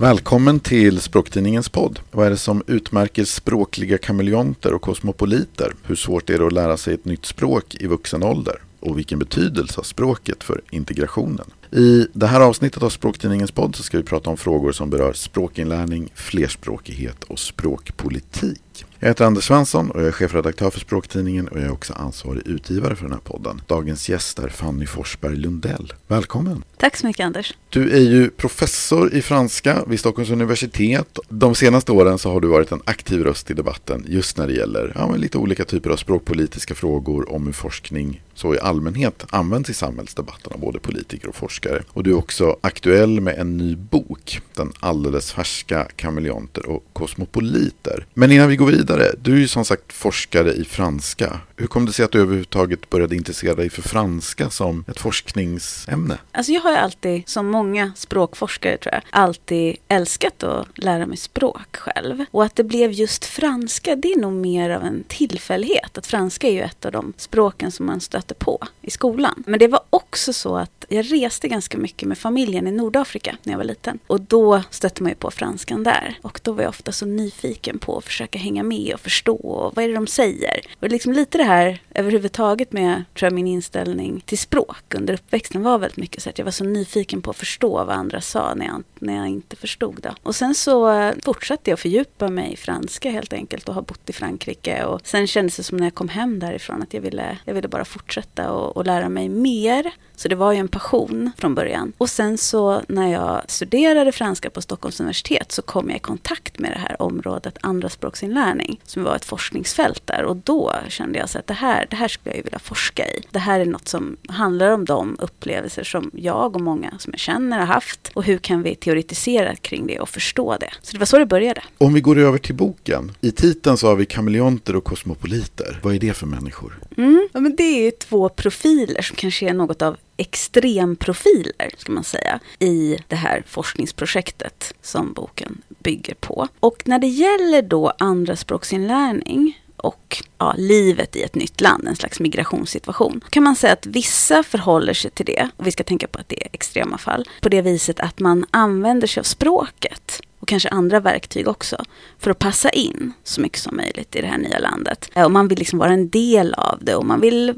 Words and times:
Välkommen 0.00 0.60
till 0.60 1.00
Språktidningens 1.00 1.68
podd. 1.68 2.00
Vad 2.10 2.26
är 2.26 2.30
det 2.30 2.36
som 2.36 2.62
utmärker 2.66 3.24
språkliga 3.24 3.98
kameleonter 3.98 4.74
och 4.74 4.82
kosmopoliter? 4.82 5.72
Hur 5.82 5.94
svårt 5.96 6.30
är 6.30 6.38
det 6.38 6.46
att 6.46 6.52
lära 6.52 6.76
sig 6.76 6.94
ett 6.94 7.04
nytt 7.04 7.26
språk 7.26 7.74
i 7.80 7.86
vuxen 7.86 8.22
ålder? 8.22 8.62
Och 8.80 8.98
vilken 8.98 9.18
betydelse 9.18 9.74
har 9.76 9.82
språket 9.82 10.44
för 10.44 10.60
integrationen? 10.70 11.50
I 11.70 12.06
det 12.12 12.26
här 12.26 12.40
avsnittet 12.40 12.82
av 12.82 12.90
Språktidningens 12.90 13.50
podd 13.50 13.76
så 13.76 13.82
ska 13.82 13.96
vi 13.96 14.02
prata 14.02 14.30
om 14.30 14.36
frågor 14.36 14.72
som 14.72 14.90
berör 14.90 15.12
språkinlärning, 15.12 16.12
flerspråkighet 16.14 17.24
och 17.24 17.38
språkpolitik. 17.38 18.62
Jag 18.98 19.08
heter 19.08 19.24
Anders 19.24 19.44
Svensson 19.44 19.90
och 19.90 20.00
jag 20.00 20.08
är 20.08 20.12
chefredaktör 20.12 20.70
för 20.70 20.80
Språktidningen 20.80 21.48
och 21.48 21.58
jag 21.58 21.64
är 21.64 21.72
också 21.72 21.92
ansvarig 21.92 22.46
utgivare 22.46 22.96
för 22.96 23.04
den 23.04 23.12
här 23.12 23.20
podden. 23.20 23.62
Dagens 23.66 24.08
gäst 24.08 24.38
är 24.38 24.48
Fanny 24.48 24.86
Forsberg 24.86 25.36
Lundell. 25.36 25.92
Välkommen! 26.06 26.64
Tack 26.76 26.96
så 26.96 27.06
mycket 27.06 27.24
Anders. 27.24 27.54
Du 27.68 27.90
är 27.90 28.00
ju 28.00 28.30
professor 28.30 29.14
i 29.14 29.22
franska 29.22 29.84
vid 29.86 30.00
Stockholms 30.00 30.30
universitet. 30.30 31.18
De 31.28 31.54
senaste 31.54 31.92
åren 31.92 32.18
så 32.18 32.32
har 32.32 32.40
du 32.40 32.48
varit 32.48 32.72
en 32.72 32.82
aktiv 32.84 33.22
röst 33.22 33.50
i 33.50 33.54
debatten 33.54 34.04
just 34.08 34.38
när 34.38 34.46
det 34.46 34.52
gäller 34.52 34.92
ja, 34.94 35.16
lite 35.16 35.38
olika 35.38 35.64
typer 35.64 35.90
av 35.90 35.96
språkpolitiska 35.96 36.74
frågor 36.74 37.32
om 37.32 37.46
hur 37.46 37.52
forskning 37.52 38.20
så 38.40 38.54
i 38.54 38.58
allmänhet 38.58 39.26
används 39.30 39.70
i 39.70 39.74
samhällsdebatten 39.74 40.52
av 40.52 40.60
både 40.60 40.78
politiker 40.78 41.28
och 41.28 41.36
forskare. 41.36 41.82
Och 41.88 42.02
du 42.02 42.10
är 42.10 42.18
också 42.18 42.56
aktuell 42.60 43.20
med 43.20 43.38
en 43.38 43.56
ny 43.56 43.76
bok, 43.76 44.40
Den 44.54 44.72
alldeles 44.80 45.32
färska 45.32 45.88
kameleonter 45.96 46.66
och 46.66 46.84
kosmopoliter. 46.92 48.06
Men 48.14 48.32
innan 48.32 48.48
vi 48.48 48.56
går 48.56 48.69
vidare, 48.70 49.12
du 49.22 49.32
är 49.32 49.38
ju 49.38 49.48
som 49.48 49.64
sagt 49.64 49.92
forskare 49.92 50.52
i 50.52 50.64
franska. 50.64 51.40
Hur 51.56 51.66
kom 51.66 51.86
det 51.86 51.92
sig 51.92 52.04
att 52.04 52.12
du 52.12 52.20
överhuvudtaget 52.20 52.90
började 52.90 53.16
intressera 53.16 53.54
dig 53.54 53.70
för 53.70 53.82
franska 53.82 54.50
som 54.50 54.84
ett 54.88 55.00
forskningsämne? 55.00 56.18
Alltså 56.32 56.52
jag 56.52 56.60
har 56.60 56.70
ju 56.70 56.76
alltid, 56.76 57.28
som 57.28 57.46
många 57.46 57.92
språkforskare 57.96 58.76
tror 58.76 58.94
jag, 58.94 59.02
alltid 59.10 59.76
älskat 59.88 60.42
att 60.42 60.78
lära 60.78 61.06
mig 61.06 61.16
språk 61.16 61.76
själv. 61.76 62.24
Och 62.30 62.44
att 62.44 62.56
det 62.56 62.64
blev 62.64 62.92
just 62.92 63.24
franska, 63.24 63.96
det 63.96 64.12
är 64.12 64.20
nog 64.20 64.32
mer 64.32 64.70
av 64.70 64.82
en 64.84 65.04
tillfällighet. 65.08 65.98
Att 65.98 66.06
franska 66.06 66.48
är 66.48 66.52
ju 66.52 66.60
ett 66.60 66.84
av 66.84 66.92
de 66.92 67.12
språken 67.16 67.72
som 67.72 67.86
man 67.86 68.00
stöter 68.00 68.34
på 68.34 68.58
i 68.80 68.90
skolan. 68.90 69.42
Men 69.46 69.58
det 69.58 69.68
var 69.68 69.80
också 69.90 70.32
så 70.32 70.56
att 70.56 70.84
jag 70.88 71.12
reste 71.12 71.48
ganska 71.48 71.78
mycket 71.78 72.08
med 72.08 72.18
familjen 72.18 72.66
i 72.66 72.72
Nordafrika 72.72 73.36
när 73.42 73.52
jag 73.52 73.58
var 73.58 73.64
liten. 73.64 73.98
Och 74.06 74.20
då 74.20 74.62
stötte 74.70 75.02
man 75.02 75.10
ju 75.10 75.16
på 75.16 75.30
franskan 75.30 75.82
där. 75.82 76.18
Och 76.22 76.40
då 76.42 76.52
var 76.52 76.62
jag 76.62 76.70
ofta 76.70 76.92
så 76.92 77.06
nyfiken 77.06 77.78
på 77.78 77.98
att 77.98 78.04
försöka 78.04 78.38
hänga 78.38 78.49
med 78.62 78.94
och 78.94 79.00
förstå. 79.00 79.36
Och 79.36 79.76
vad 79.76 79.84
är 79.84 79.88
det 79.88 79.94
de 79.94 80.06
säger? 80.06 80.60
Och 80.80 80.88
liksom 80.88 81.12
lite 81.12 81.38
det 81.38 81.44
här 81.44 81.82
överhuvudtaget 82.00 82.72
med, 82.72 83.04
tror 83.14 83.26
jag, 83.26 83.32
min 83.32 83.46
inställning 83.46 84.20
till 84.26 84.38
språk 84.38 84.94
under 84.94 85.14
uppväxten 85.14 85.62
var 85.62 85.78
väldigt 85.78 85.96
mycket 85.96 86.22
så 86.22 86.30
att 86.30 86.38
jag 86.38 86.44
var 86.44 86.52
så 86.52 86.64
nyfiken 86.64 87.22
på 87.22 87.30
att 87.30 87.36
förstå 87.36 87.84
vad 87.84 87.90
andra 87.90 88.20
sa 88.20 88.54
när 88.54 88.66
jag, 88.66 88.82
när 88.98 89.16
jag 89.16 89.28
inte 89.28 89.56
förstod 89.56 90.02
det. 90.02 90.14
Och 90.22 90.34
sen 90.34 90.54
så 90.54 90.92
eh, 90.92 91.14
fortsatte 91.24 91.70
jag 91.70 91.74
att 91.74 91.80
fördjupa 91.80 92.28
mig 92.28 92.52
i 92.52 92.56
franska 92.56 93.10
helt 93.10 93.32
enkelt 93.32 93.68
och 93.68 93.74
har 93.74 93.82
bott 93.82 94.10
i 94.10 94.12
Frankrike. 94.12 94.84
Och 94.84 95.00
sen 95.04 95.26
kändes 95.26 95.56
det 95.56 95.62
som 95.62 95.78
när 95.78 95.86
jag 95.86 95.94
kom 95.94 96.08
hem 96.08 96.38
därifrån 96.38 96.82
att 96.82 96.94
jag 96.94 97.00
ville, 97.00 97.38
jag 97.44 97.54
ville 97.54 97.68
bara 97.68 97.84
fortsätta 97.84 98.52
och, 98.52 98.76
och 98.76 98.86
lära 98.86 99.08
mig 99.08 99.28
mer. 99.28 99.92
Så 100.16 100.28
det 100.28 100.34
var 100.34 100.52
ju 100.52 100.58
en 100.58 100.68
passion 100.68 101.30
från 101.36 101.54
början. 101.54 101.92
Och 101.98 102.10
sen 102.10 102.38
så 102.38 102.82
när 102.88 103.12
jag 103.12 103.42
studerade 103.50 104.12
franska 104.12 104.50
på 104.50 104.62
Stockholms 104.62 105.00
universitet 105.00 105.52
så 105.52 105.62
kom 105.62 105.88
jag 105.88 105.96
i 105.96 106.00
kontakt 106.00 106.58
med 106.58 106.72
det 106.72 106.78
här 106.78 107.02
området 107.02 107.58
andraspråksinlärning 107.60 108.80
som 108.84 109.02
var 109.04 109.16
ett 109.16 109.24
forskningsfält 109.24 110.06
där. 110.06 110.24
Och 110.24 110.36
då 110.36 110.74
kände 110.88 111.18
jag 111.18 111.28
så 111.28 111.38
att 111.38 111.46
det 111.46 111.54
här, 111.54 111.86
det 111.90 111.96
här 111.96 112.08
skulle 112.08 112.30
jag 112.30 112.36
ju 112.36 112.42
vilja 112.42 112.58
forska 112.58 113.06
i. 113.06 113.22
Det 113.30 113.38
här 113.38 113.60
är 113.60 113.64
något 113.64 113.88
som 113.88 114.16
handlar 114.28 114.70
om 114.70 114.84
de 114.84 115.16
upplevelser 115.18 115.84
som 115.84 116.10
jag 116.14 116.56
och 116.56 116.62
många 116.62 116.98
som 116.98 117.12
jag 117.12 117.20
känner 117.20 117.58
har 117.58 117.66
haft. 117.66 118.10
Och 118.14 118.24
hur 118.24 118.38
kan 118.38 118.62
vi 118.62 118.74
teoretisera 118.74 119.56
kring 119.56 119.86
det 119.86 120.00
och 120.00 120.08
förstå 120.08 120.56
det? 120.60 120.70
Så 120.82 120.92
det 120.92 120.98
var 120.98 121.06
så 121.06 121.18
det 121.18 121.26
började. 121.26 121.62
Om 121.78 121.94
vi 121.94 122.00
går 122.00 122.18
över 122.18 122.38
till 122.38 122.54
boken. 122.54 123.12
I 123.20 123.30
titeln 123.30 123.76
så 123.76 123.86
har 123.86 123.96
vi 123.96 124.06
kameleonter 124.06 124.76
och 124.76 124.84
kosmopoliter. 124.84 125.80
Vad 125.82 125.94
är 125.94 125.98
det 125.98 126.14
för 126.14 126.26
människor? 126.26 126.78
Mm, 126.96 127.28
ja, 127.32 127.40
men 127.40 127.56
det 127.56 127.62
är 127.62 127.84
ju 127.84 127.90
två 127.90 128.28
profiler 128.28 129.02
som 129.02 129.16
kanske 129.16 129.48
är 129.48 129.54
något 129.54 129.82
av 129.82 129.96
extremprofiler, 130.16 131.70
ska 131.78 131.92
man 131.92 132.04
säga, 132.04 132.40
i 132.58 132.98
det 133.08 133.16
här 133.16 133.42
forskningsprojektet 133.46 134.74
som 134.82 135.12
boken 135.12 135.62
bygger 135.78 136.14
på. 136.14 136.48
Och 136.60 136.82
när 136.84 136.98
det 136.98 137.06
gäller 137.06 137.62
då 137.62 137.92
andraspråksinlärning 137.98 139.59
och 139.80 140.24
ja, 140.38 140.54
livet 140.58 141.16
i 141.16 141.22
ett 141.22 141.34
nytt 141.34 141.60
land, 141.60 141.88
en 141.88 141.96
slags 141.96 142.20
migrationssituation. 142.20 143.20
kan 143.30 143.42
man 143.42 143.56
säga 143.56 143.72
att 143.72 143.86
vissa 143.86 144.42
förhåller 144.42 144.94
sig 144.94 145.10
till 145.10 145.26
det, 145.26 145.48
och 145.56 145.66
vi 145.66 145.70
ska 145.70 145.84
tänka 145.84 146.06
på 146.06 146.18
att 146.18 146.28
det 146.28 146.42
är 146.42 146.48
extrema 146.52 146.98
fall, 146.98 147.28
på 147.40 147.48
det 147.48 147.62
viset 147.62 148.00
att 148.00 148.20
man 148.20 148.44
använder 148.50 149.06
sig 149.06 149.20
av 149.20 149.24
språket 149.24 150.20
och 150.40 150.48
kanske 150.48 150.68
andra 150.68 151.00
verktyg 151.00 151.48
också 151.48 151.84
för 152.18 152.30
att 152.30 152.38
passa 152.38 152.70
in 152.70 153.12
så 153.24 153.40
mycket 153.40 153.58
som 153.58 153.76
möjligt 153.76 154.16
i 154.16 154.20
det 154.20 154.26
här 154.26 154.38
nya 154.38 154.58
landet. 154.58 155.10
Eh, 155.14 155.24
och 155.24 155.30
man 155.30 155.48
vill 155.48 155.58
liksom 155.58 155.78
vara 155.78 155.92
en 155.92 156.10
del 156.10 156.54
av 156.54 156.78
det 156.80 156.94
och 156.94 157.06
man 157.06 157.20
vill 157.20 157.54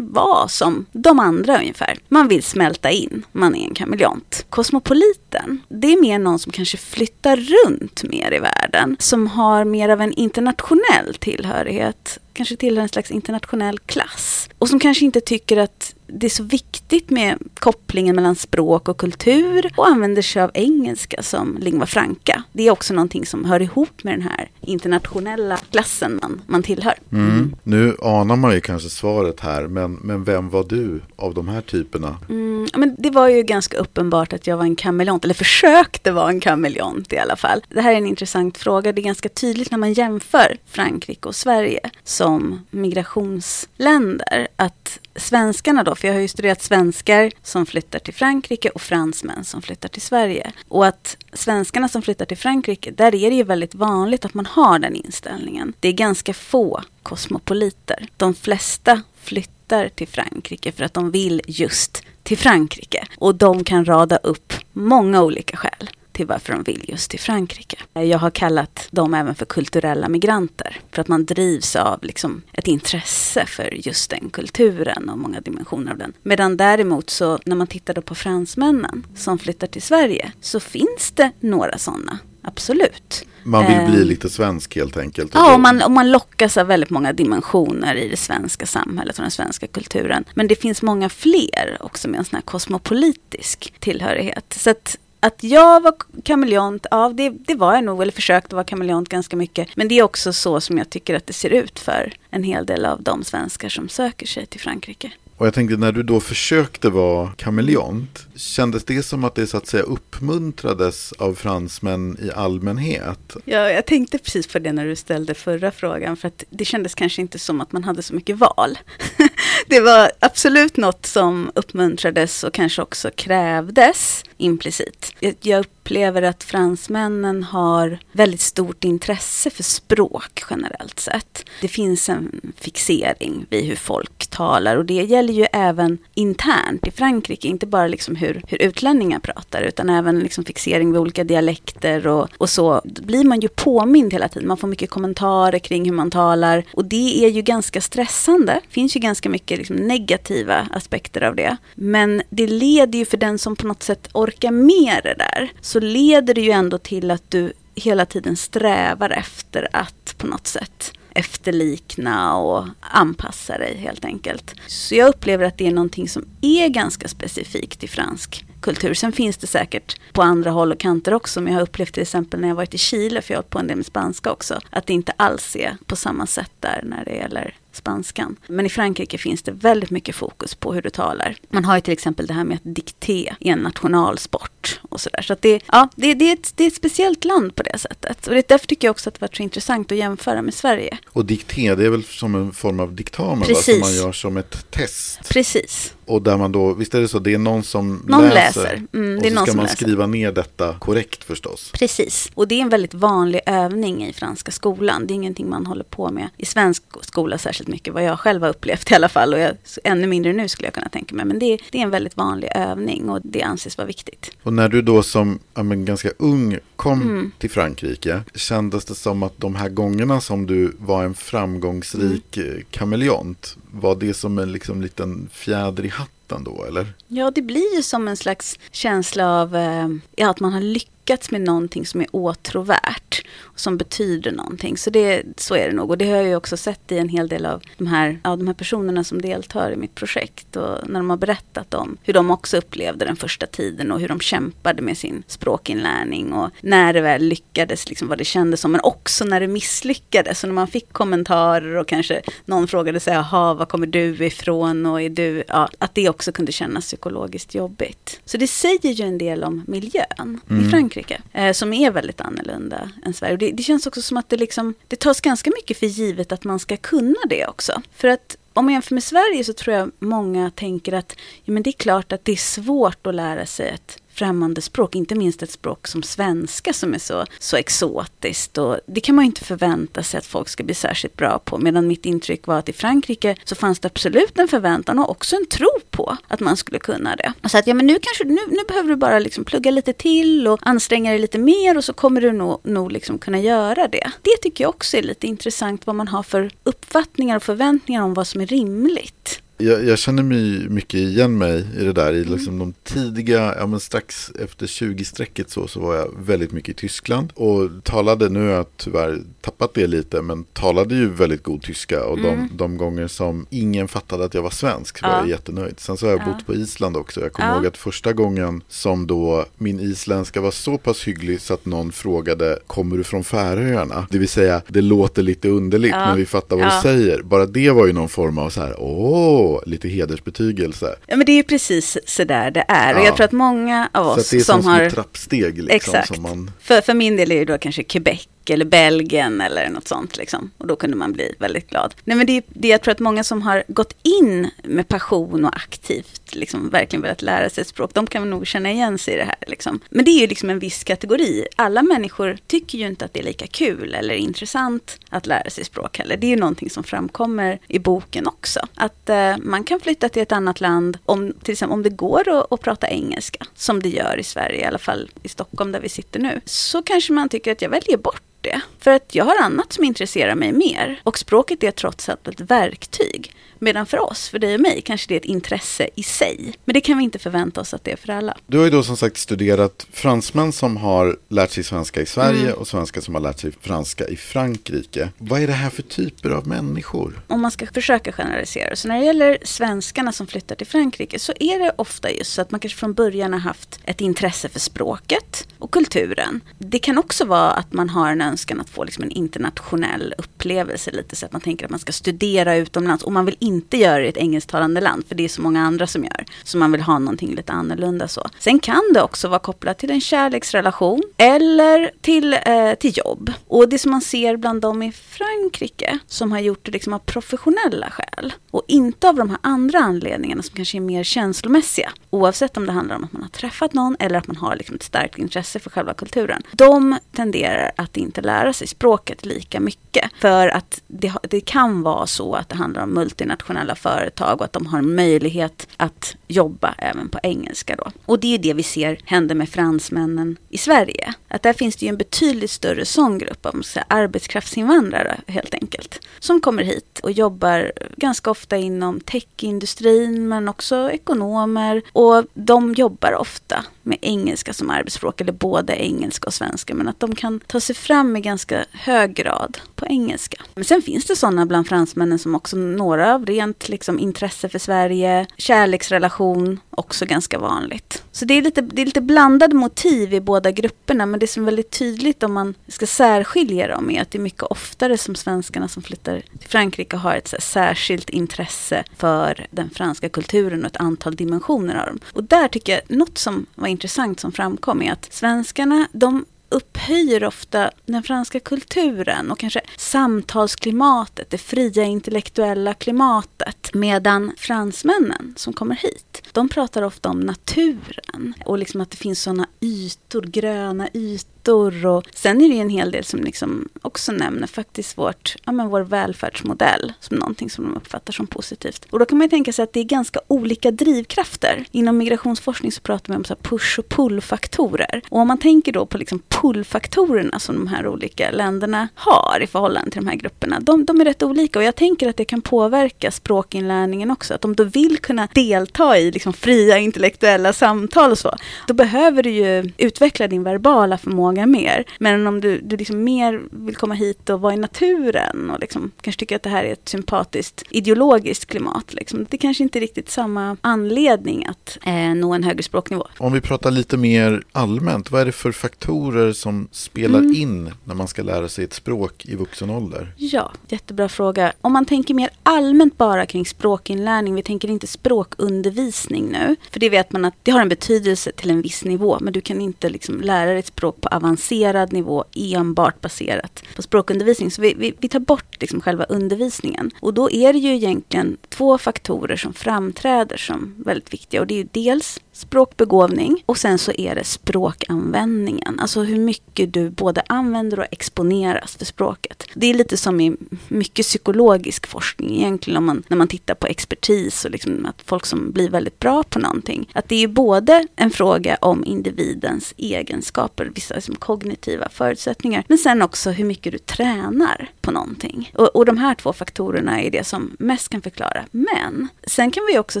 vara 0.14 0.48
som 0.48 0.86
de 0.92 1.20
andra 1.20 1.58
ungefär. 1.58 1.98
Man 2.08 2.28
vill 2.28 2.42
smälta 2.42 2.90
in, 2.90 3.26
man 3.32 3.54
är 3.54 3.68
en 3.68 3.74
kameleont. 3.74 4.46
Kosmopoliten, 4.50 5.60
det 5.68 5.92
är 5.92 6.00
mer 6.00 6.18
någon 6.18 6.38
som 6.38 6.52
kanske 6.52 6.76
flyttar 6.76 7.36
runt 7.36 8.02
mer 8.02 8.34
i 8.34 8.38
världen, 8.38 8.96
som 8.98 9.26
har 9.26 9.64
mer 9.64 9.88
av 9.88 10.00
en 10.00 10.12
internationell 10.12 11.14
tillhörighet 11.18 12.18
kanske 12.34 12.56
tillhör 12.56 12.82
en 12.82 12.88
slags 12.88 13.10
internationell 13.10 13.78
klass. 13.78 14.48
Och 14.58 14.68
som 14.68 14.80
kanske 14.80 15.04
inte 15.04 15.20
tycker 15.20 15.56
att 15.56 15.93
det 16.06 16.26
är 16.26 16.30
så 16.30 16.42
viktigt 16.42 17.10
med 17.10 17.38
kopplingen 17.54 18.16
mellan 18.16 18.36
språk 18.36 18.88
och 18.88 18.98
kultur 18.98 19.72
och 19.76 19.88
använder 19.88 20.22
sig 20.22 20.42
av 20.42 20.50
engelska 20.54 21.22
som 21.22 21.56
lingua 21.60 21.86
franca. 21.86 22.42
Det 22.52 22.66
är 22.66 22.70
också 22.70 22.94
någonting 22.94 23.26
som 23.26 23.44
hör 23.44 23.62
ihop 23.62 24.04
med 24.04 24.14
den 24.14 24.22
här 24.22 24.50
internationella 24.60 25.56
klassen 25.56 26.18
man, 26.22 26.40
man 26.46 26.62
tillhör. 26.62 26.94
Mm. 27.12 27.54
Nu 27.62 27.96
anar 28.02 28.36
man 28.36 28.54
ju 28.54 28.60
kanske 28.60 28.88
svaret 28.88 29.40
här, 29.40 29.66
men, 29.66 29.92
men 29.92 30.24
vem 30.24 30.50
var 30.50 30.64
du 30.64 31.00
av 31.16 31.34
de 31.34 31.48
här 31.48 31.60
typerna? 31.60 32.16
Mm, 32.28 32.66
men 32.74 32.96
det 32.98 33.10
var 33.10 33.28
ju 33.28 33.42
ganska 33.42 33.76
uppenbart 33.76 34.32
att 34.32 34.46
jag 34.46 34.56
var 34.56 34.64
en 34.64 34.76
kameleont, 34.76 35.24
eller 35.24 35.34
försökte 35.34 36.12
vara 36.12 36.28
en 36.28 36.40
kameleont 36.40 37.12
i 37.12 37.18
alla 37.18 37.36
fall. 37.36 37.64
Det 37.68 37.80
här 37.80 37.92
är 37.92 37.96
en 37.96 38.06
intressant 38.06 38.58
fråga. 38.58 38.92
Det 38.92 39.00
är 39.00 39.04
ganska 39.04 39.28
tydligt 39.28 39.70
när 39.70 39.78
man 39.78 39.92
jämför 39.92 40.56
Frankrike 40.66 41.28
och 41.28 41.36
Sverige 41.36 41.80
som 42.04 42.60
migrationsländer 42.70 44.48
att 44.56 44.98
svenskarna 45.16 45.82
då, 45.82 45.94
för 45.94 46.08
jag 46.08 46.14
har 46.14 46.20
ju 46.20 46.28
studerat 46.28 46.62
svenskar 46.62 47.30
som 47.42 47.66
flyttar 47.66 47.98
till 47.98 48.14
Frankrike 48.14 48.68
och 48.70 48.82
fransmän 48.82 49.44
som 49.44 49.62
flyttar 49.62 49.88
till 49.88 50.02
Sverige. 50.02 50.52
Och 50.68 50.86
att 50.86 51.16
svenskarna 51.32 51.88
som 51.88 52.02
flyttar 52.02 52.24
till 52.24 52.36
Frankrike, 52.36 52.90
där 52.90 53.14
är 53.14 53.30
det 53.30 53.36
ju 53.36 53.42
väldigt 53.42 53.74
vanligt 53.74 54.24
att 54.24 54.34
man 54.34 54.46
har 54.46 54.78
den 54.78 54.94
inställningen. 54.94 55.72
Det 55.80 55.88
är 55.88 55.92
ganska 55.92 56.34
få 56.34 56.82
kosmopoliter. 57.02 58.06
De 58.16 58.34
flesta 58.34 59.02
flyttar 59.20 59.88
till 59.88 60.08
Frankrike 60.08 60.72
för 60.72 60.84
att 60.84 60.94
de 60.94 61.10
vill 61.10 61.42
just 61.46 62.02
till 62.22 62.38
Frankrike. 62.38 63.06
Och 63.18 63.34
de 63.34 63.64
kan 63.64 63.84
rada 63.84 64.16
upp 64.16 64.52
många 64.72 65.22
olika 65.22 65.56
skäl 65.56 65.90
till 66.14 66.26
varför 66.26 66.52
de 66.52 66.62
vill 66.62 66.84
just 66.88 67.10
till 67.10 67.20
Frankrike. 67.20 67.76
Jag 67.92 68.18
har 68.18 68.30
kallat 68.30 68.88
dem 68.90 69.14
även 69.14 69.34
för 69.34 69.46
kulturella 69.46 70.08
migranter 70.08 70.80
för 70.92 71.00
att 71.00 71.08
man 71.08 71.24
drivs 71.24 71.76
av 71.76 71.98
liksom 72.02 72.42
ett 72.52 72.68
intresse 72.68 73.46
för 73.46 73.86
just 73.86 74.10
den 74.10 74.30
kulturen 74.30 75.08
och 75.08 75.18
många 75.18 75.40
dimensioner 75.40 75.92
av 75.92 75.98
den. 75.98 76.12
Medan 76.22 76.56
däremot 76.56 77.10
så 77.10 77.38
när 77.44 77.56
man 77.56 77.66
tittar 77.66 77.94
på 77.94 78.14
fransmännen 78.14 79.06
som 79.16 79.38
flyttar 79.38 79.66
till 79.66 79.82
Sverige 79.82 80.32
så 80.40 80.60
finns 80.60 81.12
det 81.14 81.32
några 81.40 81.78
sådana. 81.78 82.18
Absolut. 82.42 83.26
Man 83.42 83.66
vill 83.66 83.90
bli 83.90 84.04
lite 84.04 84.30
svensk 84.30 84.76
helt 84.76 84.96
enkelt. 84.96 85.30
Ja, 85.34 85.54
och 85.54 85.60
man, 85.60 85.82
och 85.82 85.90
man 85.90 86.10
lockas 86.10 86.56
av 86.56 86.66
väldigt 86.66 86.90
många 86.90 87.12
dimensioner 87.12 87.94
i 87.94 88.08
det 88.08 88.16
svenska 88.16 88.66
samhället 88.66 89.18
och 89.18 89.22
den 89.22 89.30
svenska 89.30 89.66
kulturen. 89.66 90.24
Men 90.34 90.48
det 90.48 90.54
finns 90.54 90.82
många 90.82 91.08
fler 91.08 91.76
också 91.80 92.08
med 92.08 92.18
en 92.18 92.24
sån 92.24 92.36
här 92.36 92.42
kosmopolitisk 92.42 93.74
tillhörighet. 93.80 94.54
Så 94.58 94.70
att 94.70 94.96
att 95.26 95.44
jag 95.44 95.82
var 95.82 95.94
kameleont, 96.24 96.86
ja 96.90 97.12
det, 97.14 97.30
det 97.30 97.54
var 97.54 97.74
jag 97.74 97.84
nog, 97.84 98.02
eller 98.02 98.12
försökte 98.12 98.54
vara 98.54 98.64
kameleont 98.64 99.08
ganska 99.08 99.36
mycket. 99.36 99.76
Men 99.76 99.88
det 99.88 99.98
är 99.98 100.02
också 100.02 100.32
så 100.32 100.60
som 100.60 100.78
jag 100.78 100.90
tycker 100.90 101.14
att 101.14 101.26
det 101.26 101.32
ser 101.32 101.50
ut 101.50 101.78
för 101.78 102.12
en 102.30 102.42
hel 102.42 102.66
del 102.66 102.84
av 102.84 103.02
de 103.02 103.24
svenskar 103.24 103.68
som 103.68 103.88
söker 103.88 104.26
sig 104.26 104.46
till 104.46 104.60
Frankrike. 104.60 105.12
Och 105.36 105.46
jag 105.46 105.54
tänkte 105.54 105.76
när 105.76 105.92
du 105.92 106.02
då 106.02 106.20
försökte 106.20 106.90
vara 106.90 107.32
kameleont, 107.36 108.26
kändes 108.34 108.84
det 108.84 109.02
som 109.02 109.24
att 109.24 109.34
det 109.34 109.46
så 109.46 109.56
att 109.56 109.66
säga 109.66 109.82
uppmuntrades 109.82 111.12
av 111.12 111.34
fransmän 111.34 112.16
i 112.20 112.30
allmänhet? 112.30 113.36
Ja, 113.44 113.70
jag 113.70 113.86
tänkte 113.86 114.18
precis 114.18 114.46
på 114.46 114.58
det 114.58 114.72
när 114.72 114.86
du 114.86 114.96
ställde 114.96 115.34
förra 115.34 115.70
frågan, 115.70 116.16
för 116.16 116.28
att 116.28 116.44
det 116.50 116.64
kändes 116.64 116.94
kanske 116.94 117.22
inte 117.22 117.38
som 117.38 117.60
att 117.60 117.72
man 117.72 117.84
hade 117.84 118.02
så 118.02 118.14
mycket 118.14 118.36
val. 118.36 118.78
det 119.66 119.80
var 119.80 120.10
absolut 120.20 120.76
något 120.76 121.06
som 121.06 121.50
uppmuntrades 121.54 122.44
och 122.44 122.54
kanske 122.54 122.82
också 122.82 123.10
krävdes 123.16 124.24
implicit. 124.36 125.14
Jag, 125.20 125.34
jag 125.40 125.66
upplever 125.84 126.22
att 126.22 126.44
fransmännen 126.44 127.42
har 127.42 127.98
väldigt 128.12 128.40
stort 128.40 128.84
intresse 128.84 129.50
för 129.50 129.62
språk 129.62 130.42
generellt 130.50 131.00
sett. 131.00 131.44
Det 131.60 131.68
finns 131.68 132.08
en 132.08 132.52
fixering 132.56 133.46
vid 133.50 133.64
hur 133.64 133.76
folk 133.76 134.26
talar 134.26 134.76
och 134.76 134.84
det 134.84 134.94
gäller 135.02 135.34
ju 135.34 135.46
även 135.52 135.98
internt 136.14 136.86
i 136.86 136.90
Frankrike, 136.90 137.48
inte 137.48 137.66
bara 137.66 137.86
liksom 137.86 138.16
hur, 138.16 138.42
hur 138.48 138.62
utlänningar 138.62 139.18
pratar 139.18 139.62
utan 139.62 139.90
även 139.90 140.20
liksom 140.20 140.44
fixering 140.44 140.92
vid 140.92 141.00
olika 141.00 141.24
dialekter 141.24 142.06
och, 142.06 142.28
och 142.38 142.50
så 142.50 142.80
Då 142.84 143.02
blir 143.02 143.24
man 143.24 143.40
ju 143.40 143.48
påmind 143.48 144.12
hela 144.12 144.28
tiden. 144.28 144.48
Man 144.48 144.56
får 144.56 144.68
mycket 144.68 144.90
kommentarer 144.90 145.58
kring 145.58 145.84
hur 145.84 145.92
man 145.92 146.10
talar 146.10 146.64
och 146.72 146.84
det 146.84 147.24
är 147.24 147.28
ju 147.28 147.42
ganska 147.42 147.80
stressande. 147.80 148.60
Det 148.68 148.72
finns 148.72 148.96
ju 148.96 149.00
ganska 149.00 149.28
mycket 149.28 149.58
liksom 149.58 149.76
negativa 149.76 150.68
aspekter 150.72 151.22
av 151.22 151.36
det. 151.36 151.56
Men 151.74 152.22
det 152.30 152.46
leder 152.46 152.98
ju 152.98 153.04
för 153.04 153.16
den 153.16 153.38
som 153.38 153.56
på 153.56 153.66
något 153.66 153.82
sätt 153.82 154.08
orkar 154.12 154.50
med 154.50 155.00
det 155.02 155.14
där 155.18 155.52
så 155.74 155.80
leder 155.80 156.34
det 156.34 156.40
ju 156.40 156.50
ändå 156.50 156.78
till 156.78 157.10
att 157.10 157.30
du 157.30 157.52
hela 157.74 158.06
tiden 158.06 158.36
strävar 158.36 159.10
efter 159.10 159.68
att 159.72 160.14
på 160.18 160.26
något 160.26 160.46
sätt 160.46 160.92
efterlikna 161.14 162.36
och 162.36 162.66
anpassa 162.80 163.58
dig 163.58 163.76
helt 163.76 164.04
enkelt. 164.04 164.54
Så 164.66 164.94
jag 164.94 165.08
upplever 165.08 165.44
att 165.44 165.58
det 165.58 165.66
är 165.66 165.72
någonting 165.72 166.08
som 166.08 166.24
är 166.40 166.68
ganska 166.68 167.08
specifikt 167.08 167.84
i 167.84 167.88
fransk 167.88 168.46
kultur. 168.60 168.94
Sen 168.94 169.12
finns 169.12 169.36
det 169.36 169.46
säkert 169.46 169.96
på 170.12 170.22
andra 170.22 170.50
håll 170.50 170.72
och 170.72 170.78
kanter 170.78 171.14
också, 171.14 171.40
men 171.40 171.52
jag 171.52 171.60
har 171.60 171.66
upplevt 171.66 171.94
till 171.94 172.02
exempel 172.02 172.40
när 172.40 172.48
jag 172.48 172.54
varit 172.54 172.74
i 172.74 172.78
Chile, 172.78 173.22
för 173.22 173.34
jag 173.34 173.38
har 173.38 173.42
hållit 173.42 173.50
på 173.50 173.58
en 173.58 173.66
del 173.66 173.76
med 173.76 173.86
spanska 173.86 174.32
också, 174.32 174.60
att 174.70 174.86
det 174.86 174.92
inte 174.92 175.12
alls 175.16 175.56
är 175.56 175.76
på 175.86 175.96
samma 175.96 176.26
sätt 176.26 176.52
där 176.60 176.80
när 176.84 177.04
det 177.04 177.14
gäller 177.14 177.54
spanskan. 177.72 178.36
Men 178.46 178.66
i 178.66 178.68
Frankrike 178.68 179.18
finns 179.18 179.42
det 179.42 179.52
väldigt 179.52 179.90
mycket 179.90 180.14
fokus 180.14 180.54
på 180.54 180.74
hur 180.74 180.82
du 180.82 180.90
talar. 180.90 181.36
Man 181.48 181.64
har 181.64 181.74
ju 181.74 181.80
till 181.80 181.92
exempel 181.92 182.26
det 182.26 182.34
här 182.34 182.44
med 182.44 182.56
att 182.56 182.74
dikté 182.74 183.34
är 183.40 183.52
en 183.52 183.58
nationalsport 183.58 184.73
och 184.94 185.00
sådär. 185.00 185.22
Så 185.22 185.32
att 185.32 185.42
det, 185.42 185.60
ja, 185.72 185.88
det, 185.96 186.14
det, 186.14 186.28
är 186.28 186.32
ett, 186.32 186.52
det 186.56 186.64
är 186.64 186.68
ett 186.68 186.74
speciellt 186.74 187.24
land 187.24 187.54
på 187.56 187.62
det 187.62 187.78
sättet. 187.78 188.26
Och 188.26 188.34
det, 188.34 188.48
därför 188.48 188.66
tycker 188.66 188.88
jag 188.88 188.90
också 188.92 189.08
att 189.10 189.14
det 189.14 189.20
varit 189.20 189.36
så 189.36 189.42
intressant 189.42 189.92
att 189.92 189.98
jämföra 189.98 190.42
med 190.42 190.54
Sverige. 190.54 190.98
Och 191.12 191.24
dikté, 191.24 191.74
det 191.74 191.86
är 191.86 191.90
väl 191.90 192.04
som 192.04 192.34
en 192.34 192.52
form 192.52 192.80
av 192.80 192.94
diktamen 192.94 193.38
va? 193.38 193.44
Precis. 193.46 193.64
som 193.64 193.80
man 193.80 193.94
gör 193.96 194.12
som 194.12 194.36
ett 194.36 194.70
test. 194.70 195.28
Precis. 195.28 195.94
Och 196.06 196.22
där 196.22 196.36
man 196.36 196.52
då, 196.52 196.74
visst 196.74 196.94
är 196.94 197.00
det 197.00 197.08
så, 197.08 197.18
det 197.18 197.34
är 197.34 197.38
någon 197.38 197.62
som 197.62 198.02
Någon 198.06 198.28
läser. 198.28 198.62
läser. 198.62 198.82
Mm, 198.94 199.18
och 199.18 199.24
så 199.38 199.46
ska 199.46 199.56
man 199.56 199.64
läser. 199.64 199.76
skriva 199.76 200.06
ner 200.06 200.32
detta 200.32 200.76
korrekt 200.78 201.24
förstås. 201.24 201.70
Precis, 201.74 202.30
och 202.34 202.48
det 202.48 202.54
är 202.54 202.62
en 202.62 202.68
väldigt 202.68 202.94
vanlig 202.94 203.40
övning 203.46 204.06
i 204.06 204.12
franska 204.12 204.50
skolan. 204.52 205.06
Det 205.06 205.12
är 205.12 205.14
ingenting 205.14 205.48
man 205.50 205.66
håller 205.66 205.84
på 205.84 206.10
med 206.10 206.28
i 206.36 206.46
svensk 206.46 206.82
skola 207.00 207.38
särskilt 207.38 207.68
mycket, 207.68 207.94
vad 207.94 208.04
jag 208.04 208.20
själv 208.20 208.42
har 208.42 208.48
upplevt 208.48 208.90
i 208.90 208.94
alla 208.94 209.08
fall. 209.08 209.34
Och 209.34 209.40
jag, 209.40 209.56
ännu 209.84 210.06
mindre 210.06 210.32
nu 210.32 210.48
skulle 210.48 210.66
jag 210.66 210.74
kunna 210.74 210.88
tänka 210.88 211.14
mig. 211.14 211.24
Men 211.26 211.38
det, 211.38 211.46
är- 211.52 211.60
det 211.70 211.78
är 211.78 211.82
en 211.82 211.90
väldigt 211.90 212.16
vanlig 212.16 212.48
övning 212.54 213.08
och 213.08 213.20
det 213.24 213.42
anses 213.42 213.78
vara 213.78 213.86
viktigt. 213.86 214.30
Och 214.42 214.52
när 214.52 214.68
du 214.68 214.82
då 214.84 215.02
som 215.02 215.38
ja, 215.54 215.62
men 215.62 215.84
ganska 215.84 216.10
ung 216.18 216.58
kom 216.76 217.02
Mm. 217.02 217.30
till 217.38 217.50
Frankrike, 217.50 218.20
kändes 218.34 218.84
det 218.84 218.94
som 218.94 219.22
att 219.22 219.32
de 219.36 219.54
här 219.54 219.68
gångerna 219.68 220.20
som 220.20 220.46
du 220.46 220.76
var 220.78 221.04
en 221.04 221.14
framgångsrik 221.14 222.36
Mm. 222.36 222.56
eh, 222.56 222.62
kameleont, 222.70 223.56
var 223.70 223.94
det 223.96 224.14
som 224.14 224.38
en 224.38 224.52
liksom, 224.52 224.82
liten 224.82 225.28
fjäder 225.32 225.84
i 225.84 225.88
hatten 225.88 226.44
då 226.44 226.64
eller? 226.64 226.92
Ja, 227.08 227.30
det 227.30 227.42
blir 227.42 227.76
ju 227.76 227.82
som 227.82 228.08
en 228.08 228.16
slags 228.16 228.58
känsla 228.72 229.28
av 229.40 229.56
eh, 229.56 229.88
ja, 230.16 230.30
att 230.30 230.40
man 230.40 230.52
har 230.52 230.60
lyckats 230.60 230.90
med 231.30 231.40
någonting 231.40 231.86
som 231.86 232.00
är 232.00 232.06
åtråvärt. 232.12 233.24
Som 233.56 233.76
betyder 233.76 234.32
någonting. 234.32 234.76
Så, 234.76 234.90
det, 234.90 235.22
så 235.36 235.54
är 235.54 235.68
det 235.68 235.74
nog. 235.74 235.90
Och 235.90 235.98
det 235.98 236.10
har 236.10 236.16
jag 236.16 236.26
ju 236.26 236.36
också 236.36 236.56
sett 236.56 236.92
i 236.92 236.98
en 236.98 237.08
hel 237.08 237.28
del 237.28 237.46
av 237.46 237.62
de 237.78 237.86
här, 237.86 238.20
ja, 238.24 238.36
de 238.36 238.46
här 238.46 238.54
personerna 238.54 239.04
som 239.04 239.22
deltar 239.22 239.70
i 239.70 239.76
mitt 239.76 239.94
projekt. 239.94 240.56
Och 240.56 240.88
när 240.88 241.00
de 241.00 241.10
har 241.10 241.16
berättat 241.16 241.74
om 241.74 241.96
hur 242.02 242.12
de 242.14 242.30
också 242.30 242.56
upplevde 242.56 243.04
den 243.04 243.16
första 243.16 243.46
tiden 243.46 243.92
och 243.92 244.00
hur 244.00 244.08
de 244.08 244.20
kämpade 244.20 244.82
med 244.82 244.98
sin 244.98 245.22
språkinlärning. 245.26 246.32
Och 246.32 246.50
när 246.60 246.92
det 246.92 247.00
väl 247.00 247.22
lyckades, 247.22 247.88
liksom 247.88 248.08
vad 248.08 248.18
det 248.18 248.24
kändes 248.24 248.60
som. 248.60 248.72
Men 248.72 248.80
också 248.80 249.24
när 249.24 249.40
det 249.40 249.48
misslyckades. 249.48 250.44
Och 250.44 250.48
när 250.48 250.54
man 250.54 250.68
fick 250.68 250.92
kommentarer 250.92 251.76
och 251.76 251.88
kanske 251.88 252.22
någon 252.44 252.68
frågade 252.68 253.00
sig, 253.00 253.14
jaha, 253.14 253.54
var 253.54 253.66
kommer 253.66 253.86
du 253.86 254.26
ifrån? 254.26 254.86
Och 254.86 255.02
är 255.02 255.10
du, 255.10 255.44
ja, 255.48 255.68
att 255.78 255.94
det 255.94 256.08
också 256.08 256.32
kunde 256.32 256.52
kännas 256.52 256.84
psykologiskt 256.84 257.54
jobbigt. 257.54 258.20
Så 258.24 258.36
det 258.36 258.46
säger 258.46 258.92
ju 258.92 259.04
en 259.04 259.18
del 259.18 259.44
om 259.44 259.62
miljön 259.66 260.40
Mm. 260.50 260.66
i 260.66 260.70
Frankrike. 260.70 260.93
Eh, 261.32 261.52
som 261.52 261.72
är 261.72 261.90
väldigt 261.90 262.20
annorlunda 262.20 262.90
än 263.06 263.14
Sverige. 263.14 263.32
Och 263.32 263.38
det, 263.38 263.50
det 263.50 263.62
känns 263.62 263.86
också 263.86 264.02
som 264.02 264.16
att 264.16 264.28
det, 264.28 264.36
liksom, 264.36 264.74
det 264.88 264.96
tas 264.96 265.20
ganska 265.20 265.50
mycket 265.56 265.78
för 265.78 265.86
givet 265.86 266.32
att 266.32 266.44
man 266.44 266.58
ska 266.58 266.76
kunna 266.76 267.20
det 267.28 267.46
också. 267.46 267.82
För 267.94 268.08
att 268.08 268.36
om 268.52 268.64
man 268.64 268.74
jämför 268.74 268.94
med 268.94 269.04
Sverige 269.04 269.44
så 269.44 269.52
tror 269.52 269.76
jag 269.76 269.90
många 269.98 270.50
tänker 270.50 270.92
att 270.92 271.16
ja, 271.44 271.52
men 271.52 271.62
det 271.62 271.70
är 271.70 271.72
klart 271.72 272.12
att 272.12 272.24
det 272.24 272.32
är 272.32 272.36
svårt 272.36 273.06
att 273.06 273.14
lära 273.14 273.46
sig 273.46 273.68
ett 273.68 273.98
främmande 274.14 274.60
språk, 274.60 274.94
inte 274.94 275.14
minst 275.14 275.42
ett 275.42 275.50
språk 275.50 275.86
som 275.88 276.02
svenska 276.02 276.72
som 276.72 276.94
är 276.94 276.98
så, 276.98 277.26
så 277.38 277.56
exotiskt. 277.56 278.58
Och 278.58 278.78
det 278.86 279.00
kan 279.00 279.14
man 279.14 279.24
ju 279.24 279.26
inte 279.26 279.44
förvänta 279.44 280.02
sig 280.02 280.18
att 280.18 280.26
folk 280.26 280.48
ska 280.48 280.64
bli 280.64 280.74
särskilt 280.74 281.16
bra 281.16 281.38
på. 281.38 281.58
Medan 281.58 281.86
mitt 281.86 282.06
intryck 282.06 282.46
var 282.46 282.58
att 282.58 282.68
i 282.68 282.72
Frankrike 282.72 283.36
så 283.44 283.54
fanns 283.54 283.78
det 283.78 283.86
absolut 283.86 284.38
en 284.38 284.48
förväntan 284.48 284.98
och 284.98 285.10
också 285.10 285.36
en 285.36 285.46
tro 285.46 285.70
på 285.90 286.16
att 286.28 286.40
man 286.40 286.56
skulle 286.56 286.78
kunna 286.78 287.16
det. 287.16 287.32
Och 287.42 287.50
så 287.50 287.58
att 287.58 287.66
ja, 287.66 287.74
men 287.74 287.86
nu, 287.86 287.98
kanske, 288.02 288.24
nu, 288.24 288.40
nu 288.48 288.60
behöver 288.68 288.88
du 288.88 288.96
bara 288.96 289.18
liksom 289.18 289.44
plugga 289.44 289.70
lite 289.70 289.92
till 289.92 290.48
och 290.48 290.58
anstränga 290.62 291.10
dig 291.10 291.20
lite 291.20 291.38
mer 291.38 291.76
och 291.76 291.84
så 291.84 291.92
kommer 291.92 292.20
du 292.20 292.32
nog, 292.32 292.60
nog 292.62 292.92
liksom 292.92 293.18
kunna 293.18 293.40
göra 293.40 293.88
det. 293.88 294.10
Det 294.22 294.36
tycker 294.42 294.64
jag 294.64 294.68
också 294.68 294.96
är 294.96 295.02
lite 295.02 295.26
intressant 295.26 295.86
vad 295.86 295.96
man 295.96 296.08
har 296.08 296.22
för 296.22 296.50
uppfattningar 296.64 297.36
och 297.36 297.42
förväntningar 297.42 298.02
om 298.02 298.14
vad 298.14 298.26
som 298.26 298.40
är 298.40 298.46
rimligt. 298.46 299.40
Jag, 299.58 299.84
jag 299.84 299.98
känner 299.98 300.22
mig 300.22 300.68
mycket 300.68 301.00
igen 301.00 301.38
mig 301.38 301.66
i 301.78 301.84
det 301.84 301.92
där. 301.92 302.10
Mm. 302.10 302.22
I 302.22 302.24
liksom 302.24 302.58
de 302.58 302.74
tidiga, 302.82 303.54
ja 303.58 303.66
men 303.66 303.80
strax 303.80 304.32
efter 304.40 304.66
20-strecket 304.66 305.50
så, 305.50 305.68
så 305.68 305.80
var 305.80 305.94
jag 305.94 306.14
väldigt 306.18 306.52
mycket 306.52 306.68
i 306.68 306.74
Tyskland. 306.74 307.32
Och 307.34 307.70
talade, 307.82 308.28
nu 308.28 308.44
jag 308.44 308.66
tyvärr 308.76 309.22
tappat 309.44 309.74
det 309.74 309.86
lite, 309.86 310.22
men 310.22 310.44
talade 310.44 310.94
ju 310.94 311.08
väldigt 311.10 311.42
god 311.42 311.62
tyska. 311.62 312.04
Och 312.04 312.18
Mm. 312.18 312.48
de, 312.48 312.56
de 312.56 312.76
gånger 312.76 313.06
som 313.08 313.46
ingen 313.50 313.88
fattade 313.88 314.24
att 314.24 314.34
jag 314.34 314.42
var 314.42 314.50
svensk 314.50 314.98
så 314.98 315.06
var 315.06 315.12
Ja. 315.12 315.18
jag 315.20 315.28
jättenöjd. 315.28 315.80
Sen 315.80 315.96
så 315.96 316.06
har 316.06 316.10
jag 316.12 316.20
Ja. 316.20 316.32
bott 316.32 316.46
på 316.46 316.54
Island 316.54 316.96
också. 316.96 317.20
Jag 317.20 317.32
kommer 317.32 317.48
Ja. 317.48 317.54
ihåg 317.56 317.66
att 317.66 317.76
första 317.76 318.12
gången 318.12 318.62
som 318.68 319.06
då 319.06 319.44
min 319.58 319.80
isländska 319.80 320.40
var 320.40 320.50
så 320.50 320.78
pass 320.78 321.04
hygglig 321.08 321.40
så 321.40 321.54
att 321.54 321.66
någon 321.66 321.92
frågade, 321.92 322.58
kommer 322.66 322.96
du 322.96 323.04
från 323.04 323.24
Färöarna? 323.24 324.06
Det 324.10 324.18
vill 324.18 324.28
säga, 324.28 324.62
det 324.68 324.80
låter 324.80 325.22
lite 325.22 325.48
underligt 325.48 325.94
men 325.94 326.16
vi 326.16 326.26
fattar 326.26 326.56
vad 326.56 326.66
du 326.66 326.80
säger. 326.82 327.22
Bara 327.22 327.46
det 327.46 327.70
var 327.70 327.86
ju 327.86 327.92
någon 327.92 328.08
form 328.08 328.38
av 328.38 328.50
så 328.50 328.60
här, 328.60 328.74
åh, 328.78 329.60
lite 329.66 329.88
hedersbetygelse. 329.88 330.96
Ja, 331.06 331.16
men 331.16 331.26
det 331.26 331.32
är 331.32 331.36
ju 331.36 331.42
precis 331.42 331.98
så 332.06 332.24
där 332.24 332.50
det 332.50 332.64
är. 332.68 332.94
Och 332.94 333.00
Ja. 333.00 333.04
jag 333.04 333.16
tror 333.16 333.24
att 333.24 333.32
många 333.32 333.88
av 333.92 334.04
Så 334.04 334.10
oss 334.10 334.18
att 334.26 334.30
det 334.30 334.36
är 334.36 334.40
som 334.40 334.62
som, 334.62 334.72
har... 334.72 334.90
trappsteg 334.90 335.58
liksom. 335.62 335.76
Exakt. 335.76 336.14
Som 336.14 336.22
man, 336.22 336.50
För, 336.60 336.80
för 336.80 336.94
min 336.94 337.16
del 337.16 337.32
är 337.32 337.38
det 337.46 337.52
då 337.52 337.58
kanske 337.58 337.82
Quebec 337.82 338.28
eller 338.50 338.64
Belgien 338.64 339.40
eller 339.40 339.68
något 339.68 339.88
sånt. 339.88 340.16
Liksom. 340.16 340.50
Och 340.58 340.66
då 340.66 340.76
kunde 340.76 340.96
man 340.96 341.12
bli 341.12 341.34
väldigt 341.38 341.70
glad. 341.70 341.94
Nej, 342.04 342.16
men 342.16 342.26
det, 342.26 342.44
det 342.48 342.68
jag 342.68 342.82
tror 342.82 342.92
att 342.92 343.00
många 343.00 343.24
som 343.24 343.42
har 343.42 343.64
gått 343.68 343.96
in 344.02 344.50
med 344.62 344.88
passion 344.88 345.44
och 345.44 345.56
aktivt 345.56 346.23
liksom 346.34 346.70
verkligen 346.70 347.02
velat 347.02 347.22
lära 347.22 347.50
sig 347.50 347.62
ett 347.62 347.68
språk, 347.68 347.94
de 347.94 348.06
kan 348.06 348.30
nog 348.30 348.46
känna 348.46 348.70
igen 348.70 348.98
sig 348.98 349.14
i 349.14 349.16
det 349.16 349.24
här. 349.24 349.36
Liksom. 349.46 349.80
Men 349.90 350.04
det 350.04 350.10
är 350.10 350.20
ju 350.20 350.26
liksom 350.26 350.50
en 350.50 350.58
viss 350.58 350.84
kategori. 350.84 351.46
Alla 351.56 351.82
människor 351.82 352.38
tycker 352.46 352.78
ju 352.78 352.86
inte 352.86 353.04
att 353.04 353.14
det 353.14 353.20
är 353.20 353.24
lika 353.24 353.46
kul 353.46 353.94
eller 353.94 354.14
intressant 354.14 354.98
att 355.08 355.26
lära 355.26 355.50
sig 355.50 355.64
språk 355.64 355.98
heller. 355.98 356.16
Det 356.16 356.26
är 356.26 356.28
ju 356.28 356.36
någonting 356.36 356.70
som 356.70 356.84
framkommer 356.84 357.58
i 357.68 357.78
boken 357.78 358.26
också. 358.26 358.60
Att 358.74 359.08
eh, 359.08 359.36
man 359.38 359.64
kan 359.64 359.80
flytta 359.80 360.08
till 360.08 360.22
ett 360.22 360.32
annat 360.32 360.60
land, 360.60 360.98
om, 361.04 361.32
till 361.42 361.52
exempel 361.52 361.74
om 361.74 361.82
det 361.82 361.90
går 361.90 362.28
att, 362.28 362.52
att 362.52 362.60
prata 362.60 362.88
engelska, 362.88 363.46
som 363.54 363.82
det 363.82 363.88
gör 363.88 364.18
i 364.18 364.24
Sverige, 364.24 364.60
i 364.60 364.64
alla 364.64 364.78
fall 364.78 365.10
i 365.22 365.28
Stockholm 365.28 365.72
där 365.72 365.80
vi 365.80 365.88
sitter 365.88 366.20
nu, 366.20 366.40
så 366.44 366.82
kanske 366.82 367.12
man 367.12 367.28
tycker 367.28 367.52
att 367.52 367.62
jag 367.62 367.70
väljer 367.70 367.96
bort 367.96 368.22
det. 368.40 368.60
För 368.78 368.90
att 368.90 369.14
jag 369.14 369.24
har 369.24 369.42
annat 369.42 369.72
som 369.72 369.84
intresserar 369.84 370.34
mig 370.34 370.52
mer. 370.52 371.00
Och 371.02 371.18
språket 371.18 371.62
är 371.62 371.70
trots 371.70 372.08
allt 372.08 372.28
ett 372.28 372.40
verktyg. 372.40 373.32
Medan 373.64 373.86
för 373.86 374.10
oss, 374.10 374.28
för 374.28 374.38
dig 374.38 374.54
och 374.54 374.60
mig, 374.60 374.82
kanske 374.84 375.08
det 375.08 375.14
är 375.14 375.16
ett 375.20 375.24
intresse 375.24 375.88
i 375.94 376.02
sig. 376.02 376.54
Men 376.64 376.74
det 376.74 376.80
kan 376.80 376.98
vi 376.98 377.04
inte 377.04 377.18
förvänta 377.18 377.60
oss 377.60 377.74
att 377.74 377.84
det 377.84 377.92
är 377.92 377.96
för 377.96 378.08
alla. 378.12 378.36
du 378.46 378.58
har 378.58 378.64
ju 378.64 378.70
då 378.70 378.82
som 378.82 378.96
sagt 378.96 379.16
studerat 379.16 379.86
fransmän 379.92 380.52
som 380.52 380.76
har 380.76 381.16
lärt 381.28 381.50
sig 381.50 381.64
svenska 381.64 382.00
i 382.00 382.06
Sverige 382.06 382.40
Mm. 382.44 382.54
och 382.54 382.68
svenskar 382.68 383.00
som 383.00 383.14
har 383.14 383.22
lärt 383.22 383.40
sig 383.40 383.52
franska 383.60 384.04
i 384.08 384.16
Frankrike. 384.16 385.08
Vad 385.18 385.42
är 385.42 385.46
det 385.46 385.52
här 385.52 385.70
för 385.70 385.82
typer 385.82 386.30
av 386.30 386.46
människor? 386.48 387.20
om 387.28 387.40
man 387.40 387.50
ska 387.50 387.66
försöka 387.66 388.12
generalisera. 388.12 388.76
Så 388.76 388.88
när 388.88 388.98
det 388.98 389.04
gäller 389.04 389.38
svenskarna 389.44 390.12
som 390.12 390.26
flyttar 390.26 390.54
till 390.56 390.66
Frankrike 390.66 391.18
så 391.18 391.32
är 391.40 391.58
det 391.58 391.72
ofta 391.76 392.10
just 392.10 392.32
så 392.32 392.42
att 392.42 392.50
man 392.50 392.60
kanske 392.60 392.78
från 392.78 392.94
början 392.94 393.32
har 393.32 393.40
haft 393.40 393.80
ett 393.84 394.00
intresse 394.00 394.48
för 394.48 394.60
språket 394.60 395.48
och 395.58 395.70
kulturen. 395.70 396.40
Det 396.58 396.78
kan 396.78 396.98
också 396.98 397.24
vara 397.24 397.50
att 397.50 397.72
man 397.72 397.88
har 397.90 398.10
en 398.12 398.20
önskan 398.20 398.60
att 398.60 398.70
få 398.70 398.84
liksom 398.84 399.04
en 399.04 399.10
internationell 399.10 400.14
upplevelse 400.18 400.90
lite 400.90 401.16
så 401.16 401.26
att 401.26 401.32
man 401.32 401.40
tänker 401.40 401.64
att 401.64 401.70
man 401.70 401.80
ska 401.80 401.92
studera 401.92 402.56
utomlands 402.56 403.04
och 403.04 403.12
man 403.12 403.24
vill 403.24 403.36
inte 403.38 403.53
göra 403.76 403.98
det 403.98 404.06
i 404.06 404.08
ett 404.08 404.16
engelsktalande 404.16 404.80
land 404.80 405.04
för 405.08 405.14
det 405.14 405.24
är 405.24 405.28
så 405.28 405.42
många 405.42 405.62
andra 405.62 405.86
som 405.86 406.04
gör. 406.04 406.24
Så 406.44 406.58
man 406.58 406.72
vill 406.72 406.80
ha 406.80 406.98
någonting 406.98 407.34
lite 407.34 407.52
annorlunda 407.52 408.08
så. 408.08 408.28
Sen 408.38 408.58
kan 408.58 408.82
det 408.94 409.02
också 409.02 409.28
vara 409.28 409.38
kopplat 409.38 409.78
till 409.78 409.90
en 409.90 410.00
kärleksrelation 410.00 411.02
eller 411.16 411.90
till, 412.00 412.32
eh, 412.32 412.74
till 412.80 412.98
jobb. 412.98 413.32
Och 413.48 413.68
det 413.68 413.78
som 413.78 413.90
man 413.90 414.00
ser 414.00 414.36
bland 414.36 414.60
dem 414.60 414.82
i 414.82 414.92
Frankrike 414.92 415.98
som 416.06 416.32
har 416.32 416.40
gjort 416.40 416.64
det 416.66 416.70
liksom 416.70 416.92
av 416.92 416.98
professionella 416.98 417.90
skäl. 417.90 418.32
Och 418.50 418.62
inte 418.68 419.08
av 419.08 419.14
de 419.14 419.30
här 419.30 419.38
andra 419.42 419.78
anledningarna 419.78 420.42
som 420.42 420.56
kanske 420.56 420.78
är 420.78 420.80
mer 420.80 421.02
känslomässiga. 421.02 421.92
Oavsett 422.10 422.56
om 422.56 422.66
det 422.66 422.72
handlar 422.72 422.96
om 422.96 423.04
att 423.04 423.12
man 423.12 423.22
har 423.22 423.28
träffat 423.28 423.72
någon 423.72 423.96
eller 423.98 424.18
att 424.18 424.26
man 424.26 424.36
har 424.36 424.56
liksom 424.56 424.76
ett 424.76 424.82
starkt 424.82 425.18
intresse 425.18 425.58
för 425.58 425.70
själva 425.70 425.94
kulturen. 425.94 426.42
De 426.52 426.98
tenderar 427.12 427.70
att 427.76 427.96
inte 427.96 428.20
lära 428.20 428.52
sig 428.52 428.66
språket 428.66 429.26
lika 429.26 429.60
mycket. 429.60 430.10
För 430.20 430.48
att 430.48 430.82
det, 430.86 431.12
det 431.22 431.40
kan 431.40 431.82
vara 431.82 432.06
så 432.06 432.34
att 432.34 432.48
det 432.48 432.56
handlar 432.56 432.82
om 432.82 432.90
multinationella 432.90 433.33
företag 433.74 434.40
och 434.40 434.44
att 434.44 434.52
de 434.52 434.66
har 434.66 434.82
möjlighet 434.82 435.68
att 435.76 436.16
jobba 436.28 436.74
även 436.78 437.08
på 437.08 437.18
engelska 437.22 437.76
då. 437.76 437.90
Och 438.06 438.20
det 438.20 438.34
är 438.34 438.38
det 438.38 438.54
vi 438.54 438.62
ser 438.62 438.98
händer 439.04 439.34
med 439.34 439.48
fransmännen 439.48 440.36
i 440.50 440.58
Sverige. 440.58 441.14
Att 441.28 441.42
där 441.42 441.52
finns 441.52 441.76
det 441.76 441.86
ju 441.86 441.90
en 441.90 441.96
betydligt 441.96 442.50
större 442.50 442.84
sån 442.84 443.18
grupp 443.18 443.46
av 443.46 443.62
arbetskraftsinvandrare 443.88 445.20
helt 445.26 445.54
enkelt. 445.54 446.06
Som 446.18 446.40
kommer 446.40 446.62
hit 446.62 447.00
och 447.02 447.12
jobbar 447.12 447.72
ganska 447.96 448.30
ofta 448.30 448.56
inom 448.56 449.00
techindustrin 449.00 450.28
men 450.28 450.48
också 450.48 450.90
ekonomer. 450.90 451.82
Och 451.92 452.24
de 452.34 452.74
jobbar 452.74 453.14
ofta 453.14 453.64
med 453.84 453.98
engelska 454.00 454.52
som 454.52 454.70
arbetsspråk 454.70 455.20
eller 455.20 455.32
både 455.32 455.82
engelska 455.82 456.26
och 456.26 456.34
svenska. 456.34 456.74
Men 456.74 456.88
att 456.88 457.00
de 457.00 457.14
kan 457.14 457.40
ta 457.46 457.60
sig 457.60 457.74
fram 457.74 458.16
i 458.16 458.20
ganska 458.20 458.64
hög 458.72 459.14
grad 459.14 459.58
på 459.74 459.86
engelska. 459.86 460.42
Men 460.54 460.64
sen 460.64 460.82
finns 460.82 461.04
det 461.04 461.16
sådana 461.16 461.46
bland 461.46 461.68
fransmännen 461.68 462.18
som 462.18 462.34
också 462.34 462.56
några 462.56 463.14
av 463.14 463.26
rent 463.26 463.68
liksom, 463.68 463.98
intresse 463.98 464.48
för 464.48 464.58
Sverige, 464.58 465.26
kärleksrelation, 465.36 466.60
också 466.70 467.06
ganska 467.06 467.38
vanligt. 467.38 468.02
Så 468.12 468.24
det 468.24 468.34
är, 468.34 468.42
lite, 468.42 468.60
det 468.60 468.82
är 468.82 468.86
lite 468.86 469.00
blandade 469.00 469.54
motiv 469.54 470.14
i 470.14 470.20
båda 470.20 470.50
grupperna 470.50 471.06
men 471.06 471.20
det 471.20 471.26
som 471.26 471.42
är 471.42 471.44
väldigt 471.44 471.70
tydligt 471.70 472.22
om 472.22 472.32
man 472.32 472.54
ska 472.68 472.86
särskilja 472.86 473.68
dem 473.68 473.90
är 473.90 474.02
att 474.02 474.10
det 474.10 474.18
är 474.18 474.20
mycket 474.20 474.42
oftare 474.42 474.98
som 474.98 475.14
svenskarna 475.14 475.68
som 475.68 475.82
flyttar 475.82 476.22
till 476.38 476.48
Frankrike 476.48 476.96
har 476.96 477.14
ett 477.16 477.34
särskilt 477.38 478.10
intresse 478.10 478.84
för 478.96 479.46
den 479.50 479.70
franska 479.70 480.08
kulturen 480.08 480.60
och 480.60 480.70
ett 480.70 480.76
antal 480.76 481.16
dimensioner 481.16 481.80
av 481.80 481.86
dem. 481.86 482.00
Och 482.12 482.24
där 482.24 482.48
tycker 482.48 482.72
jag 482.72 482.96
något 482.98 483.18
som 483.18 483.46
var 483.54 483.68
intressant 483.74 484.20
som 484.20 484.32
framkom 484.32 484.82
är 484.82 484.92
att 484.92 485.12
svenskarna 485.12 485.88
de 485.92 486.24
upphöjer 486.48 487.24
ofta 487.24 487.70
den 487.86 488.02
franska 488.02 488.40
kulturen 488.40 489.30
och 489.30 489.38
kanske 489.38 489.60
samtalsklimatet, 489.76 491.30
det 491.30 491.38
fria 491.38 491.84
intellektuella 491.84 492.74
klimatet. 492.74 493.74
Medan 493.74 494.32
fransmännen 494.36 495.34
som 495.36 495.52
kommer 495.52 495.74
hit, 495.74 496.22
de 496.32 496.48
pratar 496.48 496.82
ofta 496.82 497.08
om 497.08 497.20
naturen 497.20 498.34
och 498.44 498.58
liksom 498.58 498.80
att 498.80 498.90
det 498.90 498.96
finns 498.96 499.22
sådana 499.22 499.48
ytor, 499.60 500.22
gröna 500.22 500.88
ytor 500.94 501.33
räntor. 501.44 501.86
och 501.86 502.04
sen 502.14 502.40
är 502.40 502.48
det 502.48 502.60
en 502.60 502.68
hel 502.68 502.90
del 502.90 503.04
som 503.04 503.20
liksom 503.20 503.68
också 503.82 504.12
nämner 504.12 504.46
faktiskt 504.46 504.98
vårt, 504.98 505.36
ja, 505.44 505.52
men 505.52 505.68
vår 505.68 505.80
välfärdsmodell 505.80 506.92
som 507.00 507.16
någonting 507.16 507.50
som 507.50 507.64
de 507.64 507.76
uppfattar 507.76 508.12
som 508.12 508.26
positivt. 508.26 508.86
Och 508.90 508.98
då 508.98 509.04
kan 509.04 509.18
man 509.18 509.24
ju 509.24 509.30
tänka 509.30 509.52
sig 509.52 509.62
att 509.62 509.72
det 509.72 509.80
är 509.80 509.84
ganska 509.84 510.20
olika 510.28 510.70
drivkrafter. 510.70 511.64
Inom 511.70 511.98
migrationsforskning 511.98 512.72
så 512.72 512.80
pratar 512.80 513.12
man 513.12 513.16
om 513.16 513.24
så 513.24 513.36
push 513.36 513.78
och 513.78 513.88
pull-faktorer. 513.88 515.02
Och 515.08 515.18
om 515.18 515.28
man 515.28 515.38
tänker 515.38 515.72
då 515.72 515.86
på 515.86 515.98
liksom 515.98 516.22
pull-faktorerna 516.28 517.38
som 517.38 517.54
de 517.54 517.66
här 517.66 517.86
olika 517.86 518.30
länderna 518.30 518.88
har 518.94 519.42
i 519.42 519.46
förhållande 519.46 519.90
till 519.90 520.00
de 520.04 520.08
här 520.08 520.16
grupperna, 520.16 520.60
de, 520.60 520.84
de 520.84 521.00
är 521.00 521.04
rätt 521.04 521.22
olika 521.22 521.58
och 521.58 521.64
jag 521.64 521.74
tänker 521.74 522.08
att 522.08 522.16
det 522.16 522.24
kan 522.24 522.42
påverka 522.42 523.10
språkinlärningen 523.10 524.10
också. 524.10 524.34
Att 524.34 524.44
om 524.44 524.56
du 524.56 524.64
vill 524.64 524.98
kunna 524.98 525.28
delta 525.34 525.98
i 525.98 526.10
liksom 526.10 526.32
fria 526.32 526.78
intellektuella 526.78 527.52
samtal 527.52 528.10
och 528.10 528.18
så, 528.18 528.36
då 528.66 528.74
behöver 528.74 529.22
du 529.22 529.30
ju 529.30 529.72
utveckla 529.78 530.28
din 530.28 530.42
verbala 530.42 530.98
förmåga 530.98 531.33
fråga 531.34 531.46
mer. 531.46 531.84
Men 531.98 532.26
om 532.26 532.40
du, 532.40 532.60
du 532.60 532.76
liksom 532.76 533.04
mer 533.04 533.42
vill 533.50 533.76
komma 533.76 533.94
hit 533.94 534.30
och 534.30 534.40
vara 534.40 534.54
i 534.54 534.56
naturen 534.56 535.50
och 535.50 535.60
liksom 535.60 535.90
kanske 536.00 536.20
tycker 536.20 536.36
att 536.36 536.42
det 536.42 536.50
här 536.50 536.64
är 536.64 536.72
ett 536.72 536.88
sympatiskt 536.88 537.62
ideologiskt 537.70 538.46
klimat. 538.46 538.94
Liksom. 538.94 539.26
Det 539.30 539.36
är 539.36 539.38
kanske 539.38 539.62
inte 539.62 539.80
riktigt 539.80 540.10
samma 540.10 540.56
anledning 540.60 541.46
att 541.46 541.78
eh, 541.86 542.14
nå 542.14 542.34
en 542.34 542.44
högre 542.44 542.62
språknivå. 542.62 543.06
Om 543.18 543.32
vi 543.32 543.40
pratar 543.40 543.70
lite 543.70 543.96
mer 543.96 544.42
allmänt, 544.52 545.10
vad 545.10 545.20
är 545.20 545.26
det 545.26 545.32
för 545.32 545.52
faktorer 545.52 546.32
som 546.32 546.68
spelar 546.70 547.18
mm. 547.18 547.34
in 547.34 547.70
när 547.84 547.94
man 547.94 548.08
ska 548.08 548.22
lära 548.22 548.48
sig 548.48 548.64
ett 548.64 548.74
språk 548.74 549.26
i 549.26 549.36
vuxen 549.36 549.70
ålder? 549.70 550.14
Ja, 550.16 550.52
jättebra 550.68 551.08
fråga. 551.08 551.52
Om 551.60 551.72
man 551.72 551.84
tänker 551.84 552.14
mer 552.14 552.30
allmänt 552.42 552.98
bara 552.98 553.26
kring 553.26 553.46
språkinlärning, 553.46 554.34
vi 554.34 554.42
tänker 554.42 554.70
inte 554.70 554.86
språkundervisning 554.86 556.28
nu, 556.32 556.56
för 556.70 556.80
det 556.80 556.90
vet 556.90 557.12
man 557.12 557.24
att 557.24 557.34
det 557.42 557.50
har 557.50 557.60
en 557.60 557.68
betydelse 557.68 558.32
till 558.32 558.50
en 558.50 558.62
viss 558.62 558.84
nivå, 558.84 559.18
men 559.20 559.32
du 559.32 559.40
kan 559.40 559.60
inte 559.60 559.88
liksom 559.88 560.20
lära 560.20 560.50
dig 560.50 560.58
ett 560.58 560.66
språk 560.66 561.00
på 561.00 561.08
avancerad 561.24 561.92
nivå 561.92 562.24
enbart 562.34 563.00
baserat 563.00 563.62
på 563.76 563.82
språkundervisning. 563.82 564.50
Så 564.50 564.62
vi, 564.62 564.74
vi, 564.74 564.94
vi 564.98 565.08
tar 565.08 565.20
bort 565.20 565.56
liksom 565.60 565.80
själva 565.80 566.04
undervisningen. 566.04 566.90
Och 567.00 567.14
då 567.14 567.30
är 567.30 567.52
det 567.52 567.58
ju 567.58 567.74
egentligen 567.74 568.36
två 568.48 568.78
faktorer 568.78 569.36
som 569.36 569.52
framträder 569.52 570.36
som 570.36 570.74
väldigt 570.78 571.12
viktiga. 571.12 571.40
Och 571.40 571.46
det 571.46 571.54
är 571.54 571.58
ju 571.58 571.68
dels 571.72 572.20
språkbegåvning 572.34 573.42
och 573.46 573.58
sen 573.58 573.78
så 573.78 573.92
är 573.92 574.14
det 574.14 574.24
språkanvändningen. 574.24 575.80
Alltså 575.80 576.02
hur 576.02 576.18
mycket 576.18 576.72
du 576.72 576.90
både 576.90 577.22
använder 577.26 577.78
och 577.80 577.86
exponeras 577.90 578.76
för 578.76 578.84
språket. 578.84 579.46
Det 579.54 579.66
är 579.66 579.74
lite 579.74 579.96
som 579.96 580.20
i 580.20 580.36
mycket 580.68 581.06
psykologisk 581.06 581.86
forskning 581.86 582.36
egentligen 582.36 582.76
om 582.76 582.84
man, 582.84 583.02
när 583.08 583.16
man 583.16 583.28
tittar 583.28 583.54
på 583.54 583.66
expertis 583.66 584.44
och 584.44 584.50
liksom 584.50 584.86
att 584.86 585.02
folk 585.04 585.26
som 585.26 585.52
blir 585.52 585.70
väldigt 585.70 585.98
bra 585.98 586.22
på 586.22 586.38
någonting. 586.38 586.88
Att 586.92 587.08
det 587.08 587.22
är 587.22 587.28
både 587.28 587.86
en 587.96 588.10
fråga 588.10 588.56
om 588.60 588.84
individens 588.84 589.74
egenskaper, 589.76 590.70
vissa 590.74 590.94
liksom 590.94 591.14
kognitiva 591.14 591.88
förutsättningar, 591.88 592.64
men 592.68 592.78
sen 592.78 593.02
också 593.02 593.30
hur 593.30 593.44
mycket 593.44 593.72
du 593.72 593.78
tränar 593.78 594.70
på 594.80 594.90
någonting. 594.90 595.52
Och, 595.54 595.76
och 595.76 595.84
de 595.84 595.98
här 595.98 596.14
två 596.14 596.32
faktorerna 596.32 597.02
är 597.02 597.10
det 597.10 597.26
som 597.26 597.56
mest 597.58 597.88
kan 597.88 598.02
förklara. 598.02 598.44
Men 598.50 599.08
sen 599.26 599.50
kan 599.50 599.62
vi 599.72 599.78
också 599.78 600.00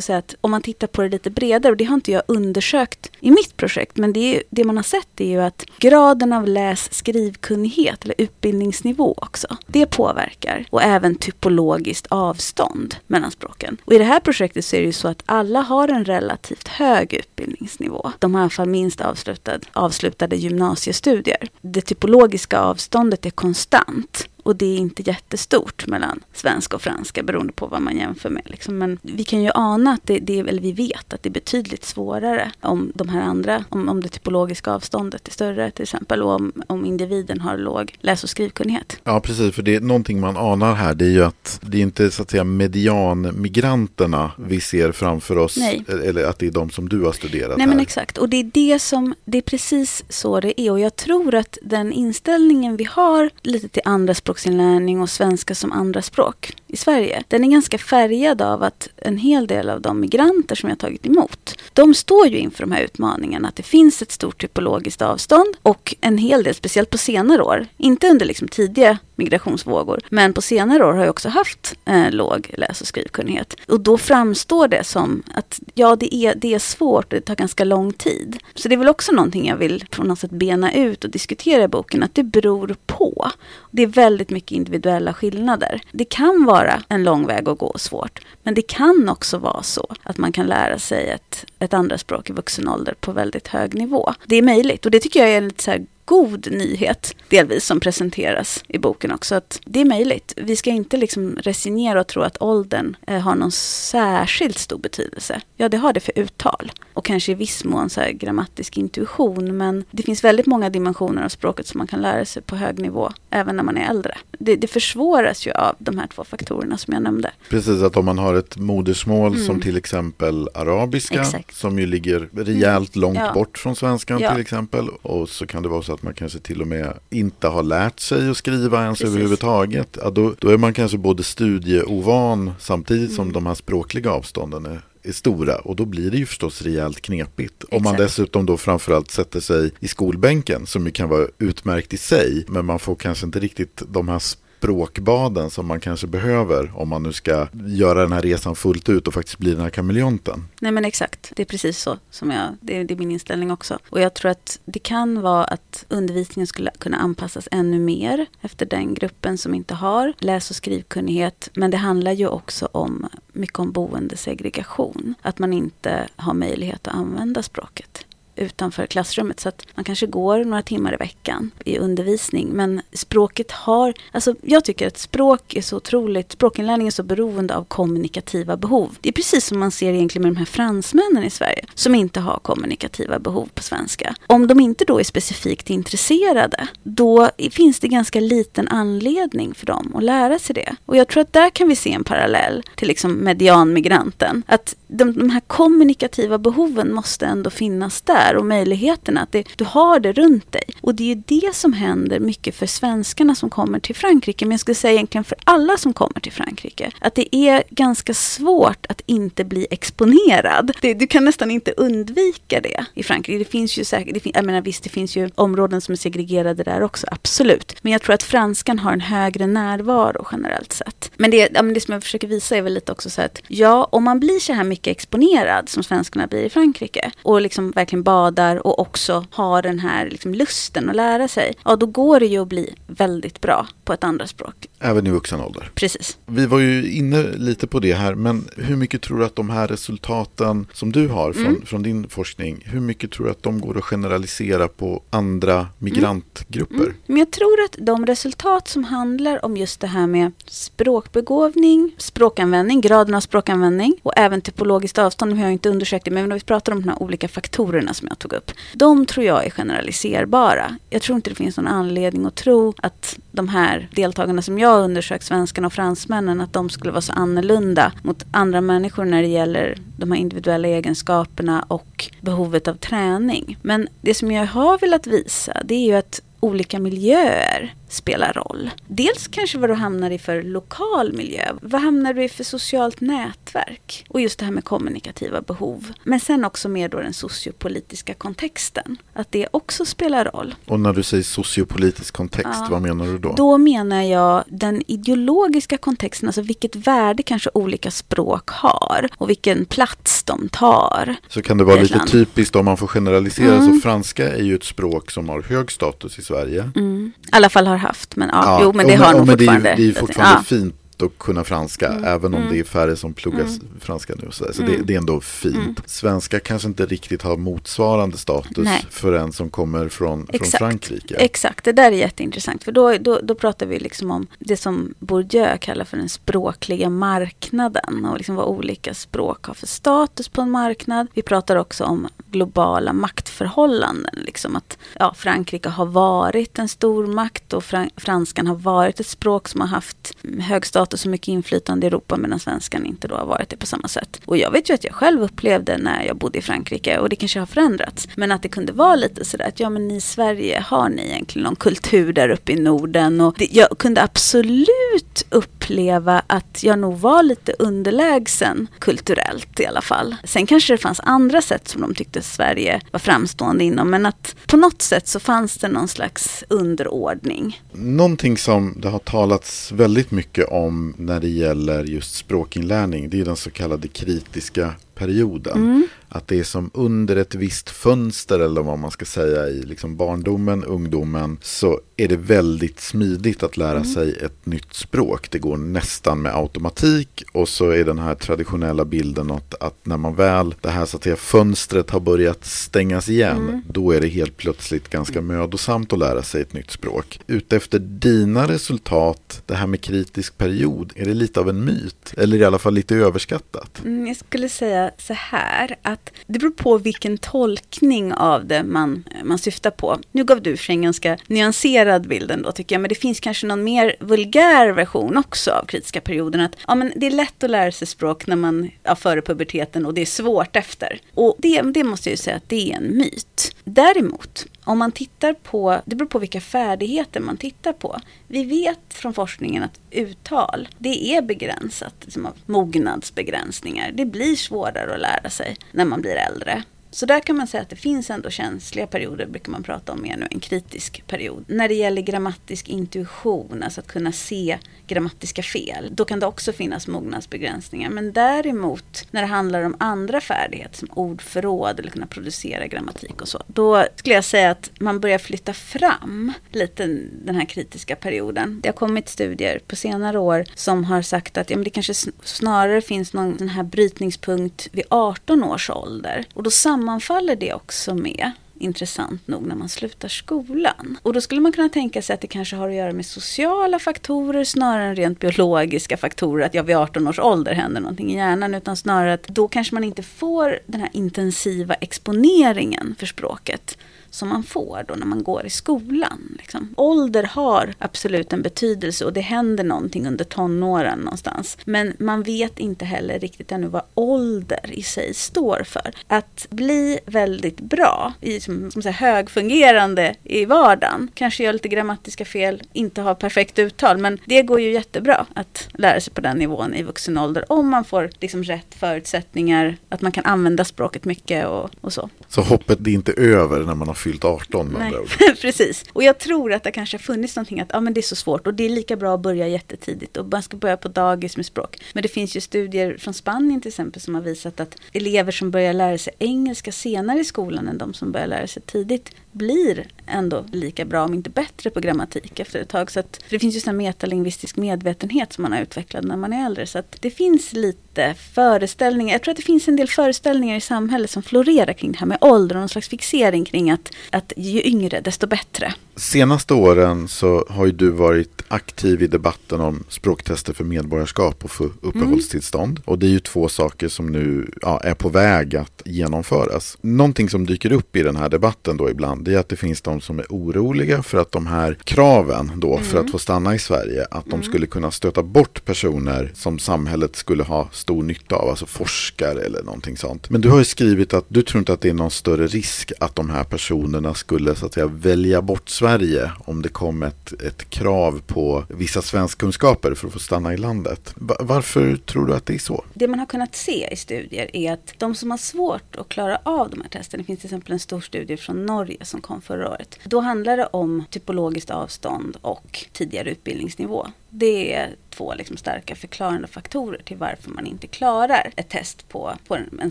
säga 0.00 0.18
att 0.18 0.34
om 0.40 0.50
man 0.50 0.62
tittar 0.62 0.86
på 0.86 1.02
det 1.02 1.08
lite 1.08 1.30
bredare, 1.30 1.72
och 1.72 1.76
det 1.76 1.84
har 1.84 1.94
inte 1.94 2.12
jag 2.12 2.22
undersökt 2.26 3.10
i 3.20 3.30
mitt 3.30 3.56
projekt, 3.56 3.96
men 3.96 4.12
det, 4.12 4.36
är, 4.36 4.42
det 4.50 4.64
man 4.64 4.76
har 4.76 4.84
sett 4.84 5.20
är 5.20 5.24
ju 5.24 5.40
att 5.40 5.64
graden 5.78 6.32
av 6.32 6.48
läs-skrivkunnighet, 6.48 8.04
eller 8.04 8.14
utbildningsnivå 8.18 9.14
också, 9.16 9.56
det 9.66 9.86
påverkar. 9.86 10.66
Och 10.70 10.82
även 10.82 11.14
typologiskt 11.14 12.06
avstånd 12.10 12.94
mellan 13.06 13.30
språken. 13.30 13.76
Och 13.84 13.92
i 13.92 13.98
det 13.98 14.04
här 14.04 14.20
projektet 14.20 14.64
så 14.64 14.76
är 14.76 14.80
det 14.80 14.86
ju 14.86 14.92
så 14.92 15.08
att 15.08 15.22
alla 15.26 15.60
har 15.60 15.88
en 15.88 16.04
relativt 16.04 16.68
hög 16.68 17.14
utbildningsnivå. 17.14 18.12
De 18.18 18.34
har 18.34 18.40
i 18.40 18.42
alla 18.42 18.50
fall 18.50 18.68
minst 18.68 19.00
avslutad, 19.00 19.60
avslutade 19.72 20.36
gymnasiestudier. 20.36 21.48
Det 21.60 21.80
typologiska 21.80 22.60
avståndet 22.60 23.26
är 23.26 23.30
konstant. 23.30 24.28
Och 24.44 24.56
det 24.56 24.66
är 24.66 24.76
inte 24.76 25.02
jättestort 25.02 25.86
mellan 25.86 26.20
svenska 26.32 26.76
och 26.76 26.82
franska 26.82 27.22
beroende 27.22 27.52
på 27.52 27.66
vad 27.66 27.82
man 27.82 27.96
jämför 27.96 28.30
med. 28.30 28.42
Liksom. 28.44 28.78
Men 28.78 28.98
vi 29.02 29.24
kan 29.24 29.42
ju 29.42 29.50
ana 29.54 29.92
att 29.92 30.06
det, 30.06 30.18
det, 30.18 30.38
eller 30.38 30.62
vi 30.62 30.72
vet 30.72 31.12
att 31.12 31.22
det 31.22 31.28
är 31.28 31.32
betydligt 31.32 31.84
svårare 31.84 32.52
om 32.60 32.92
de 32.94 33.08
här 33.08 33.22
andra, 33.22 33.64
om, 33.68 33.88
om 33.88 34.00
det 34.00 34.08
typologiska 34.08 34.72
avståndet 34.72 35.28
är 35.28 35.32
större 35.32 35.70
till 35.70 35.82
exempel 35.82 36.22
och 36.22 36.30
om, 36.30 36.52
om 36.66 36.84
individen 36.84 37.40
har 37.40 37.56
låg 37.56 37.96
läs 38.00 38.22
och 38.24 38.30
skrivkunnighet. 38.30 39.00
Ja, 39.04 39.20
precis, 39.20 39.54
för 39.54 39.62
det 39.62 39.74
är 39.74 39.80
någonting 39.80 40.20
man 40.20 40.36
anar 40.36 40.74
här, 40.74 40.94
det 40.94 41.04
är 41.04 41.10
ju 41.10 41.24
att 41.24 41.60
det 41.62 41.78
är 41.78 41.82
inte 41.82 42.10
så 42.10 42.22
att 42.22 42.30
säga 42.30 42.44
medianmigranterna 42.44 44.30
vi 44.36 44.60
ser 44.60 44.92
framför 44.92 45.38
oss, 45.38 45.56
Nej. 45.56 45.84
eller 45.88 46.24
att 46.24 46.38
det 46.38 46.46
är 46.46 46.50
de 46.50 46.70
som 46.70 46.88
du 46.88 47.04
har 47.04 47.12
studerat 47.12 47.56
Nej, 47.56 47.66
här. 47.66 47.74
men 47.74 47.80
exakt, 47.80 48.18
och 48.18 48.28
det 48.28 48.36
är 48.36 48.50
det 48.54 48.78
som, 48.78 49.14
det 49.24 49.38
är 49.38 49.42
precis 49.42 50.04
så 50.08 50.40
det 50.40 50.60
är 50.60 50.70
och 50.70 50.80
jag 50.80 50.96
tror 50.96 51.34
att 51.34 51.58
den 51.62 51.92
inställningen 51.92 52.76
vi 52.76 52.84
har 52.84 53.30
lite 53.42 53.68
till 53.68 53.82
andra 53.84 54.14
språk 54.14 54.33
hemspråksinlärning 54.34 55.00
och 55.00 55.10
svenska 55.10 55.54
som 55.54 55.72
andraspråk 55.72 56.52
i 56.68 56.76
Sverige. 56.76 57.22
Den 57.28 57.44
är 57.44 57.48
ganska 57.48 57.78
färgad 57.78 58.42
av 58.42 58.62
att 58.62 58.88
en 58.96 59.18
hel 59.18 59.46
del 59.46 59.70
av 59.70 59.80
de 59.80 60.00
migranter 60.00 60.54
som 60.54 60.68
jag 60.68 60.78
tagit 60.78 61.06
emot, 61.06 61.54
de 61.72 61.94
står 61.94 62.26
ju 62.26 62.38
inför 62.38 62.62
de 62.62 62.72
här 62.72 62.82
utmaningarna. 62.82 63.48
Att 63.48 63.56
det 63.56 63.62
finns 63.62 64.02
ett 64.02 64.12
stort 64.12 64.40
typologiskt 64.40 65.02
avstånd 65.02 65.56
och 65.62 65.94
en 66.00 66.18
hel 66.18 66.42
del, 66.42 66.54
speciellt 66.54 66.90
på 66.90 66.98
senare 66.98 67.42
år, 67.42 67.66
inte 67.76 68.08
under 68.08 68.26
liksom 68.26 68.48
tidiga 68.48 68.98
migrationsvågor. 69.16 70.00
Men 70.08 70.32
på 70.32 70.42
senare 70.42 70.84
år 70.84 70.92
har 70.92 71.00
jag 71.00 71.10
också 71.10 71.28
haft 71.28 71.74
eh, 71.84 72.10
låg 72.10 72.50
läs 72.58 72.80
och 72.80 72.86
skrivkunnighet. 72.86 73.56
Och 73.68 73.80
då 73.80 73.98
framstår 73.98 74.68
det 74.68 74.84
som 74.84 75.22
att 75.34 75.60
ja, 75.74 75.96
det 75.96 76.14
är, 76.14 76.34
det 76.34 76.54
är 76.54 76.58
svårt 76.58 77.04
och 77.12 77.18
det 77.18 77.20
tar 77.20 77.36
ganska 77.36 77.64
lång 77.64 77.92
tid. 77.92 78.38
Så 78.54 78.68
det 78.68 78.74
är 78.74 78.76
väl 78.78 78.88
också 78.88 79.12
någonting 79.12 79.48
jag 79.48 79.56
vill 79.56 79.84
på 79.90 80.04
något 80.04 80.18
sätt 80.18 80.30
bena 80.30 80.74
ut 80.74 81.04
och 81.04 81.10
diskutera 81.10 81.62
i 81.62 81.68
boken, 81.68 82.02
att 82.02 82.14
det 82.14 82.22
beror 82.22 82.76
på. 82.86 83.30
Det 83.70 83.82
är 83.82 83.86
väldigt 83.86 84.30
mycket 84.30 84.52
individuella 84.52 85.14
skillnader. 85.14 85.80
Det 85.92 86.04
kan 86.04 86.44
vara 86.44 86.82
en 86.88 87.04
lång 87.04 87.26
väg 87.26 87.48
att 87.48 87.58
gå 87.58 87.66
och 87.66 87.80
svårt, 87.80 88.20
men 88.42 88.54
det 88.54 88.62
kan 88.62 89.08
också 89.08 89.38
vara 89.38 89.62
så 89.62 89.94
att 90.02 90.18
man 90.18 90.32
kan 90.32 90.46
lära 90.46 90.78
sig 90.78 91.08
ett, 91.08 91.46
ett 91.58 91.74
andra 91.74 91.98
språk 91.98 92.30
i 92.30 92.32
vuxen 92.32 92.68
ålder 92.68 92.94
på 93.00 93.12
väldigt 93.12 93.48
hög 93.48 93.74
nivå. 93.74 94.14
Det 94.26 94.36
är 94.36 94.42
möjligt 94.42 94.84
och 94.84 94.90
det 94.90 95.00
tycker 95.00 95.20
jag 95.20 95.30
är 95.30 95.40
lite 95.40 95.62
så 95.62 95.70
god 96.04 96.50
nyhet, 96.50 97.16
delvis, 97.28 97.64
som 97.64 97.80
presenteras 97.80 98.64
i 98.68 98.78
boken 98.78 99.12
också. 99.12 99.34
Att 99.34 99.60
det 99.64 99.80
är 99.80 99.84
möjligt. 99.84 100.34
Vi 100.36 100.56
ska 100.56 100.70
inte 100.70 100.96
liksom 100.96 101.36
resignera 101.36 102.00
och 102.00 102.06
tro 102.06 102.22
att 102.22 102.42
åldern 102.42 102.96
eh, 103.06 103.20
har 103.20 103.34
någon 103.34 103.52
särskilt 103.52 104.58
stor 104.58 104.78
betydelse. 104.78 105.40
Ja, 105.56 105.68
det 105.68 105.76
har 105.76 105.92
det 105.92 106.00
för 106.00 106.18
uttal 106.18 106.72
och 106.94 107.04
kanske 107.04 107.32
i 107.32 107.34
viss 107.34 107.64
mån 107.64 107.90
så 107.90 108.00
grammatisk 108.12 108.76
intuition. 108.76 109.56
Men 109.56 109.84
det 109.90 110.02
finns 110.02 110.24
väldigt 110.24 110.46
många 110.46 110.70
dimensioner 110.70 111.24
av 111.24 111.28
språket 111.28 111.66
som 111.66 111.78
man 111.78 111.86
kan 111.86 112.00
lära 112.02 112.24
sig 112.24 112.42
på 112.42 112.56
hög 112.56 112.78
nivå, 112.78 113.12
även 113.30 113.56
när 113.56 113.62
man 113.62 113.76
är 113.76 113.90
äldre. 113.90 114.14
Det, 114.38 114.56
det 114.56 114.66
försvåras 114.66 115.46
ju 115.46 115.52
av 115.52 115.76
de 115.78 115.98
här 115.98 116.06
två 116.06 116.24
faktorerna 116.24 116.78
som 116.78 116.94
jag 116.94 117.02
nämnde. 117.02 117.30
Precis, 117.48 117.82
att 117.82 117.96
om 117.96 118.04
man 118.04 118.18
har 118.18 118.34
ett 118.34 118.56
modersmål 118.56 119.32
mm. 119.32 119.46
som 119.46 119.60
till 119.60 119.76
exempel 119.76 120.48
arabiska, 120.54 121.20
Exakt. 121.20 121.56
som 121.56 121.78
ju 121.78 121.86
ligger 121.86 122.28
rejält 122.32 122.96
långt 122.96 123.18
ja. 123.18 123.32
bort 123.32 123.58
från 123.58 123.76
svenskan 123.76 124.20
ja. 124.20 124.32
till 124.32 124.40
exempel. 124.40 124.88
Och 124.88 125.28
så 125.28 125.46
kan 125.46 125.62
det 125.62 125.68
vara 125.68 125.82
så 125.82 125.93
att 125.94 126.02
man 126.02 126.14
kanske 126.14 126.38
till 126.38 126.60
och 126.60 126.68
med 126.68 126.94
inte 127.10 127.48
har 127.48 127.62
lärt 127.62 128.00
sig 128.00 128.30
att 128.30 128.36
skriva 128.36 128.82
ens 128.82 128.98
Precis. 128.98 129.14
överhuvudtaget. 129.14 129.98
Ja, 130.02 130.10
då, 130.10 130.34
då 130.38 130.48
är 130.48 130.56
man 130.56 130.74
kanske 130.74 130.98
både 130.98 131.22
studieovan 131.22 132.52
samtidigt 132.58 133.08
mm. 133.08 133.16
som 133.16 133.32
de 133.32 133.46
här 133.46 133.54
språkliga 133.54 134.10
avstånden 134.10 134.66
är 134.66 134.80
är 135.04 135.12
stora 135.12 135.56
och 135.56 135.76
då 135.76 135.84
blir 135.84 136.10
det 136.10 136.16
ju 136.16 136.26
förstås 136.26 136.62
rejält 136.62 137.00
knepigt. 137.00 137.54
Exakt. 137.54 137.72
Om 137.74 137.82
man 137.82 137.96
dessutom 137.96 138.46
då 138.46 138.56
framförallt 138.56 139.10
sätter 139.10 139.40
sig 139.40 139.70
i 139.80 139.88
skolbänken 139.88 140.66
som 140.66 140.86
ju 140.86 140.92
kan 140.92 141.08
vara 141.08 141.26
utmärkt 141.38 141.92
i 141.92 141.96
sig 141.96 142.44
men 142.48 142.66
man 142.66 142.78
får 142.78 142.94
kanske 142.94 143.26
inte 143.26 143.40
riktigt 143.40 143.82
de 143.88 144.08
här 144.08 144.22
språkbaden 144.64 145.50
som 145.50 145.66
man 145.66 145.80
kanske 145.80 146.06
behöver 146.06 146.72
om 146.74 146.88
man 146.88 147.02
nu 147.02 147.12
ska 147.12 147.48
göra 147.66 148.00
den 148.00 148.12
här 148.12 148.22
resan 148.22 148.56
fullt 148.56 148.88
ut 148.88 149.08
och 149.08 149.14
faktiskt 149.14 149.38
bli 149.38 149.50
den 149.50 149.60
här 149.60 149.70
kameleonten. 149.70 150.44
Nej 150.60 150.72
men 150.72 150.84
exakt, 150.84 151.32
det 151.36 151.42
är 151.42 151.46
precis 151.46 151.78
så 151.78 151.98
som 152.10 152.30
jag, 152.30 152.48
det 152.60 152.78
är, 152.78 152.84
det 152.84 152.94
är 152.94 152.98
min 152.98 153.10
inställning 153.10 153.50
också. 153.50 153.78
Och 153.90 154.00
jag 154.00 154.14
tror 154.14 154.30
att 154.30 154.60
det 154.64 154.78
kan 154.78 155.20
vara 155.20 155.44
att 155.44 155.84
undervisningen 155.88 156.46
skulle 156.46 156.70
kunna 156.78 156.96
anpassas 156.96 157.48
ännu 157.50 157.78
mer 157.78 158.26
efter 158.40 158.66
den 158.66 158.94
gruppen 158.94 159.38
som 159.38 159.54
inte 159.54 159.74
har 159.74 160.12
läs 160.18 160.50
och 160.50 160.56
skrivkunnighet. 160.56 161.50
Men 161.54 161.70
det 161.70 161.76
handlar 161.76 162.12
ju 162.12 162.28
också 162.28 162.68
om 162.72 163.06
mycket 163.32 163.58
om 163.58 163.72
boendesegregation. 163.72 165.14
Att 165.22 165.38
man 165.38 165.52
inte 165.52 166.08
har 166.16 166.34
möjlighet 166.34 166.88
att 166.88 166.94
använda 166.94 167.42
språket 167.42 168.03
utanför 168.36 168.86
klassrummet. 168.86 169.40
Så 169.40 169.48
att 169.48 169.66
man 169.74 169.84
kanske 169.84 170.06
går 170.06 170.44
några 170.44 170.62
timmar 170.62 170.94
i 170.94 170.96
veckan 170.96 171.50
i 171.64 171.78
undervisning. 171.78 172.48
Men 172.48 172.82
språket 172.92 173.50
har, 173.50 173.94
alltså 174.12 174.34
jag 174.42 174.64
tycker 174.64 174.86
att 174.86 174.98
språk 174.98 175.54
är 175.54 175.62
så 175.62 175.76
otroligt, 175.76 176.32
språkinlärning 176.32 176.86
är 176.86 176.90
så 176.90 177.02
beroende 177.02 177.56
av 177.56 177.64
kommunikativa 177.64 178.56
behov. 178.56 178.96
Det 179.00 179.08
är 179.08 179.12
precis 179.12 179.46
som 179.46 179.58
man 179.58 179.70
ser 179.70 179.92
egentligen 179.92 180.22
med 180.22 180.32
de 180.34 180.38
här 180.38 180.46
fransmännen 180.46 181.24
i 181.24 181.30
Sverige 181.30 181.64
som 181.74 181.94
inte 181.94 182.20
har 182.20 182.38
kommunikativa 182.38 183.18
behov 183.18 183.48
på 183.54 183.62
svenska. 183.62 184.14
Om 184.26 184.46
de 184.46 184.60
inte 184.60 184.84
då 184.84 185.00
är 185.00 185.04
specifikt 185.04 185.70
intresserade, 185.70 186.68
då 186.82 187.30
finns 187.50 187.80
det 187.80 187.88
ganska 187.88 188.20
liten 188.20 188.68
anledning 188.68 189.54
för 189.54 189.66
dem 189.66 189.92
att 189.96 190.02
lära 190.02 190.38
sig 190.38 190.54
det. 190.54 190.76
Och 190.86 190.96
jag 190.96 191.08
tror 191.08 191.20
att 191.20 191.32
där 191.32 191.50
kan 191.50 191.68
vi 191.68 191.76
se 191.76 191.92
en 191.92 192.04
parallell 192.04 192.62
till 192.76 192.88
liksom 192.88 193.12
medianmigranten. 193.12 194.42
Att 194.46 194.76
de, 194.86 195.12
de 195.12 195.30
här 195.30 195.40
kommunikativa 195.40 196.38
behoven 196.38 196.94
måste 196.94 197.26
ändå 197.26 197.50
finnas 197.50 198.02
där 198.02 198.23
och 198.34 198.46
möjligheterna. 198.46 199.20
Att 199.20 199.32
det, 199.32 199.48
du 199.56 199.64
har 199.64 200.00
det 200.00 200.12
runt 200.12 200.52
dig. 200.52 200.64
Och 200.80 200.94
det 200.94 201.12
är 201.12 201.22
det 201.26 201.54
som 201.54 201.72
händer 201.72 202.20
mycket 202.20 202.54
för 202.54 202.66
svenskarna 202.66 203.34
som 203.34 203.50
kommer 203.50 203.80
till 203.80 203.94
Frankrike. 203.94 204.44
Men 204.44 204.50
jag 204.50 204.60
skulle 204.60 204.74
säga 204.74 204.92
egentligen 204.92 205.24
för 205.24 205.38
alla 205.44 205.76
som 205.76 205.92
kommer 205.92 206.20
till 206.20 206.32
Frankrike. 206.32 206.90
Att 207.00 207.14
det 207.14 207.36
är 207.36 207.62
ganska 207.70 208.14
svårt 208.14 208.86
att 208.88 209.00
inte 209.06 209.44
bli 209.44 209.66
exponerad. 209.70 210.72
Det, 210.80 210.94
du 210.94 211.06
kan 211.06 211.24
nästan 211.24 211.50
inte 211.50 211.72
undvika 211.76 212.60
det 212.60 212.84
i 212.94 213.02
Frankrike. 213.02 213.38
Det 213.38 213.50
finns 213.50 213.78
ju 213.78 213.84
säkert, 213.84 214.14
det 214.14 214.20
fin, 214.20 214.32
jag 214.34 214.44
menar 214.44 214.60
visst 214.60 214.84
det 214.84 214.90
finns 214.90 215.16
ju 215.16 215.30
områden 215.34 215.80
som 215.80 215.92
är 215.92 215.96
segregerade 215.96 216.62
där 216.62 216.82
också, 216.82 217.06
absolut. 217.10 217.76
Men 217.82 217.92
jag 217.92 218.02
tror 218.02 218.14
att 218.14 218.22
franskan 218.22 218.78
har 218.78 218.92
en 218.92 219.00
högre 219.00 219.46
närvaro 219.46 220.26
generellt 220.32 220.72
sett. 220.72 221.10
Men 221.16 221.30
det, 221.30 221.48
ja, 221.54 221.62
men 221.62 221.74
det 221.74 221.80
som 221.80 221.92
jag 221.92 222.02
försöker 222.02 222.28
visa 222.28 222.56
är 222.56 222.62
väl 222.62 222.74
lite 222.74 222.92
också 222.92 223.10
så 223.10 223.22
att 223.22 223.42
ja, 223.48 223.88
om 223.92 224.04
man 224.04 224.20
blir 224.20 224.40
så 224.40 224.52
här 224.52 224.64
mycket 224.64 224.90
exponerad 224.90 225.68
som 225.68 225.82
svenskarna 225.82 226.26
blir 226.26 226.42
i 226.42 226.50
Frankrike 226.50 227.10
och 227.22 227.40
liksom 227.40 227.70
verkligen 227.70 228.02
badar 228.14 228.66
och 228.66 228.78
också 228.78 229.26
har 229.30 229.62
den 229.62 229.78
här 229.78 230.10
liksom 230.10 230.34
lusten 230.34 230.90
att 230.90 230.96
lära 230.96 231.28
sig, 231.28 231.54
ja 231.64 231.76
då 231.76 231.86
går 231.86 232.20
det 232.20 232.26
ju 232.26 232.38
att 232.42 232.48
bli 232.48 232.74
väldigt 232.86 233.40
bra 233.40 233.66
på 233.84 233.92
ett 233.92 234.04
andra 234.04 234.26
språk. 234.26 234.66
Även 234.80 235.06
i 235.06 235.10
vuxen 235.10 235.40
ålder. 235.40 235.70
Precis. 235.74 236.18
Vi 236.26 236.46
var 236.46 236.58
ju 236.58 236.92
inne 236.92 237.22
lite 237.36 237.66
på 237.66 237.80
det 237.80 237.92
här, 237.92 238.14
men 238.14 238.48
hur 238.56 238.76
mycket 238.76 239.02
tror 239.02 239.18
du 239.18 239.24
att 239.24 239.36
de 239.36 239.50
här 239.50 239.68
resultaten 239.68 240.66
som 240.72 240.92
du 240.92 241.08
har 241.08 241.32
från, 241.32 241.46
mm. 241.46 241.66
från 241.66 241.82
din 241.82 242.08
forskning, 242.08 242.62
hur 242.66 242.80
mycket 242.80 243.10
tror 243.10 243.26
du 243.26 243.30
att 243.30 243.42
de 243.42 243.60
går 243.60 243.78
att 243.78 243.84
generalisera 243.84 244.68
på 244.68 245.02
andra 245.10 245.66
migrantgrupper? 245.78 246.74
Mm. 246.74 246.86
Mm. 246.86 246.96
Men 247.06 247.16
jag 247.16 247.30
tror 247.30 247.64
att 247.64 247.76
de 247.78 248.06
resultat 248.06 248.68
som 248.68 248.84
handlar 248.84 249.44
om 249.44 249.56
just 249.56 249.80
det 249.80 249.86
här 249.86 250.06
med 250.06 250.32
språkbegåvning, 250.46 251.94
språkanvändning, 251.98 252.80
graden 252.80 253.14
av 253.14 253.20
språkanvändning 253.20 253.94
och 254.02 254.12
även 254.16 254.40
typologiskt 254.40 254.98
avstånd, 254.98 255.30
nu 255.30 255.36
har 255.36 255.44
jag 255.44 255.52
inte 255.52 255.68
undersökt 255.68 256.04
det, 256.04 256.10
men 256.10 256.28
när 256.28 256.36
vi 256.36 256.40
pratar 256.40 256.72
om 256.72 256.82
de 256.82 256.88
här 256.88 257.02
olika 257.02 257.28
faktorerna 257.28 257.94
som 258.04 258.08
jag 258.10 258.18
tog 258.18 258.32
upp, 258.32 258.50
de 258.74 259.06
tror 259.06 259.26
jag 259.26 259.46
är 259.46 259.50
generaliserbara. 259.50 260.76
Jag 260.90 261.02
tror 261.02 261.16
inte 261.16 261.30
det 261.30 261.36
finns 261.36 261.56
någon 261.56 261.66
anledning 261.66 262.26
att 262.26 262.34
tro 262.34 262.74
att 262.76 263.18
de 263.32 263.48
här 263.48 263.88
deltagarna 263.94 264.42
som 264.42 264.58
jag 264.58 264.68
har 264.68 264.80
undersökt, 264.80 265.24
svenskarna 265.24 265.66
och 265.66 265.72
fransmännen, 265.72 266.40
att 266.40 266.52
de 266.52 266.70
skulle 266.70 266.92
vara 266.92 267.00
så 267.00 267.12
annorlunda 267.12 267.92
mot 268.02 268.24
andra 268.30 268.60
människor 268.60 269.04
när 269.04 269.22
det 269.22 269.28
gäller 269.28 269.78
de 269.96 270.12
här 270.12 270.18
individuella 270.18 270.68
egenskaperna 270.68 271.64
och 271.68 272.10
behovet 272.20 272.68
av 272.68 272.74
träning. 272.74 273.58
Men 273.62 273.88
det 274.00 274.14
som 274.14 274.30
jag 274.30 274.46
har 274.46 274.78
velat 274.78 275.06
visa, 275.06 275.62
det 275.64 275.74
är 275.74 275.86
ju 275.86 275.94
att 275.94 276.20
olika 276.40 276.78
miljöer 276.78 277.74
spelar 277.94 278.32
roll. 278.32 278.70
Dels 278.88 279.28
kanske 279.28 279.58
vad 279.58 279.70
du 279.70 279.74
hamnar 279.74 280.10
i 280.10 280.18
för 280.18 280.42
lokal 280.42 281.12
miljö. 281.12 281.52
Vad 281.62 281.80
hamnar 281.80 282.14
du 282.14 282.24
i 282.24 282.28
för 282.28 282.44
socialt 282.44 283.00
nätverk? 283.00 284.06
Och 284.08 284.20
just 284.20 284.38
det 284.38 284.44
här 284.44 284.52
med 284.52 284.64
kommunikativa 284.64 285.40
behov. 285.40 285.92
Men 286.04 286.20
sen 286.20 286.44
också 286.44 286.68
mer 286.68 286.88
då 286.88 287.00
den 287.00 287.14
sociopolitiska 287.14 288.14
kontexten. 288.14 288.96
Att 289.12 289.32
det 289.32 289.48
också 289.50 289.84
spelar 289.84 290.24
roll. 290.24 290.54
Och 290.66 290.80
när 290.80 290.92
du 290.92 291.02
säger 291.02 291.22
sociopolitisk 291.22 292.14
kontext, 292.14 292.48
ja, 292.54 292.68
vad 292.70 292.82
menar 292.82 293.06
du 293.06 293.18
då? 293.18 293.34
Då 293.36 293.58
menar 293.58 294.02
jag 294.02 294.44
den 294.46 294.82
ideologiska 294.86 295.78
kontexten, 295.78 296.28
alltså 296.28 296.42
vilket 296.42 296.76
värde 296.76 297.22
kanske 297.22 297.50
olika 297.54 297.90
språk 297.90 298.50
har 298.50 299.08
och 299.16 299.30
vilken 299.30 299.64
plats 299.64 300.22
de 300.22 300.48
tar. 300.48 301.16
Så 301.28 301.42
kan 301.42 301.58
det 301.58 301.64
vara 301.64 301.80
lite 301.80 301.96
land. 301.96 302.10
typiskt 302.10 302.56
om 302.56 302.64
man 302.64 302.76
får 302.76 302.86
generalisera, 302.86 303.56
mm. 303.56 303.74
så 303.74 303.80
franska 303.80 304.32
är 304.32 304.42
ju 304.42 304.54
ett 304.54 304.64
språk 304.64 305.10
som 305.10 305.28
har 305.28 305.42
hög 305.42 305.72
status 305.72 306.18
i 306.18 306.22
Sverige. 306.22 306.70
Mm. 306.76 307.12
I 307.22 307.28
alla 307.32 307.48
fall 307.48 307.66
har 307.66 307.76
haft. 307.86 308.16
Men, 308.16 308.28
ja, 308.32 308.42
ja 308.44 308.60
jo, 308.62 308.72
men 308.72 308.86
det 308.86 308.94
har 308.94 309.12
nog 309.12 309.28
fortfarande. 309.28 309.68
Det 309.68 309.72
är, 309.72 309.76
det 309.76 309.88
är 309.88 310.00
fortfarande 310.00 310.34
ja. 310.38 310.42
fint 310.42 310.74
att 311.02 311.18
kunna 311.18 311.44
franska, 311.44 311.88
mm. 311.88 312.04
även 312.04 312.34
om 312.34 312.40
mm. 312.40 312.52
det 312.52 312.60
är 312.60 312.64
färre 312.64 312.96
som 312.96 313.14
pluggar 313.14 313.40
mm. 313.40 313.60
franska 313.80 314.14
nu. 314.16 314.28
Så, 314.30 314.52
så 314.52 314.62
det, 314.62 314.74
mm. 314.74 314.86
det, 314.86 314.94
är 314.94 314.98
ändå 314.98 315.20
fint. 315.20 315.56
Mm. 315.56 315.74
Svenska 315.86 316.40
kanske 316.40 316.68
inte 316.68 316.86
riktigt 316.86 317.22
har 317.22 317.36
motsvarande 317.36 318.18
status 318.18 318.64
Nej. 318.64 318.86
för 318.90 319.12
en 319.12 319.32
som 319.32 319.50
kommer 319.50 319.88
från, 319.88 320.26
från 320.26 320.46
Frankrike. 320.46 321.14
Exakt, 321.14 321.64
det 321.64 321.72
där 321.72 321.92
är 321.92 321.96
jätteintressant. 321.96 322.64
För 322.64 322.72
då, 322.72 322.96
då, 322.98 323.20
då 323.22 323.34
pratar 323.34 323.66
vi 323.66 323.78
liksom 323.78 324.10
om 324.10 324.26
det 324.38 324.56
som 324.56 324.94
Bourdieu 324.98 325.58
kallar 325.60 325.84
för 325.84 325.96
den 325.96 326.08
språkliga 326.08 326.90
marknaden. 326.90 328.04
Och 328.04 328.16
liksom 328.16 328.34
vad 328.34 328.46
olika 328.46 328.94
språk 328.94 329.46
har 329.46 329.54
för 329.54 329.66
status 329.66 330.28
på 330.28 330.40
en 330.40 330.50
marknad. 330.50 331.06
Vi 331.14 331.22
pratar 331.22 331.56
också 331.56 331.84
om 331.84 332.08
globala 332.34 332.92
maktförhållanden. 332.92 334.14
Liksom 334.26 334.56
att 334.56 334.78
ja, 334.98 335.14
Frankrike 335.16 335.68
har 335.68 335.86
varit 335.86 336.58
en 336.58 336.68
stormakt 336.68 337.52
och 337.52 337.64
fran 337.64 337.90
franskan 337.96 338.46
har 338.46 338.54
varit 338.54 339.00
ett 339.00 339.06
språk 339.06 339.48
som 339.48 339.60
har 339.60 339.68
haft 339.68 340.16
hög 340.40 340.66
status 340.66 341.04
och 341.04 341.10
mycket 341.10 341.28
inflytande 341.28 341.86
i 341.86 341.88
Europa 341.88 342.16
medan 342.16 342.38
svenskan 342.38 342.86
inte 342.86 343.08
då 343.08 343.14
har 343.14 343.26
varit 343.26 343.48
det 343.48 343.56
på 343.56 343.66
samma 343.66 343.88
sätt. 343.88 344.20
Och 344.24 344.36
jag 344.36 344.50
vet 344.50 344.70
ju 344.70 344.74
att 344.74 344.84
jag 344.84 344.94
själv 344.94 345.22
upplevde 345.22 345.78
när 345.78 346.04
jag 346.04 346.16
bodde 346.16 346.38
i 346.38 346.42
Frankrike 346.42 346.98
och 346.98 347.08
det 347.08 347.16
kanske 347.16 347.38
har 347.38 347.46
förändrats. 347.46 348.08
Men 348.16 348.32
att 348.32 348.42
det 348.42 348.48
kunde 348.48 348.72
vara 348.72 348.96
lite 348.96 349.24
sådär 349.24 349.48
att 349.48 349.60
ja 349.60 349.70
men 349.70 349.90
i 349.90 350.00
Sverige 350.00 350.64
har 350.66 350.88
ni 350.88 351.02
egentligen 351.02 351.44
någon 351.44 351.56
kultur 351.56 352.12
där 352.12 352.28
uppe 352.28 352.52
i 352.52 352.56
Norden 352.60 353.20
och 353.20 353.34
det, 353.38 353.48
jag 353.52 353.78
kunde 353.78 354.02
absolut 354.02 355.26
uppleva 355.64 356.22
att 356.26 356.62
jag 356.62 356.78
nog 356.78 356.98
var 356.98 357.22
lite 357.22 357.52
underlägsen 357.58 358.66
kulturellt 358.78 359.60
i 359.60 359.66
alla 359.66 359.82
fall. 359.82 360.16
Sen 360.24 360.46
kanske 360.46 360.74
det 360.74 360.78
fanns 360.78 361.00
andra 361.00 361.42
sätt 361.42 361.68
som 361.68 361.80
de 361.80 361.94
tyckte 361.94 362.22
Sverige 362.22 362.80
var 362.90 362.98
framstående 362.98 363.64
inom. 363.64 363.90
Men 363.90 364.06
att 364.06 364.36
på 364.46 364.56
något 364.56 364.82
sätt 364.82 365.08
så 365.08 365.20
fanns 365.20 365.56
det 365.56 365.68
någon 365.68 365.88
slags 365.88 366.44
underordning. 366.48 367.60
Någonting 367.72 368.38
som 368.38 368.74
det 368.76 368.88
har 368.88 368.98
talats 368.98 369.72
väldigt 369.72 370.10
mycket 370.10 370.48
om 370.48 370.94
när 370.98 371.20
det 371.20 371.28
gäller 371.28 371.84
just 371.84 372.14
språkinlärning. 372.14 373.10
Det 373.10 373.20
är 373.20 373.24
den 373.24 373.36
så 373.36 373.50
kallade 373.50 373.88
kritiska 373.88 374.74
perioden. 374.94 375.56
Mm. 375.56 375.86
Att 376.08 376.28
det 376.28 376.38
är 376.38 376.44
som 376.44 376.70
under 376.74 377.16
ett 377.16 377.34
visst 377.34 377.70
fönster 377.70 378.40
eller 378.40 378.62
vad 378.62 378.78
man 378.78 378.90
ska 378.90 379.04
säga 379.04 379.48
i 379.48 379.62
liksom 379.62 379.96
barndomen, 379.96 380.64
ungdomen 380.64 381.38
så 381.42 381.80
är 381.96 382.08
det 382.08 382.16
väldigt 382.16 382.80
smidigt 382.80 383.42
att 383.42 383.56
lära 383.56 383.70
mm. 383.70 383.84
sig 383.84 384.18
ett 384.22 384.46
nytt 384.46 384.74
språk. 384.74 385.30
Det 385.30 385.38
går 385.38 385.56
nästan 385.56 386.22
med 386.22 386.36
automatik 386.36 387.24
och 387.32 387.48
så 387.48 387.70
är 387.70 387.84
den 387.84 387.98
här 387.98 388.14
traditionella 388.14 388.84
bilden 388.84 389.30
att, 389.30 389.62
att 389.62 389.86
när 389.86 389.96
man 389.96 390.14
väl, 390.14 390.54
det 390.60 390.70
här 390.70 390.86
så 390.86 390.96
att 390.96 391.02
säga, 391.04 391.16
fönstret 391.16 391.90
har 391.90 392.00
börjat 392.00 392.44
stängas 392.44 393.08
igen, 393.08 393.48
mm. 393.48 393.62
då 393.68 393.92
är 393.92 394.00
det 394.00 394.08
helt 394.08 394.36
plötsligt 394.36 394.90
ganska 394.90 395.20
mödosamt 395.20 395.92
att 395.92 395.98
lära 395.98 396.22
sig 396.22 396.42
ett 396.42 396.52
nytt 396.52 396.70
språk. 396.70 397.20
Utefter 397.26 397.78
dina 397.78 398.48
resultat, 398.48 399.42
det 399.46 399.54
här 399.54 399.66
med 399.66 399.80
kritisk 399.80 400.38
period, 400.38 400.92
är 400.96 401.04
det 401.04 401.14
lite 401.14 401.40
av 401.40 401.48
en 401.48 401.64
myt? 401.64 402.14
Eller 402.16 402.36
i 402.36 402.44
alla 402.44 402.58
fall 402.58 402.74
lite 402.74 402.96
överskattat? 402.96 403.80
Mm, 403.84 404.06
jag 404.06 404.16
skulle 404.16 404.48
säga 404.48 404.83
så 404.98 405.14
här, 405.14 405.76
att 405.82 406.12
det 406.26 406.38
beror 406.38 406.50
på 406.50 406.78
vilken 406.78 407.18
tolkning 407.18 408.12
av 408.12 408.46
det 408.46 408.62
man, 408.62 409.04
man 409.24 409.38
syftar 409.38 409.70
på. 409.70 409.98
Nu 410.12 410.24
gav 410.24 410.42
du 410.42 410.56
sig 410.56 410.74
en 410.74 410.82
ganska 410.82 411.18
nyanserad 411.26 412.08
bild 412.08 412.30
ändå 412.30 412.52
tycker 412.52 412.74
jag, 412.74 412.80
men 412.80 412.88
det 412.88 412.94
finns 412.94 413.20
kanske 413.20 413.46
någon 413.46 413.64
mer 413.64 413.96
vulgär 414.00 414.72
version 414.72 415.16
också 415.16 415.50
av 415.50 415.64
kritiska 415.64 416.00
perioden. 416.00 416.40
Att 416.40 416.56
ja, 416.66 416.74
men 416.74 416.92
det 416.96 417.06
är 417.06 417.10
lätt 417.10 417.44
att 417.44 417.50
lära 417.50 417.72
sig 417.72 417.86
språk 417.86 418.26
när 418.26 418.36
man 418.36 418.70
ja, 418.82 418.96
före 418.96 419.22
puberteten 419.22 419.86
och 419.86 419.94
det 419.94 420.00
är 420.00 420.06
svårt 420.06 420.56
efter. 420.56 421.00
Och 421.14 421.36
det, 421.38 421.62
det 421.62 421.84
måste 421.84 422.08
jag 422.08 422.12
ju 422.12 422.16
säga 422.16 422.36
att 422.36 422.48
det 422.48 422.72
är 422.72 422.76
en 422.76 422.96
myt. 422.96 423.56
Däremot, 423.64 424.46
om 424.64 424.78
man 424.78 424.92
tittar 424.92 425.32
på, 425.32 425.80
det 425.84 425.96
beror 425.96 426.08
på 426.08 426.18
vilka 426.18 426.40
färdigheter 426.40 427.20
man 427.20 427.36
tittar 427.36 427.72
på. 427.72 428.00
Vi 428.28 428.44
vet 428.44 428.94
från 428.94 429.14
forskningen 429.14 429.62
att 429.62 429.80
uttal, 429.90 430.68
det 430.78 431.16
är 431.16 431.22
begränsat 431.22 431.94
liksom 432.00 432.26
av 432.26 432.32
mognadsbegränsningar. 432.46 433.92
Det 433.92 434.04
blir 434.04 434.36
svårare 434.36 434.94
att 434.94 435.00
lära 435.00 435.30
sig 435.30 435.56
när 435.72 435.84
man 435.84 436.00
blir 436.00 436.16
äldre. 436.16 436.62
Så 436.94 437.06
där 437.06 437.20
kan 437.20 437.36
man 437.36 437.46
säga 437.46 437.62
att 437.62 437.68
det 437.68 437.76
finns 437.76 438.10
ändå 438.10 438.30
känsliga 438.30 438.86
perioder, 438.86 439.26
brukar 439.26 439.52
man 439.52 439.62
prata 439.62 439.92
om 439.92 440.02
mer 440.02 440.16
nu, 440.16 440.26
en 440.30 440.40
kritisk 440.40 441.06
period. 441.06 441.44
När 441.46 441.68
det 441.68 441.74
gäller 441.74 442.02
grammatisk 442.02 442.68
intuition, 442.68 443.62
alltså 443.62 443.80
att 443.80 443.86
kunna 443.86 444.12
se 444.12 444.58
grammatiska 444.86 445.42
fel, 445.42 445.88
då 445.90 446.04
kan 446.04 446.20
det 446.20 446.26
också 446.26 446.52
finnas 446.52 446.88
mognadsbegränsningar. 446.88 447.90
Men 447.90 448.12
däremot 448.12 449.06
när 449.10 449.20
det 449.20 449.26
handlar 449.26 449.62
om 449.62 449.76
andra 449.78 450.20
färdigheter 450.20 450.76
som 450.76 450.88
ordförråd 450.92 451.80
eller 451.80 451.90
kunna 451.90 452.06
producera 452.06 452.66
grammatik 452.66 453.22
och 453.22 453.28
så, 453.28 453.42
då 453.46 453.84
skulle 453.96 454.14
jag 454.14 454.24
säga 454.24 454.50
att 454.50 454.70
man 454.80 455.00
börjar 455.00 455.18
flytta 455.18 455.52
fram 455.52 456.32
lite 456.50 456.86
den 457.24 457.34
här 457.34 457.44
kritiska 457.44 457.96
perioden. 457.96 458.60
Det 458.62 458.68
har 458.68 458.74
kommit 458.74 459.08
studier 459.08 459.58
på 459.66 459.76
senare 459.76 460.18
år 460.18 460.44
som 460.54 460.84
har 460.84 461.02
sagt 461.02 461.38
att 461.38 461.50
ja, 461.50 461.56
men 461.56 461.64
det 461.64 461.70
kanske 461.70 461.94
snarare 462.24 462.80
finns 462.80 463.12
någon 463.12 463.36
den 463.36 463.48
här 463.48 463.62
brytningspunkt 463.62 464.68
vid 464.72 464.84
18 464.88 465.44
års 465.44 465.70
ålder. 465.70 466.24
Och 466.34 466.42
då 466.42 466.50
sammanfaller 466.84 467.36
det 467.36 467.54
också 467.54 467.94
med 467.94 468.32
intressant 468.58 469.28
nog 469.28 469.46
när 469.46 469.54
man 469.54 469.68
slutar 469.68 470.08
skolan. 470.08 470.98
Och 471.02 471.12
då 471.12 471.20
skulle 471.20 471.40
man 471.40 471.52
kunna 471.52 471.68
tänka 471.68 472.02
sig 472.02 472.14
att 472.14 472.20
det 472.20 472.26
kanske 472.26 472.56
har 472.56 472.68
att 472.68 472.74
göra 472.74 472.92
med 472.92 473.06
sociala 473.06 473.78
faktorer 473.78 474.44
snarare 474.44 474.86
än 474.86 474.96
rent 474.96 475.20
biologiska 475.20 475.96
faktorer. 475.96 476.46
Att 476.46 476.54
jag 476.54 476.62
vid 476.62 476.76
18 476.76 477.08
års 477.08 477.18
ålder 477.18 477.54
händer 477.54 477.80
någonting 477.80 478.12
i 478.12 478.16
hjärnan. 478.16 478.54
Utan 478.54 478.76
snarare 478.76 479.12
att 479.12 479.28
då 479.28 479.48
kanske 479.48 479.74
man 479.74 479.84
inte 479.84 480.02
får 480.02 480.58
den 480.66 480.80
här 480.80 480.90
intensiva 480.92 481.74
exponeringen 481.74 482.94
för 482.98 483.06
språket 483.06 483.78
som 484.14 484.28
man 484.28 484.42
får 484.42 484.84
då 484.88 484.94
när 484.94 485.06
man 485.06 485.22
går 485.22 485.46
i 485.46 485.50
skolan. 485.50 486.36
Liksom. 486.38 486.74
Ålder 486.76 487.22
har 487.22 487.74
absolut 487.78 488.32
en 488.32 488.42
betydelse 488.42 489.04
och 489.04 489.12
det 489.12 489.20
händer 489.20 489.64
någonting 489.64 490.06
under 490.06 490.24
tonåren 490.24 490.98
någonstans. 490.98 491.58
Men 491.64 491.96
man 491.98 492.22
vet 492.22 492.58
inte 492.58 492.84
heller 492.84 493.18
riktigt 493.18 493.52
ännu 493.52 493.66
vad 493.66 493.82
ålder 493.94 494.70
i 494.72 494.82
sig 494.82 495.14
står 495.14 495.62
för. 495.64 495.94
Att 496.06 496.46
bli 496.50 496.98
väldigt 497.06 497.60
bra, 497.60 498.12
i, 498.20 498.40
som, 498.40 498.70
som 498.70 498.82
säga, 498.82 498.92
högfungerande 498.92 500.14
i 500.22 500.44
vardagen, 500.44 501.10
kanske 501.14 501.44
gör 501.44 501.52
lite 501.52 501.68
grammatiska 501.68 502.24
fel, 502.24 502.62
inte 502.72 503.00
har 503.00 503.14
perfekt 503.14 503.58
uttal, 503.58 503.98
men 503.98 504.18
det 504.24 504.42
går 504.42 504.60
ju 504.60 504.72
jättebra 504.72 505.26
att 505.34 505.68
lära 505.72 506.00
sig 506.00 506.12
på 506.12 506.20
den 506.20 506.36
nivån 506.36 506.74
i 506.74 506.82
vuxen 506.82 507.18
ålder 507.18 507.52
om 507.52 507.68
man 507.68 507.84
får 507.84 508.10
liksom 508.20 508.44
rätt 508.44 508.74
förutsättningar, 508.74 509.76
att 509.88 510.02
man 510.02 510.12
kan 510.12 510.24
använda 510.24 510.64
språket 510.64 511.04
mycket 511.04 511.46
och, 511.46 511.70
och 511.80 511.92
så. 511.92 512.10
Så 512.28 512.40
hoppet 512.40 512.80
är 512.80 512.88
inte 512.88 513.12
över 513.12 513.60
när 513.60 513.74
man 513.74 513.88
har 513.88 514.03
fyllt 514.04 514.24
18 514.24 514.68
med 514.68 514.82
andra 514.82 515.00
ord. 515.00 515.08
Precis, 515.40 515.84
och 515.92 516.02
jag 516.02 516.18
tror 516.18 516.52
att 516.52 516.62
det 516.62 516.72
kanske 516.72 516.96
har 516.96 517.02
funnits 517.02 517.36
någonting 517.36 517.60
att 517.60 517.68
ja, 517.72 517.80
men 517.80 517.94
det 517.94 518.00
är 518.00 518.02
så 518.02 518.16
svårt 518.16 518.46
och 518.46 518.54
det 518.54 518.64
är 518.64 518.68
lika 518.68 518.96
bra 518.96 519.14
att 519.14 519.20
börja 519.20 519.48
jättetidigt 519.48 520.16
och 520.16 520.26
man 520.26 520.42
ska 520.42 520.56
börja 520.56 520.76
på 520.76 520.88
dagis 520.88 521.36
med 521.36 521.46
språk. 521.46 521.82
Men 521.92 522.02
det 522.02 522.08
finns 522.08 522.36
ju 522.36 522.40
studier 522.40 522.96
från 522.98 523.14
Spanien 523.14 523.60
till 523.60 523.68
exempel 523.68 524.02
som 524.02 524.14
har 524.14 524.22
visat 524.22 524.60
att 524.60 524.76
elever 524.92 525.32
som 525.32 525.50
börjar 525.50 525.72
lära 525.72 525.98
sig 525.98 526.12
engelska 526.18 526.72
senare 526.72 527.20
i 527.20 527.24
skolan 527.24 527.68
än 527.68 527.78
de 527.78 527.94
som 527.94 528.12
börjar 528.12 528.26
lära 528.26 528.46
sig 528.46 528.62
tidigt 528.62 529.10
blir 529.34 529.86
ändå 530.06 530.44
lika 530.52 530.84
bra, 530.84 531.04
om 531.04 531.14
inte 531.14 531.30
bättre, 531.30 531.70
på 531.70 531.80
grammatik 531.80 532.40
efter 532.40 532.60
ett 532.60 532.68
tag. 532.68 532.90
Så 532.90 533.00
att, 533.00 533.20
det 533.28 533.38
finns 533.38 533.56
ju 533.56 533.70
en 533.70 533.76
metalingvistisk 533.76 534.56
medvetenhet 534.56 535.32
som 535.32 535.42
man 535.42 535.52
har 535.52 535.60
utvecklat 535.60 536.04
när 536.04 536.16
man 536.16 536.32
är 536.32 536.46
äldre. 536.46 536.66
Så 536.66 536.78
att 536.78 536.96
det 537.00 537.10
finns 537.10 537.52
lite 537.52 538.14
föreställningar. 538.34 539.12
Jag 539.14 539.22
tror 539.22 539.32
att 539.32 539.36
det 539.36 539.42
finns 539.42 539.68
en 539.68 539.76
del 539.76 539.88
föreställningar 539.88 540.56
i 540.56 540.60
samhället 540.60 541.10
som 541.10 541.22
florerar 541.22 541.72
kring 541.72 541.92
det 541.92 541.98
här 541.98 542.06
med 542.06 542.18
ålder 542.20 542.56
och 542.56 542.60
någon 542.60 542.68
slags 542.68 542.88
fixering 542.88 543.44
kring 543.44 543.70
att, 543.70 543.90
att 544.10 544.32
ju 544.36 544.62
yngre 544.62 545.00
desto 545.00 545.26
bättre. 545.26 545.74
Senaste 545.96 546.54
åren 546.54 547.08
så 547.08 547.46
har 547.50 547.66
ju 547.66 547.72
du 547.72 547.90
varit 547.90 548.42
aktiv 548.48 549.02
i 549.02 549.06
debatten 549.06 549.60
om 549.60 549.84
språktester 549.88 550.52
för 550.52 550.64
medborgarskap 550.64 551.44
och 551.44 551.50
för 551.50 551.70
uppehållstillstånd. 551.80 552.78
Mm. 552.78 552.82
Och 552.84 552.98
det 552.98 553.06
är 553.06 553.10
ju 553.10 553.20
två 553.20 553.48
saker 553.48 553.88
som 553.88 554.12
nu 554.12 554.50
ja, 554.62 554.80
är 554.80 554.94
på 554.94 555.08
väg 555.08 555.56
att 555.56 555.82
genomföras. 555.84 556.78
Någonting 556.80 557.28
som 557.28 557.46
dyker 557.46 557.72
upp 557.72 557.96
i 557.96 558.02
den 558.02 558.16
här 558.16 558.28
debatten 558.28 558.76
då 558.76 558.90
ibland 558.90 559.23
det 559.24 559.34
är 559.34 559.38
att 559.38 559.48
det 559.48 559.56
finns 559.56 559.80
de 559.80 560.00
som 560.00 560.18
är 560.18 560.26
oroliga 560.28 561.02
för 561.02 561.18
att 561.18 561.32
de 561.32 561.46
här 561.46 561.78
kraven 561.84 562.52
då 562.56 562.72
mm. 562.72 562.84
för 562.84 562.98
att 562.98 563.10
få 563.10 563.18
stanna 563.18 563.54
i 563.54 563.58
Sverige, 563.58 564.06
att 564.10 564.24
de 564.24 564.34
mm. 564.34 564.42
skulle 564.42 564.66
kunna 564.66 564.90
stöta 564.90 565.22
bort 565.22 565.64
personer 565.64 566.30
som 566.34 566.58
samhället 566.58 567.16
skulle 567.16 567.42
ha 567.42 567.68
stor 567.72 568.02
nytta 568.02 568.36
av, 568.36 568.48
alltså 568.48 568.66
forskare 568.66 569.40
eller 569.40 569.62
någonting 569.62 569.96
sånt. 569.96 570.30
Men 570.30 570.40
du 570.40 570.48
har 570.48 570.58
ju 570.58 570.64
skrivit 570.64 571.14
att 571.14 571.24
du 571.28 571.42
tror 571.42 571.58
inte 571.58 571.72
att 571.72 571.80
det 571.80 571.88
är 571.88 571.94
någon 571.94 572.10
större 572.10 572.46
risk 572.46 572.92
att 573.00 573.16
de 573.16 573.30
här 573.30 573.44
personerna 573.44 574.14
skulle 574.14 574.54
så 574.54 574.66
att 574.66 574.74
säga 574.74 574.86
välja 574.86 575.42
bort 575.42 575.68
Sverige 575.68 576.30
om 576.38 576.62
det 576.62 576.68
kom 576.68 577.02
ett, 577.02 577.42
ett 577.42 577.70
krav 577.70 578.20
på 578.26 578.64
vissa 578.68 579.02
svenskkunskaper 579.02 579.94
för 579.94 580.06
att 580.06 580.12
få 580.12 580.18
stanna 580.18 580.54
i 580.54 580.56
landet. 580.56 581.14
Varför 581.40 581.96
tror 581.96 582.26
du 582.26 582.34
att 582.34 582.46
det 582.46 582.54
är 582.54 582.58
så? 582.58 582.84
Det 582.94 583.08
man 583.08 583.18
har 583.18 583.26
kunnat 583.26 583.54
se 583.54 583.88
i 583.92 583.96
studier 583.96 584.56
är 584.56 584.72
att 584.72 584.94
de 584.98 585.14
som 585.14 585.30
har 585.30 585.38
svårt 585.38 585.96
att 585.96 586.08
klara 586.08 586.38
av 586.42 586.70
de 586.70 586.80
här 586.80 586.88
testerna, 586.88 587.22
det 587.22 587.26
finns 587.26 587.40
till 587.40 587.46
exempel 587.46 587.72
en 587.72 587.78
stor 587.78 588.00
studie 588.00 588.36
från 588.36 588.66
Norge 588.66 589.04
som 589.14 589.20
kom 589.20 589.40
förra 589.40 589.70
året. 589.70 589.98
Då 590.04 590.20
handlar 590.20 590.56
det 590.56 590.66
om 590.66 591.04
typologiskt 591.10 591.70
avstånd 591.70 592.36
och 592.40 592.86
tidigare 592.92 593.30
utbildningsnivå. 593.30 594.06
Det 594.36 594.74
är 594.74 594.96
två 595.10 595.34
liksom 595.34 595.56
starka 595.56 595.96
förklarande 595.96 596.48
faktorer 596.48 597.02
till 597.04 597.16
varför 597.16 597.50
man 597.50 597.66
inte 597.66 597.86
klarar 597.86 598.52
ett 598.56 598.68
test 598.68 599.08
på, 599.08 599.32
på 599.46 599.58
en, 599.80 599.90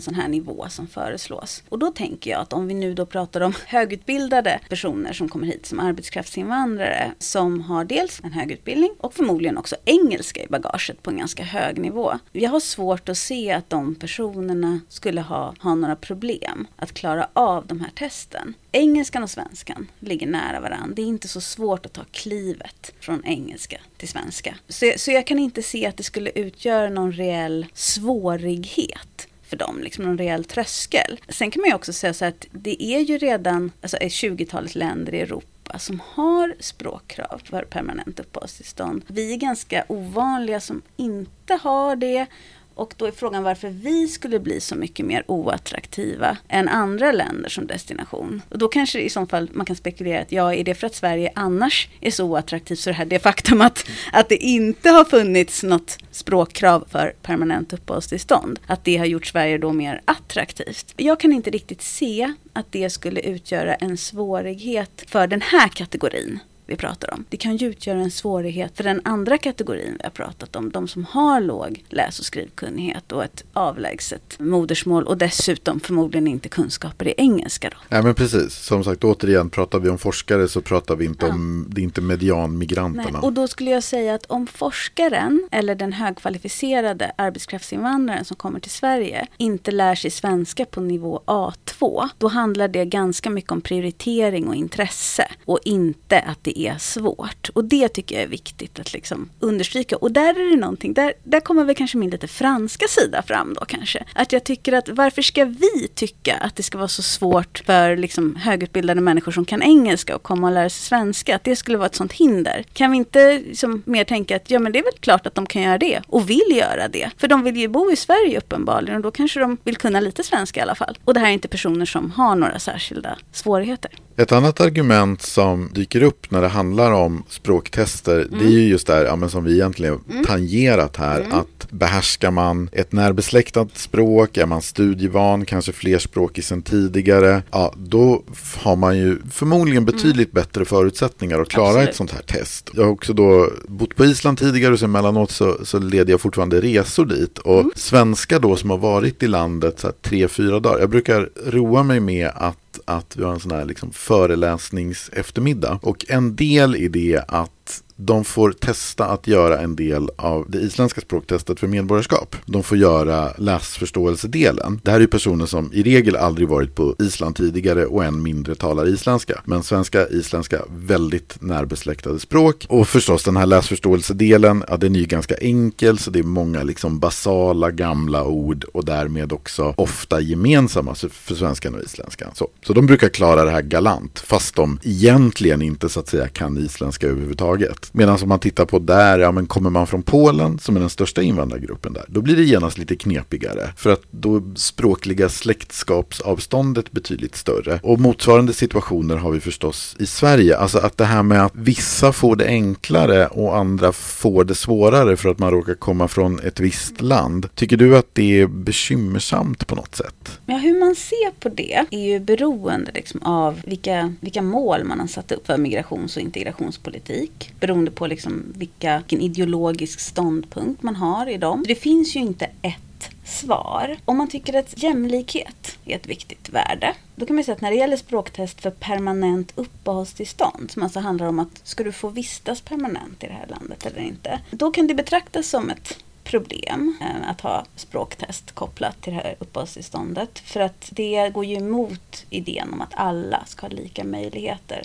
sån 0.00 0.14
här 0.14 0.28
nivå 0.28 0.66
som 0.68 0.86
föreslås. 0.86 1.62
Och 1.68 1.78
då 1.78 1.90
tänker 1.90 2.30
jag 2.30 2.40
att 2.40 2.52
om 2.52 2.68
vi 2.68 2.74
nu 2.74 2.94
då 2.94 3.06
pratar 3.06 3.40
om 3.40 3.54
högutbildade 3.66 4.60
personer 4.68 5.12
som 5.12 5.28
kommer 5.28 5.46
hit 5.46 5.66
som 5.66 5.80
arbetskraftsinvandrare 5.80 7.12
som 7.18 7.60
har 7.60 7.84
dels 7.84 8.20
en 8.24 8.32
hög 8.32 8.50
utbildning 8.50 8.90
och 8.98 9.14
förmodligen 9.14 9.58
också 9.58 9.76
engelska 9.84 10.42
i 10.42 10.46
bagaget 10.46 11.02
på 11.02 11.10
en 11.10 11.16
ganska 11.16 11.44
hög 11.44 11.78
nivå. 11.78 12.18
Jag 12.32 12.50
har 12.50 12.60
svårt 12.60 13.08
att 13.08 13.18
se 13.18 13.52
att 13.52 13.70
de 13.70 13.94
personerna 13.94 14.80
skulle 14.88 15.20
ha, 15.20 15.54
ha 15.60 15.74
några 15.74 15.96
problem 15.96 16.66
att 16.76 16.94
klara 16.94 17.28
av 17.32 17.66
de 17.66 17.80
här 17.80 17.90
testen. 17.90 18.54
Engelskan 18.72 19.22
och 19.22 19.30
svenskan 19.30 19.86
ligger 20.00 20.26
nära 20.26 20.60
varandra. 20.60 20.94
Det 20.96 21.02
är 21.02 21.06
inte 21.06 21.28
så 21.28 21.40
svårt 21.40 21.86
att 21.86 21.92
ta 21.92 22.04
klivet 22.12 22.92
från 23.00 23.24
engelska 23.24 23.80
till 23.96 24.08
svenska. 24.08 24.33
Så, 24.68 24.92
så 24.96 25.10
jag 25.10 25.26
kan 25.26 25.38
inte 25.38 25.62
se 25.62 25.86
att 25.86 25.96
det 25.96 26.02
skulle 26.02 26.30
utgöra 26.30 26.88
någon 26.88 27.12
reell 27.12 27.66
svårighet 27.74 29.28
för 29.46 29.56
dem, 29.56 29.80
liksom 29.82 30.04
någon 30.04 30.18
rejäl 30.18 30.44
tröskel. 30.44 31.20
Sen 31.28 31.50
kan 31.50 31.60
man 31.60 31.68
ju 31.68 31.74
också 31.74 31.92
säga 31.92 32.14
så 32.14 32.24
att 32.24 32.46
det 32.50 32.82
är 32.82 33.00
ju 33.00 33.18
redan 33.18 33.72
alltså, 33.80 33.96
ett 33.96 34.12
20-talet 34.12 34.74
länder 34.74 35.14
i 35.14 35.20
Europa 35.20 35.78
som 35.78 36.00
har 36.14 36.54
språkkrav 36.60 37.40
för 37.44 37.62
permanent 37.62 38.20
uppehållstillstånd. 38.20 39.04
Vi 39.06 39.32
är 39.32 39.36
ganska 39.36 39.84
ovanliga 39.88 40.60
som 40.60 40.82
inte 40.96 41.54
har 41.54 41.96
det 41.96 42.26
och 42.74 42.94
då 42.96 43.06
är 43.06 43.10
frågan 43.10 43.42
varför 43.42 43.68
vi 43.68 44.08
skulle 44.08 44.40
bli 44.40 44.60
så 44.60 44.74
mycket 44.74 45.06
mer 45.06 45.24
oattraktiva 45.26 46.36
än 46.48 46.68
andra 46.68 47.12
länder 47.12 47.48
som 47.48 47.66
destination. 47.66 48.42
Och 48.48 48.58
då 48.58 48.68
kanske 48.68 49.00
i 49.00 49.10
så 49.10 49.26
fall 49.26 49.50
man 49.52 49.66
kan 49.66 49.76
spekulera 49.76 50.20
att 50.20 50.32
ja, 50.32 50.54
är 50.54 50.64
det 50.64 50.74
för 50.74 50.86
att 50.86 50.94
Sverige 50.94 51.32
annars 51.34 51.88
är 52.00 52.10
så 52.10 52.24
oattraktivt 52.24 52.78
så 52.78 52.90
det 52.90 52.96
här 52.96 53.04
det 53.04 53.18
faktum 53.18 53.60
att, 53.60 53.86
att 54.12 54.28
det 54.28 54.36
inte 54.36 54.90
har 54.90 55.04
funnits 55.04 55.62
något 55.62 55.98
språkkrav 56.10 56.84
för 56.90 57.14
permanent 57.22 57.72
uppehållstillstånd, 57.72 58.58
att 58.66 58.84
det 58.84 58.96
har 58.96 59.06
gjort 59.06 59.26
Sverige 59.26 59.58
då 59.58 59.72
mer 59.72 60.00
attraktivt. 60.04 60.94
Jag 60.96 61.20
kan 61.20 61.32
inte 61.32 61.50
riktigt 61.50 61.82
se 61.82 62.34
att 62.52 62.72
det 62.72 62.90
skulle 62.90 63.20
utgöra 63.20 63.74
en 63.74 63.96
svårighet 63.96 65.04
för 65.06 65.26
den 65.26 65.40
här 65.40 65.68
kategorin 65.68 66.40
vi 66.66 66.76
pratar 66.76 67.14
om. 67.14 67.24
Det 67.28 67.36
kan 67.36 67.56
ju 67.56 67.66
utgöra 67.66 67.98
en 67.98 68.10
svårighet 68.10 68.76
för 68.76 68.84
den 68.84 69.00
andra 69.04 69.38
kategorin 69.38 69.96
vi 69.98 70.04
har 70.04 70.10
pratat 70.10 70.56
om. 70.56 70.70
De 70.70 70.88
som 70.88 71.04
har 71.04 71.40
låg 71.40 71.84
läs 71.88 72.18
och 72.18 72.24
skrivkunnighet 72.24 73.12
och 73.12 73.24
ett 73.24 73.44
avlägset 73.52 74.36
modersmål 74.38 75.04
och 75.04 75.18
dessutom 75.18 75.80
förmodligen 75.80 76.26
inte 76.26 76.48
kunskaper 76.48 77.08
i 77.08 77.14
engelska. 77.16 77.70
Då. 77.70 77.76
Ja 77.88 78.02
men 78.02 78.14
precis, 78.14 78.54
som 78.54 78.84
sagt 78.84 79.04
återigen 79.04 79.50
pratar 79.50 79.78
vi 79.78 79.88
om 79.88 79.98
forskare 79.98 80.48
så 80.48 80.60
pratar 80.60 80.96
vi 80.96 81.04
inte 81.04 81.26
ja. 81.26 81.32
om, 81.32 81.66
det 81.68 81.80
är 81.80 81.82
inte 81.82 82.00
medianmigranterna. 82.00 83.10
Nej, 83.10 83.22
och 83.22 83.32
då 83.32 83.48
skulle 83.48 83.70
jag 83.70 83.84
säga 83.84 84.14
att 84.14 84.26
om 84.26 84.46
forskaren 84.46 85.48
eller 85.50 85.74
den 85.74 85.92
högkvalificerade 85.92 87.12
arbetskraftsinvandraren 87.18 88.24
som 88.24 88.36
kommer 88.36 88.60
till 88.60 88.70
Sverige 88.70 89.26
inte 89.36 89.70
lär 89.70 89.94
sig 89.94 90.10
svenska 90.10 90.64
på 90.64 90.80
nivå 90.80 91.22
A2, 91.26 92.08
då 92.18 92.28
handlar 92.28 92.68
det 92.68 92.84
ganska 92.84 93.30
mycket 93.30 93.52
om 93.52 93.60
prioritering 93.60 94.48
och 94.48 94.54
intresse 94.54 95.26
och 95.44 95.58
inte 95.64 96.20
att 96.20 96.38
det 96.42 96.53
är 96.54 96.78
svårt. 96.78 97.48
Och 97.52 97.64
det 97.64 97.88
tycker 97.88 98.14
jag 98.14 98.24
är 98.24 98.28
viktigt 98.28 98.78
att 98.78 98.92
liksom 98.92 99.28
understryka. 99.40 99.96
Och 99.96 100.12
där 100.12 100.40
är 100.40 100.50
det 100.50 100.56
någonting, 100.56 100.92
där, 100.94 101.12
där 101.24 101.40
kommer 101.40 101.64
väl 101.64 101.74
kanske 101.74 101.98
min 101.98 102.10
lite 102.10 102.28
franska 102.28 102.86
sida 102.88 103.22
fram 103.22 103.54
då 103.54 103.64
kanske. 103.64 104.04
Att 104.12 104.32
jag 104.32 104.44
tycker 104.44 104.72
att 104.72 104.88
varför 104.88 105.22
ska 105.22 105.44
vi 105.44 105.88
tycka 105.94 106.36
att 106.36 106.56
det 106.56 106.62
ska 106.62 106.78
vara 106.78 106.88
så 106.88 107.02
svårt 107.02 107.62
för 107.66 107.96
liksom 107.96 108.36
högutbildade 108.36 109.00
människor 109.00 109.32
som 109.32 109.44
kan 109.44 109.62
engelska 109.62 110.16
och 110.16 110.22
komma 110.22 110.46
och 110.46 110.52
lära 110.52 110.70
sig 110.70 110.82
svenska, 110.82 111.36
att 111.36 111.44
det 111.44 111.56
skulle 111.56 111.78
vara 111.78 111.86
ett 111.86 111.94
sånt 111.94 112.12
hinder. 112.12 112.64
Kan 112.72 112.90
vi 112.90 112.96
inte 112.96 113.38
liksom 113.38 113.82
mer 113.86 114.04
tänka 114.04 114.36
att 114.36 114.50
ja 114.50 114.58
men 114.58 114.72
det 114.72 114.78
är 114.78 114.84
väl 114.84 114.92
klart 115.00 115.26
att 115.26 115.34
de 115.34 115.46
kan 115.46 115.62
göra 115.62 115.78
det 115.78 116.02
och 116.06 116.30
vill 116.30 116.56
göra 116.56 116.88
det. 116.88 117.10
För 117.16 117.28
de 117.28 117.42
vill 117.42 117.56
ju 117.56 117.68
bo 117.68 117.90
i 117.90 117.96
Sverige 117.96 118.38
uppenbarligen 118.38 118.96
och 118.96 119.02
då 119.02 119.10
kanske 119.10 119.40
de 119.40 119.58
vill 119.64 119.76
kunna 119.76 120.00
lite 120.00 120.22
svenska 120.22 120.60
i 120.60 120.62
alla 120.62 120.74
fall. 120.74 120.98
Och 121.04 121.14
det 121.14 121.20
här 121.20 121.28
är 121.28 121.32
inte 121.32 121.48
personer 121.48 121.86
som 121.86 122.10
har 122.10 122.36
några 122.36 122.58
särskilda 122.58 123.18
svårigheter. 123.32 123.90
Ett 124.16 124.32
annat 124.32 124.60
argument 124.60 125.22
som 125.22 125.70
dyker 125.72 126.02
upp 126.02 126.30
när 126.30 126.42
det 126.42 126.48
handlar 126.48 126.92
om 126.92 127.24
språktester 127.28 128.20
mm. 128.20 128.38
det 128.38 128.44
är 128.44 128.50
ju 128.50 128.68
just 128.68 128.86
det 128.86 128.92
här 128.92 129.04
ja, 129.04 129.28
som 129.28 129.44
vi 129.44 129.52
egentligen 129.52 130.00
mm. 130.10 130.24
tangerat 130.24 130.96
här 130.96 131.20
mm. 131.20 131.32
att 131.32 131.70
behärskar 131.70 132.30
man 132.30 132.68
ett 132.72 132.92
närbesläktat 132.92 133.78
språk, 133.78 134.36
är 134.36 134.46
man 134.46 134.62
studievan, 134.62 135.44
kanske 135.44 135.72
flerspråkig 135.72 136.44
sedan 136.44 136.62
tidigare, 136.62 137.42
ja 137.50 137.74
då 137.76 138.22
har 138.56 138.76
man 138.76 138.98
ju 138.98 139.18
förmodligen 139.30 139.82
mm. 139.82 139.94
betydligt 139.96 140.32
bättre 140.32 140.64
förutsättningar 140.64 141.40
att 141.40 141.48
klara 141.48 141.68
Absolut. 141.68 141.88
ett 141.88 141.96
sånt 141.96 142.12
här 142.12 142.22
test. 142.22 142.70
Jag 142.74 142.84
har 142.84 142.90
också 142.90 143.12
då 143.12 143.50
bott 143.68 143.96
på 143.96 144.04
Island 144.04 144.38
tidigare 144.38 144.72
och 144.72 144.78
så 144.78 144.84
emellanåt 144.84 145.30
så, 145.30 145.56
så 145.64 145.78
leder 145.78 146.10
jag 146.10 146.20
fortfarande 146.20 146.60
resor 146.60 147.06
dit 147.06 147.38
och 147.38 147.60
mm. 147.60 147.72
svenskar 147.76 148.40
då 148.40 148.56
som 148.56 148.70
har 148.70 148.78
varit 148.78 149.22
i 149.22 149.26
landet 149.26 149.80
så 149.80 149.86
här, 149.86 149.94
tre, 150.02 150.28
fyra 150.28 150.60
dagar, 150.60 150.80
jag 150.80 150.90
brukar 150.90 151.30
roa 151.46 151.82
mig 151.82 152.00
med 152.00 152.30
att 152.34 152.58
att 152.84 153.16
vi 153.16 153.24
har 153.24 153.32
en 153.32 153.40
sån 153.40 153.50
här 153.50 153.64
liksom 153.64 153.92
föreläsningseftermiddag. 153.92 155.78
Och 155.82 156.04
en 156.08 156.36
del 156.36 156.76
i 156.76 156.88
det 156.88 157.24
att 157.28 157.83
de 157.96 158.24
får 158.24 158.52
testa 158.52 159.04
att 159.04 159.26
göra 159.26 159.60
en 159.60 159.76
del 159.76 160.10
av 160.16 160.44
det 160.48 160.58
isländska 160.58 161.00
språktestet 161.00 161.60
för 161.60 161.66
medborgarskap. 161.66 162.36
De 162.46 162.62
får 162.62 162.78
göra 162.78 163.32
läsförståelsedelen. 163.38 164.80
Det 164.82 164.90
här 164.90 165.00
är 165.00 165.06
personer 165.06 165.46
som 165.46 165.72
i 165.72 165.82
regel 165.82 166.16
aldrig 166.16 166.48
varit 166.48 166.74
på 166.74 166.96
Island 166.98 167.36
tidigare 167.36 167.86
och 167.86 168.04
än 168.04 168.22
mindre 168.22 168.54
talar 168.54 168.88
isländska. 168.88 169.40
Men 169.44 169.62
svenska, 169.62 170.08
isländska, 170.08 170.62
väldigt 170.68 171.42
närbesläktade 171.42 172.20
språk. 172.20 172.66
Och 172.68 172.88
förstås 172.88 173.24
den 173.24 173.36
här 173.36 173.46
läsförståelsedelen, 173.46 174.64
ja 174.68 174.76
den 174.76 174.96
är 174.96 175.00
ju 175.00 175.06
ganska 175.06 175.34
enkel 175.34 175.98
så 175.98 176.10
det 176.10 176.18
är 176.18 176.22
många 176.22 176.62
liksom 176.62 176.98
basala 176.98 177.70
gamla 177.70 178.24
ord 178.24 178.64
och 178.64 178.84
därmed 178.84 179.32
också 179.32 179.74
ofta 179.76 180.20
gemensamma 180.20 180.94
för 180.94 181.34
svenskan 181.34 181.74
och 181.74 181.82
isländskan. 181.82 182.30
Så, 182.34 182.48
så 182.66 182.72
de 182.72 182.86
brukar 182.86 183.08
klara 183.08 183.44
det 183.44 183.50
här 183.50 183.62
galant 183.62 184.18
fast 184.18 184.54
de 184.54 184.78
egentligen 184.82 185.62
inte 185.62 185.88
så 185.88 186.00
att 186.00 186.08
säga 186.08 186.28
kan 186.28 186.58
isländska 186.58 187.06
överhuvudtaget. 187.06 187.83
Medan 187.92 188.18
om 188.22 188.28
man 188.28 188.38
tittar 188.38 188.64
på 188.64 188.78
där, 188.78 189.18
ja 189.18 189.32
men 189.32 189.46
kommer 189.46 189.70
man 189.70 189.86
från 189.86 190.02
Polen 190.02 190.58
som 190.58 190.76
är 190.76 190.80
den 190.80 190.90
största 190.90 191.22
invandrargruppen 191.22 191.92
där, 191.92 192.04
då 192.08 192.20
blir 192.20 192.36
det 192.36 192.42
genast 192.42 192.78
lite 192.78 192.96
knepigare. 192.96 193.68
För 193.76 193.92
att 193.92 194.02
då 194.10 194.42
språkliga 194.56 195.28
släktskapsavståndet 195.28 196.92
betydligt 196.92 197.36
större. 197.36 197.80
Och 197.82 198.00
motsvarande 198.00 198.52
situationer 198.52 199.16
har 199.16 199.30
vi 199.30 199.40
förstås 199.40 199.96
i 199.98 200.06
Sverige. 200.06 200.56
Alltså 200.56 200.78
att 200.78 200.98
det 200.98 201.04
här 201.04 201.22
med 201.22 201.44
att 201.44 201.52
vissa 201.54 202.12
får 202.12 202.36
det 202.36 202.46
enklare 202.46 203.26
och 203.26 203.56
andra 203.56 203.92
får 203.92 204.44
det 204.44 204.54
svårare 204.54 205.16
för 205.16 205.28
att 205.28 205.38
man 205.38 205.50
råkar 205.50 205.74
komma 205.74 206.08
från 206.08 206.40
ett 206.40 206.60
visst 206.60 207.00
land. 207.00 207.48
Tycker 207.54 207.76
du 207.76 207.96
att 207.96 208.08
det 208.12 208.40
är 208.40 208.46
bekymmersamt 208.46 209.66
på 209.66 209.74
något 209.74 209.94
sätt? 209.94 210.38
Ja, 210.46 210.56
hur 210.56 210.80
man 210.80 210.94
ser 210.94 211.30
på 211.40 211.48
det 211.48 211.86
är 211.90 211.98
ju 211.98 212.20
beroende 212.20 212.90
liksom 212.94 213.22
av 213.22 213.60
vilka, 213.64 214.14
vilka 214.20 214.42
mål 214.42 214.84
man 214.84 215.00
har 215.00 215.06
satt 215.06 215.32
upp 215.32 215.46
för 215.46 215.58
migrations 215.58 216.16
och 216.16 216.22
integrationspolitik. 216.22 217.52
Beroende 217.60 217.73
beroende 217.74 217.90
på 217.90 218.06
liksom 218.06 218.52
vilka, 218.56 218.98
vilken 218.98 219.20
ideologisk 219.20 220.00
ståndpunkt 220.00 220.82
man 220.82 220.96
har 220.96 221.26
i 221.26 221.36
dem. 221.36 221.64
Det 221.68 221.74
finns 221.74 222.16
ju 222.16 222.20
inte 222.20 222.50
ett 222.62 223.10
svar. 223.24 223.96
Om 224.04 224.16
man 224.16 224.28
tycker 224.28 224.54
att 224.58 224.82
jämlikhet 224.82 225.78
är 225.84 225.96
ett 225.96 226.06
viktigt 226.06 226.48
värde, 226.48 226.94
då 227.16 227.26
kan 227.26 227.36
man 227.36 227.44
säga 227.44 227.54
att 227.54 227.60
när 227.60 227.70
det 227.70 227.76
gäller 227.76 227.96
språktest 227.96 228.60
för 228.60 228.70
permanent 228.70 229.52
uppehållstillstånd, 229.54 230.70
som 230.70 230.82
alltså 230.82 231.00
handlar 231.00 231.26
om 231.26 231.38
att 231.38 231.60
ska 231.62 231.84
du 231.84 231.92
få 231.92 232.08
vistas 232.08 232.60
permanent 232.60 233.24
i 233.24 233.26
det 233.26 233.32
här 233.32 233.46
landet 233.48 233.86
eller 233.86 234.00
inte, 234.00 234.40
då 234.50 234.70
kan 234.70 234.86
det 234.86 234.94
betraktas 234.94 235.48
som 235.48 235.70
ett 235.70 235.98
problem 236.24 236.96
eh, 237.00 237.30
att 237.30 237.40
ha 237.40 237.64
språktest 237.76 238.52
kopplat 238.52 239.02
till 239.02 239.12
det 239.12 239.18
här 239.18 239.36
uppehållstillståndet. 239.38 240.38
För 240.38 240.60
att 240.60 240.88
det 240.92 241.30
går 241.34 241.44
ju 241.44 241.56
emot 241.56 242.24
idén 242.30 242.72
om 242.72 242.80
att 242.80 242.94
alla 242.94 243.44
ska 243.46 243.66
ha 243.66 243.74
lika 243.74 244.04
möjligheter 244.04 244.82